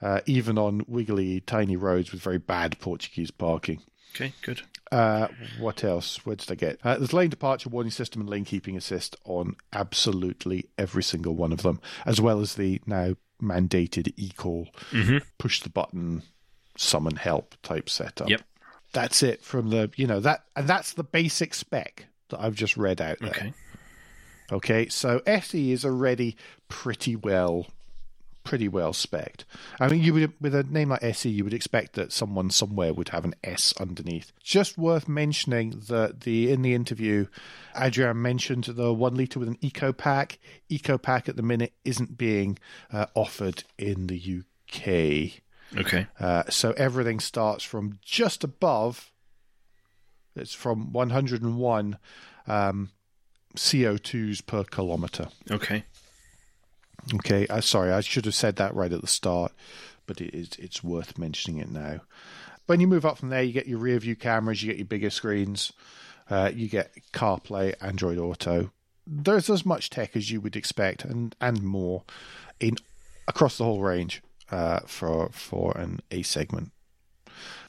uh, 0.03 0.21
even 0.27 0.59
on 0.59 0.85
wiggly, 0.87 1.41
tiny 1.41 1.77
roads 1.77 2.13
with 2.13 2.21
very 2.21 2.39
bad 2.39 2.79
Portuguese 2.79 3.31
parking. 3.31 3.81
okay, 4.15 4.35
good. 4.43 4.63
Uh, 4.93 5.29
what 5.61 5.85
else? 5.85 6.27
Where 6.27 6.37
did 6.37 6.51
I 6.51 6.57
get? 6.57 6.79
Uh, 6.83 6.99
there's 6.99 7.13
lane 7.13 7.31
departure 7.31 7.69
warning 7.69 7.93
system 7.93 8.21
and 8.21 8.29
lane 8.29 8.45
keeping 8.45 8.77
assist 8.77 9.17
on 9.25 9.55
absolutely 9.73 10.69
every 10.77 11.03
single 11.03 11.37
one 11.37 11.53
of 11.53 11.63
them, 11.63 11.81
as 12.05 12.21
well 12.21 12.41
as 12.41 12.57
the 12.57 12.81
now 12.87 13.15
mandated 13.41 14.13
e-call, 14.17 14.69
mm-hmm. 14.91 15.19
push 15.39 15.61
the 15.61 15.71
button, 15.71 16.23
summon 16.77 17.17
help 17.17 17.55
type 17.63 17.89
setup. 17.89 18.29
Yep. 18.29 18.43
That's 18.93 19.23
it 19.23 19.43
from 19.43 19.71
the 19.71 19.91
you 19.97 20.07
know 20.07 20.19
that 20.21 20.45
and 20.57 20.67
that's 20.67 20.95
the 20.95 21.05
basic 21.05 21.55
spec 21.55 22.07
that 22.31 22.41
I've 22.41 22.57
just 22.57 22.77
read 22.77 23.01
out 23.01 23.19
there. 23.21 23.31
Okay. 23.31 23.53
Okay, 24.53 24.89
so 24.89 25.23
SE 25.27 25.71
is 25.73 25.85
already 25.85 26.37
pretty 26.69 27.15
well, 27.15 27.67
pretty 28.51 28.67
well 28.67 28.93
spec'd. 28.93 29.45
I 29.79 29.87
mean, 29.87 30.03
you 30.03 30.13
would 30.13 30.33
with 30.41 30.57
a 30.57 30.65
name 30.65 30.89
like 30.89 31.05
SE, 31.05 31.31
you 31.31 31.45
would 31.45 31.55
expect 31.55 31.93
that 31.93 32.11
someone 32.11 32.51
somewhere 32.51 32.93
would 32.93 33.11
have 33.11 33.25
an 33.25 33.37
S 33.45 33.73
underneath. 33.79 34.33
Just 34.43 34.77
worth 34.77 35.07
mentioning 35.07 35.85
that 35.87 36.23
the 36.23 36.51
in 36.51 36.63
the 36.63 36.75
interview, 36.75 37.29
Adrien 37.81 38.21
mentioned 38.21 38.65
the 38.65 38.93
one 38.93 39.15
liter 39.15 39.39
with 39.39 39.47
an 39.47 39.57
eco 39.61 39.93
pack. 39.93 40.41
Eco 40.69 40.99
pack 40.99 41.29
at 41.29 41.37
the 41.37 41.45
minute 41.45 41.75
isn't 41.85 42.19
being 42.19 42.59
uh, 42.93 43.07
offered 43.15 43.63
in 43.79 44.09
the 44.09 44.41
UK. 44.41 45.43
Okay. 45.79 46.09
Uh, 46.19 46.43
so 46.51 46.73
everything 46.73 47.21
starts 47.21 47.63
from 47.63 48.01
just 48.03 48.43
above. 48.43 49.13
It's 50.35 50.55
from 50.55 50.93
101 50.93 51.99
um, 52.49 52.91
CO2s 53.57 54.45
per 54.45 54.65
kilometer. 54.65 55.29
Okay. 55.49 55.85
Okay, 57.15 57.47
uh, 57.49 57.61
sorry, 57.61 57.93
I 57.93 58.01
should 58.01 58.25
have 58.25 58.35
said 58.35 58.57
that 58.57 58.75
right 58.75 58.93
at 58.93 59.01
the 59.01 59.07
start, 59.07 59.53
but 60.07 60.21
it 60.21 60.35
is 60.35 60.51
it's 60.59 60.83
worth 60.83 61.19
mentioning 61.19 61.61
it 61.61 61.71
now. 61.71 62.01
When 62.67 62.81
you 62.81 62.87
move 62.87 63.05
up 63.05 63.19
from 63.19 63.31
there, 63.31 63.43
you 63.43 63.53
get 63.53 63.67
your 63.67 63.79
rear 63.79 63.99
view 63.99 64.17
cameras, 64.17 64.63
you 64.63 64.69
get 64.69 64.79
your 64.79 64.87
bigger 64.87 65.11
screens, 65.11 65.73
uh, 66.29 66.51
you 66.55 66.69
get 66.69 66.93
CarPlay, 67.13 67.75
Android 67.81 68.19
Auto. 68.19 68.71
There's 69.07 69.51
as 69.51 69.67
much 69.67 69.91
tech 69.91 70.15
as 70.15 70.31
you 70.31 70.41
would 70.41 70.57
expect, 70.57 71.05
and 71.05 71.35
and 71.41 71.63
more 71.63 72.05
in 72.61 72.77
across 73.27 73.59
the 73.59 73.65
whole 73.65 73.81
range 73.81 74.23
uh, 74.51 74.81
for 74.87 75.31
for 75.33 75.77
an 75.77 76.01
A 76.11 76.23
segment. 76.23 76.71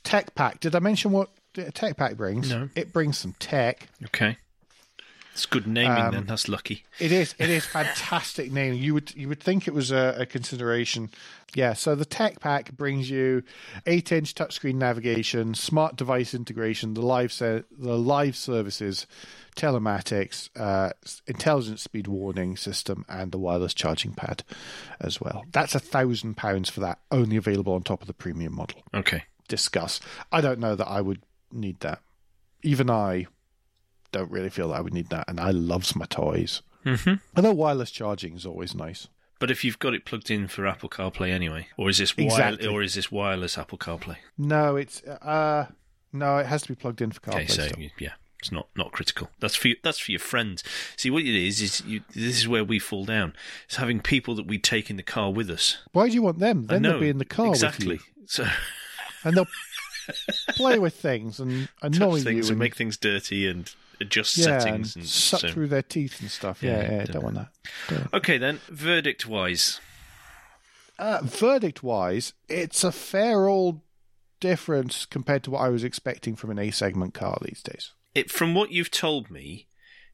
Tech 0.04 0.36
pack. 0.36 0.60
Did 0.60 0.76
I 0.76 0.80
mention 0.80 1.12
what 1.12 1.30
tech 1.74 1.98
pack 1.98 2.18
brings? 2.18 2.50
No. 2.50 2.70
It 2.76 2.94
brings 2.94 3.18
some 3.18 3.34
tech. 3.40 3.88
Okay. 4.06 4.38
It's 5.34 5.46
good 5.46 5.66
naming 5.66 5.98
Um, 5.98 6.14
then. 6.14 6.26
That's 6.26 6.50
lucky. 6.50 6.84
It 7.00 7.12
is. 7.12 7.34
It 7.40 7.50
is 7.50 7.66
fantastic 7.66 8.52
name. 8.60 8.74
You 8.74 8.94
would 8.94 9.16
you 9.16 9.28
would 9.30 9.40
think 9.42 9.68
it 9.68 9.74
was 9.74 9.92
a, 9.92 10.16
a 10.20 10.26
consideration. 10.26 11.10
Yeah. 11.56 11.74
So 11.74 11.96
the 11.96 12.06
tech 12.06 12.40
pack 12.42 12.74
brings 12.74 13.10
you 13.10 13.44
eight 13.86 14.12
inch 14.12 14.36
touchscreen 14.36 14.76
navigation, 14.76 15.54
smart 15.54 15.96
device 15.96 16.34
integration, 16.34 16.94
the 16.96 17.02
live 17.02 17.32
se- 17.32 17.64
the 17.78 17.98
live 17.98 18.36
services, 18.36 19.08
telematics, 19.56 20.50
uh, 20.60 20.92
intelligent 21.28 21.80
speed 21.80 22.08
warning 22.08 22.58
system, 22.58 23.06
and 23.08 23.32
the 23.32 23.38
wireless 23.38 23.74
charging 23.74 24.14
pad 24.14 24.44
as 25.00 25.22
well. 25.22 25.44
That's 25.52 25.76
a 25.76 25.80
thousand 25.80 26.36
pounds 26.36 26.70
for 26.70 26.80
that. 26.82 27.00
Only 27.10 27.38
available 27.38 27.74
on 27.74 27.84
top 27.84 28.02
of 28.02 28.08
the 28.08 28.14
premium 28.14 28.54
model. 28.56 28.82
Okay. 28.94 29.24
Discuss. 29.48 30.00
I 30.32 30.42
don't 30.42 30.60
know 30.60 30.76
that 30.76 30.88
I 30.88 31.02
would 31.02 31.22
need 31.52 31.80
that. 31.82 32.02
Even 32.64 32.90
I 32.90 33.28
don't 34.12 34.32
really 34.32 34.50
feel 34.50 34.70
that 34.70 34.76
I 34.76 34.82
would 34.82 34.94
need 34.94 35.10
that, 35.10 35.26
and 35.28 35.40
I 35.40 35.52
loves 35.52 35.96
my 35.96 36.06
toys. 36.06 36.62
Mm-hmm. 36.86 37.16
Although 37.36 37.54
wireless 37.54 37.92
charging 37.92 38.36
is 38.36 38.46
always 38.46 38.74
nice. 38.76 39.08
But 39.40 39.50
if 39.50 39.64
you've 39.64 39.80
got 39.80 39.94
it 39.96 40.06
plugged 40.06 40.30
in 40.30 40.48
for 40.48 40.68
Apple 40.68 40.90
CarPlay 40.90 41.32
anyway, 41.32 41.68
or 41.78 41.90
is 41.90 41.98
this 41.98 42.14
Exactly. 42.16 42.68
or 42.68 42.84
is 42.84 42.94
this 42.94 43.12
wireless 43.12 43.58
Apple 43.58 43.78
CarPlay? 43.78 44.18
No, 44.38 44.76
it's 44.76 45.04
uh 45.04 45.68
no, 46.14 46.38
it 46.38 46.46
has 46.46 46.62
to 46.64 46.68
be 46.70 46.76
plugged 46.76 47.02
in 47.02 47.12
for 47.12 47.22
CarPlay. 47.22 47.36
Okay, 47.36 47.48
so 47.48 47.68
still. 47.68 47.88
yeah, 47.98 48.14
it's 48.40 48.52
not 48.52 48.68
not 48.76 48.92
critical. 48.92 49.30
That's 49.40 49.56
for 49.56 49.70
you, 49.70 49.78
that's 49.84 49.98
for 49.98 50.12
your 50.12 50.20
friends. 50.20 50.64
See 50.96 51.10
what 51.10 51.24
it 51.24 51.36
is 51.36 51.60
is 51.62 51.82
you, 51.86 52.02
this 52.14 52.38
is 52.38 52.48
where 52.48 52.64
we 52.64 52.78
fall 52.78 53.04
down. 53.06 53.34
It's 53.66 53.78
having 53.78 54.00
people 54.00 54.36
that 54.36 54.46
we 54.46 54.60
take 54.60 54.90
in 54.92 54.98
the 54.98 55.04
car 55.04 55.32
with 55.32 55.50
us. 55.50 55.80
Why 55.92 56.08
do 56.10 56.14
you 56.14 56.22
want 56.22 56.38
them? 56.40 56.68
Then 56.68 56.84
they'll 56.84 57.00
be 57.00 57.10
in 57.10 57.18
the 57.18 57.26
car 57.26 57.48
exactly. 57.48 57.88
with 57.88 58.02
you, 58.16 58.24
So 58.28 58.46
and 59.24 59.36
they'll 59.36 59.48
play 60.50 60.78
with 60.80 60.96
things 60.96 61.40
and 61.40 61.70
annoy 61.82 62.16
touch 62.18 62.24
things 62.24 62.26
you 62.26 62.40
and 62.42 62.50
and 62.52 62.60
make 62.60 62.76
things 62.76 62.98
dirty 62.98 63.48
and 63.48 63.74
adjust 64.02 64.38
yeah, 64.38 64.60
settings 64.60 64.96
and 64.96 65.04
and 65.04 65.10
suck 65.10 65.42
so. 65.42 65.50
through 65.50 65.68
their 65.68 65.82
teeth 65.84 66.20
and 66.22 66.30
stuff. 66.32 66.62
Yeah, 66.64 66.82
Yeah, 66.82 66.82
yeah, 66.92 66.98
don't 67.06 67.12
don't 67.14 67.24
want 67.24 67.36
that. 67.36 67.50
Don't. 67.88 68.14
Okay 68.14 68.38
then, 68.38 68.60
verdict 68.70 69.26
wise, 69.26 69.80
Uh, 71.00 71.22
verdict 71.24 71.82
wise, 71.84 72.34
it's 72.50 72.84
a 72.84 72.92
fair 72.92 73.48
old 73.48 73.82
difference 74.40 75.06
compared 75.06 75.44
to 75.44 75.52
what 75.52 75.62
I 75.62 75.70
was 75.70 75.84
expecting 75.84 76.36
from 76.36 76.50
an 76.52 76.60
A 76.60 76.72
segment 76.72 77.14
car 77.14 77.38
these 77.42 77.62
days. 77.64 77.92
it 78.14 78.30
from 78.30 78.54
what 78.54 78.72
you've 78.72 78.92
told 78.92 79.30
me, 79.32 79.68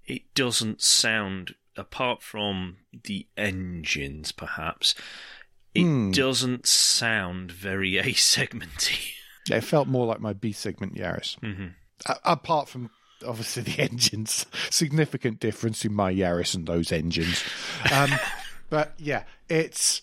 it 0.05 0.33
doesn't 0.35 0.81
sound 0.81 1.55
apart 1.75 2.21
from 2.21 2.77
the 3.03 3.27
engines 3.37 4.31
perhaps. 4.31 4.95
It 5.73 5.83
Hmm. 5.83 6.11
doesn't 6.11 6.65
sound 6.67 7.51
very 7.51 7.97
A 7.97 8.03
segmenty. 8.13 9.13
Yeah, 9.47 9.57
it 9.57 9.63
felt 9.63 9.87
more 9.87 10.05
like 10.05 10.19
my 10.19 10.33
B 10.33 10.51
segment 10.51 10.95
Yaris. 10.95 11.39
Mhm. 11.39 11.73
A- 12.05 12.19
apart 12.23 12.67
from 12.69 12.89
obviously 13.25 13.63
the 13.63 13.79
engines, 13.81 14.45
significant 14.69 15.39
difference 15.39 15.85
in 15.85 15.93
my 15.93 16.13
Yaris 16.13 16.55
and 16.55 16.67
those 16.67 16.91
engines. 16.91 17.43
Um, 17.91 18.11
but 18.69 18.93
yeah, 18.97 19.23
it's 19.49 20.01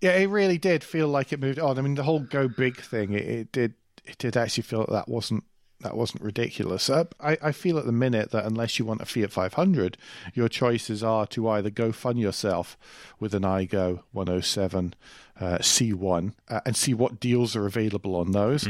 yeah, 0.00 0.12
it 0.12 0.26
really 0.26 0.58
did 0.58 0.84
feel 0.84 1.08
like 1.08 1.32
it 1.32 1.40
moved 1.40 1.58
on. 1.58 1.78
I 1.78 1.82
mean, 1.82 1.94
the 1.94 2.02
whole 2.02 2.20
go 2.20 2.48
big 2.48 2.80
thing, 2.80 3.12
it, 3.12 3.26
it 3.26 3.52
did 3.52 3.74
it 4.04 4.18
did 4.18 4.36
actually 4.36 4.64
feel 4.64 4.80
that, 4.80 4.90
that 4.90 5.08
wasn't 5.08 5.44
that 5.84 5.96
wasn't 5.96 6.22
ridiculous. 6.22 6.88
Uh, 6.90 7.04
I, 7.20 7.36
I 7.42 7.52
feel 7.52 7.78
at 7.78 7.84
the 7.84 7.92
minute 7.92 8.30
that 8.32 8.46
unless 8.46 8.78
you 8.78 8.86
want 8.86 9.02
a 9.02 9.04
Fiat 9.04 9.30
500, 9.30 9.96
your 10.32 10.48
choices 10.48 11.04
are 11.04 11.26
to 11.28 11.48
either 11.50 11.68
go 11.70 11.92
fund 11.92 12.18
yourself 12.18 12.76
with 13.20 13.34
an 13.34 13.42
Aygo 13.42 14.00
107 14.12 14.94
uh, 15.38 15.58
C1 15.58 16.32
uh, 16.48 16.60
and 16.64 16.74
see 16.74 16.94
what 16.94 17.20
deals 17.20 17.54
are 17.54 17.66
available 17.66 18.16
on 18.16 18.32
those, 18.32 18.66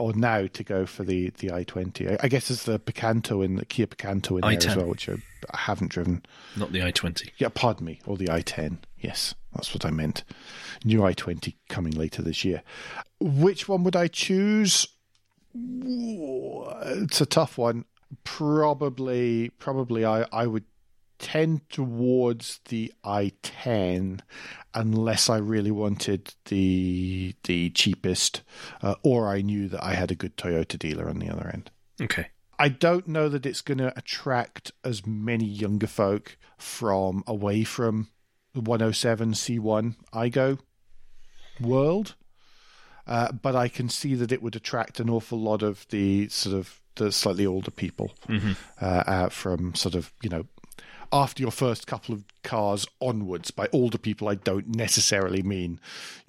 or 0.00 0.12
now 0.14 0.46
to 0.48 0.64
go 0.64 0.84
for 0.84 1.04
the, 1.04 1.30
the 1.38 1.48
i20. 1.48 2.12
I, 2.12 2.24
I 2.24 2.28
guess 2.28 2.48
there's 2.48 2.64
the 2.64 2.80
Picanto 2.80 3.44
in 3.44 3.54
the 3.56 3.64
Kia 3.64 3.86
Picanto 3.86 4.32
in 4.36 4.40
there 4.40 4.70
as 4.70 4.76
well, 4.76 4.86
which 4.86 5.08
I, 5.08 5.14
I 5.52 5.56
haven't 5.58 5.92
driven. 5.92 6.24
Not 6.56 6.72
the 6.72 6.80
i20. 6.80 7.30
Yeah, 7.38 7.48
pardon 7.54 7.86
me, 7.86 8.00
or 8.04 8.16
the 8.16 8.26
i10. 8.26 8.78
Yes, 8.98 9.34
that's 9.54 9.72
what 9.72 9.84
I 9.86 9.90
meant. 9.90 10.24
New 10.84 11.00
i20 11.00 11.54
coming 11.68 11.92
later 11.92 12.20
this 12.20 12.44
year. 12.44 12.62
Which 13.20 13.68
one 13.68 13.84
would 13.84 13.96
I 13.96 14.08
choose? 14.08 14.88
It's 17.02 17.20
a 17.20 17.26
tough 17.26 17.58
one. 17.58 17.84
Probably, 18.24 19.50
probably 19.58 20.04
I, 20.04 20.26
I 20.32 20.46
would 20.46 20.64
tend 21.18 21.68
towards 21.68 22.60
the 22.68 22.92
i10 23.04 24.20
unless 24.74 25.28
I 25.28 25.36
really 25.38 25.70
wanted 25.70 26.34
the 26.46 27.34
the 27.44 27.70
cheapest, 27.70 28.42
uh, 28.82 28.94
or 29.02 29.28
I 29.28 29.42
knew 29.42 29.68
that 29.68 29.82
I 29.82 29.94
had 29.94 30.10
a 30.10 30.14
good 30.14 30.36
Toyota 30.36 30.78
dealer 30.78 31.08
on 31.08 31.18
the 31.18 31.28
other 31.28 31.50
end. 31.52 31.70
Okay. 32.00 32.28
I 32.58 32.68
don't 32.68 33.06
know 33.06 33.28
that 33.28 33.46
it's 33.46 33.60
going 33.60 33.78
to 33.78 33.96
attract 33.96 34.72
as 34.82 35.06
many 35.06 35.44
younger 35.44 35.86
folk 35.86 36.36
from 36.56 37.22
away 37.26 37.62
from 37.62 38.08
the 38.52 38.60
107 38.60 39.32
C1 39.32 39.94
Aygo 40.12 40.58
world. 41.60 42.16
Uh, 43.08 43.32
but 43.32 43.56
I 43.56 43.68
can 43.68 43.88
see 43.88 44.14
that 44.14 44.30
it 44.30 44.42
would 44.42 44.54
attract 44.54 45.00
an 45.00 45.08
awful 45.08 45.40
lot 45.40 45.62
of 45.62 45.86
the 45.88 46.28
sort 46.28 46.54
of 46.54 46.80
the 46.96 47.10
slightly 47.10 47.46
older 47.46 47.70
people 47.70 48.12
Mm-hmm. 48.28 48.52
uh, 48.80 49.02
uh, 49.06 49.28
from 49.30 49.74
sort 49.74 49.94
of 49.94 50.12
you 50.22 50.28
know 50.28 50.44
after 51.10 51.40
your 51.42 51.50
first 51.52 51.86
couple 51.86 52.14
of 52.14 52.24
cars 52.44 52.86
onwards. 53.00 53.50
By 53.50 53.68
older 53.72 53.96
people, 53.96 54.28
I 54.28 54.34
don't 54.34 54.68
necessarily 54.68 55.42
mean 55.42 55.80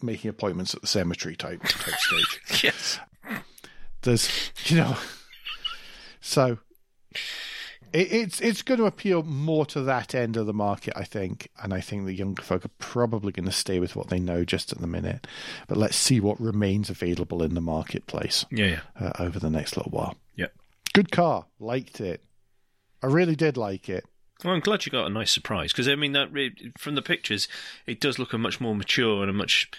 making 0.02 0.30
appointments 0.30 0.74
at 0.74 0.80
the 0.82 0.88
cemetery 0.88 1.36
type 1.36 1.62
type 1.64 1.96
stage. 2.00 2.42
Yes. 2.64 3.00
There's 4.04 4.30
you 4.68 4.78
know, 4.78 4.96
so 6.22 6.60
it, 7.94 8.12
it's 8.12 8.42
it's 8.42 8.62
going 8.62 8.80
to 8.80 8.86
appeal 8.86 9.24
more 9.24 9.66
to 9.68 9.82
that 9.82 10.14
end 10.16 10.38
of 10.38 10.46
the 10.46 10.54
market, 10.54 10.94
I 10.96 11.04
think, 11.04 11.50
and 11.62 11.74
I 11.74 11.82
think 11.82 12.06
the 12.06 12.14
younger 12.14 12.42
folk 12.44 12.66
are 12.66 12.72
probably 12.80 13.32
going 13.32 13.46
to 13.46 13.52
stay 13.52 13.80
with 13.80 13.96
what 13.96 14.10
they 14.10 14.20
know 14.20 14.44
just 14.46 14.72
at 14.72 14.80
the 14.80 14.88
minute. 14.88 15.28
But 15.68 15.78
let's 15.78 15.96
see 15.98 16.20
what 16.20 16.40
remains 16.40 16.90
available 16.90 17.44
in 17.44 17.54
the 17.56 17.62
marketplace 17.62 18.46
Yeah, 18.52 18.66
yeah. 19.00 19.08
uh, 19.08 19.12
over 19.24 19.40
the 19.40 19.50
next 19.50 19.76
little 19.78 19.92
while. 19.92 20.16
Yep. 20.36 20.54
Good 20.94 21.12
car, 21.12 21.46
liked 21.60 22.02
it. 22.02 22.24
I 23.02 23.08
really 23.08 23.36
did 23.36 23.58
like 23.58 23.88
it. 23.90 24.06
Well, 24.44 24.54
I'm 24.54 24.60
glad 24.62 24.86
you 24.86 24.92
got 24.92 25.06
a 25.08 25.10
nice 25.10 25.32
surprise 25.32 25.72
because 25.74 25.88
I 25.88 25.96
mean 25.96 26.14
that 26.14 26.32
re- 26.32 26.72
from 26.78 26.96
the 26.96 27.02
pictures, 27.02 27.48
it 27.86 28.00
does 28.00 28.18
look 28.20 28.32
a 28.34 28.38
much 28.38 28.62
more 28.62 28.76
mature 28.76 29.22
and 29.22 29.30
a 29.30 29.34
much 29.34 29.70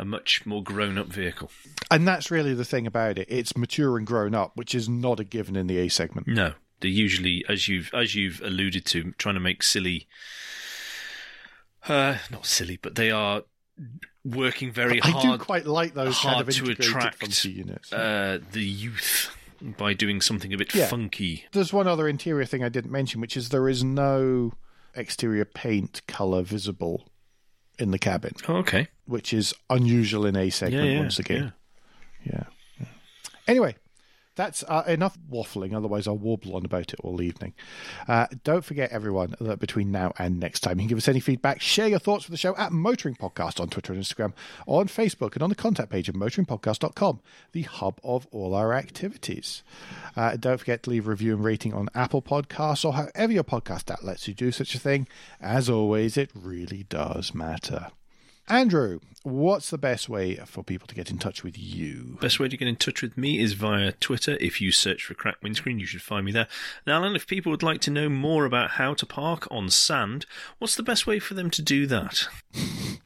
a 0.00 0.04
much 0.04 0.46
more 0.46 0.62
grown 0.62 0.96
up 0.96 1.08
vehicle. 1.08 1.50
And 1.90 2.06
that's 2.06 2.30
really 2.30 2.54
the 2.54 2.64
thing 2.64 2.86
about 2.86 3.18
it. 3.18 3.26
It's 3.28 3.56
mature 3.56 3.98
and 3.98 4.06
grown 4.06 4.34
up, 4.34 4.52
which 4.56 4.74
is 4.74 4.88
not 4.88 5.18
a 5.18 5.24
given 5.24 5.56
in 5.56 5.66
the 5.66 5.78
A 5.78 5.88
segment. 5.88 6.28
No, 6.28 6.52
they're 6.80 6.90
usually 6.90 7.44
as 7.48 7.68
you've 7.68 7.90
as 7.94 8.14
you've 8.14 8.40
alluded 8.42 8.84
to, 8.86 9.12
trying 9.18 9.34
to 9.34 9.40
make 9.40 9.62
silly. 9.62 10.06
Uh, 11.88 12.18
not 12.30 12.44
silly, 12.46 12.78
but 12.80 12.96
they 12.96 13.10
are 13.10 13.42
working 14.24 14.70
very 14.72 15.00
I 15.02 15.10
hard. 15.10 15.38
do 15.40 15.44
quite 15.44 15.64
like 15.66 15.94
those 15.94 16.18
kind 16.18 16.34
hard 16.34 16.48
of 16.48 16.54
to 16.54 16.70
attract, 16.70 17.44
units. 17.44 17.92
uh, 17.92 18.40
the 18.52 18.62
youth 18.64 19.34
by 19.60 19.94
doing 19.94 20.20
something 20.20 20.52
a 20.52 20.56
bit 20.58 20.74
Yeah. 20.74 20.86
funky. 20.88 21.44
There's 21.52 21.72
one 21.72 21.86
other 21.86 22.06
interior 22.08 22.44
thing 22.44 22.62
I 22.62 22.68
didn't 22.68 22.90
mention, 22.92 23.20
which 23.20 23.36
is 23.36 23.48
there 23.48 23.68
is 23.68 23.82
no 23.82 24.52
exterior 24.94 25.44
paint 25.44 26.02
color 26.06 26.42
visible 26.42 27.08
in 27.78 27.90
the 27.90 27.98
cabin, 27.98 28.32
Oh, 28.48 28.56
okay. 28.56 28.88
which 29.06 29.32
is 29.32 29.54
unusual 29.70 30.26
in 30.26 30.36
A 30.36 30.50
segment 30.50 30.84
Yeah, 30.86 30.92
yeah, 30.92 30.98
once 30.98 31.18
again. 31.18 31.52
Yeah. 32.24 32.44
yeah. 32.80 32.86
Anyway, 33.46 33.76
that's 34.38 34.62
uh, 34.68 34.84
enough 34.86 35.18
waffling. 35.30 35.74
Otherwise, 35.74 36.06
I'll 36.06 36.16
warble 36.16 36.54
on 36.54 36.64
about 36.64 36.92
it 36.92 37.00
all 37.00 37.20
evening. 37.20 37.54
Uh, 38.06 38.28
don't 38.44 38.64
forget, 38.64 38.92
everyone, 38.92 39.34
that 39.40 39.58
between 39.58 39.90
now 39.90 40.12
and 40.16 40.38
next 40.38 40.60
time, 40.60 40.78
you 40.78 40.84
can 40.84 40.90
give 40.90 40.98
us 40.98 41.08
any 41.08 41.18
feedback, 41.18 41.60
share 41.60 41.88
your 41.88 41.98
thoughts 41.98 42.24
for 42.24 42.30
the 42.30 42.36
show 42.36 42.56
at 42.56 42.70
Motoring 42.70 43.16
Podcast 43.16 43.60
on 43.60 43.68
Twitter 43.68 43.92
and 43.92 44.00
Instagram, 44.00 44.32
on 44.66 44.86
Facebook, 44.86 45.34
and 45.34 45.42
on 45.42 45.50
the 45.50 45.56
contact 45.56 45.90
page 45.90 46.08
of 46.08 46.14
motoringpodcast.com, 46.14 47.20
the 47.50 47.62
hub 47.62 47.98
of 48.04 48.28
all 48.30 48.54
our 48.54 48.72
activities. 48.72 49.64
Uh, 50.16 50.36
don't 50.36 50.58
forget 50.58 50.84
to 50.84 50.90
leave 50.90 51.08
a 51.08 51.10
review 51.10 51.34
and 51.34 51.44
rating 51.44 51.74
on 51.74 51.88
Apple 51.92 52.22
Podcasts 52.22 52.84
or 52.84 52.92
however 52.92 53.32
your 53.32 53.44
podcast 53.44 53.90
app 53.90 54.04
lets 54.04 54.28
you 54.28 54.34
do 54.34 54.52
such 54.52 54.76
a 54.76 54.78
thing. 54.78 55.08
As 55.40 55.68
always, 55.68 56.16
it 56.16 56.30
really 56.32 56.84
does 56.84 57.34
matter. 57.34 57.88
Andrew, 58.48 59.00
what's 59.24 59.68
the 59.68 59.76
best 59.76 60.08
way 60.08 60.36
for 60.46 60.64
people 60.64 60.86
to 60.88 60.94
get 60.94 61.10
in 61.10 61.18
touch 61.18 61.44
with 61.44 61.58
you? 61.58 62.16
Best 62.20 62.40
way 62.40 62.48
to 62.48 62.56
get 62.56 62.66
in 62.66 62.76
touch 62.76 63.02
with 63.02 63.18
me 63.18 63.38
is 63.38 63.52
via 63.52 63.92
Twitter. 63.92 64.38
If 64.40 64.60
you 64.60 64.72
search 64.72 65.04
for 65.04 65.12
Crack 65.12 65.36
Windscreen, 65.42 65.78
you 65.78 65.84
should 65.84 66.00
find 66.00 66.24
me 66.24 66.32
there. 66.32 66.48
Now, 66.86 66.96
Alan, 66.96 67.14
if 67.14 67.26
people 67.26 67.50
would 67.50 67.62
like 67.62 67.82
to 67.82 67.90
know 67.90 68.08
more 68.08 68.46
about 68.46 68.70
how 68.72 68.94
to 68.94 69.04
park 69.04 69.46
on 69.50 69.68
sand, 69.68 70.24
what's 70.58 70.76
the 70.76 70.82
best 70.82 71.06
way 71.06 71.18
for 71.18 71.34
them 71.34 71.50
to 71.50 71.62
do 71.62 71.86
that? 71.86 72.26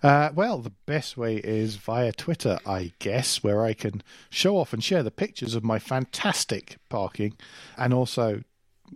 Uh, 0.00 0.30
well, 0.32 0.58
the 0.58 0.72
best 0.86 1.16
way 1.16 1.38
is 1.38 1.74
via 1.74 2.12
Twitter, 2.12 2.56
I 2.64 2.92
guess, 3.00 3.42
where 3.42 3.64
I 3.64 3.72
can 3.72 4.00
show 4.30 4.58
off 4.58 4.72
and 4.72 4.82
share 4.82 5.02
the 5.02 5.10
pictures 5.10 5.56
of 5.56 5.64
my 5.64 5.80
fantastic 5.80 6.76
parking 6.88 7.36
and 7.76 7.92
also 7.92 8.44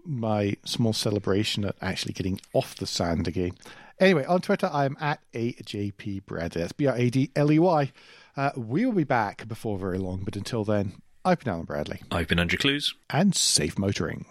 my 0.04 0.56
small 0.64 0.92
celebration 0.92 1.64
at 1.64 1.74
actually 1.82 2.12
getting 2.12 2.40
off 2.52 2.76
the 2.76 2.86
sand 2.86 3.26
again. 3.26 3.52
Anyway, 4.00 4.24
on 4.24 4.40
Twitter, 4.40 4.68
I'm 4.72 4.96
at 4.98 5.20
AJP 5.34 6.24
Bradley. 6.24 6.62
That's 6.62 6.72
B 6.72 6.86
R 6.86 6.96
A 6.96 7.10
D 7.10 7.30
L 7.36 7.52
E 7.52 7.58
Y. 7.58 7.92
Uh, 8.36 8.50
we'll 8.56 8.92
be 8.92 9.04
back 9.04 9.46
before 9.46 9.78
very 9.78 9.98
long, 9.98 10.22
but 10.24 10.36
until 10.36 10.64
then, 10.64 10.94
I've 11.24 11.40
been 11.40 11.52
Alan 11.52 11.66
Bradley 11.66 12.00
I've 12.10 12.26
been 12.28 12.38
Andrew 12.38 12.58
Clues. 12.58 12.94
and 13.10 13.34
safe 13.34 13.78
motoring. 13.78 14.24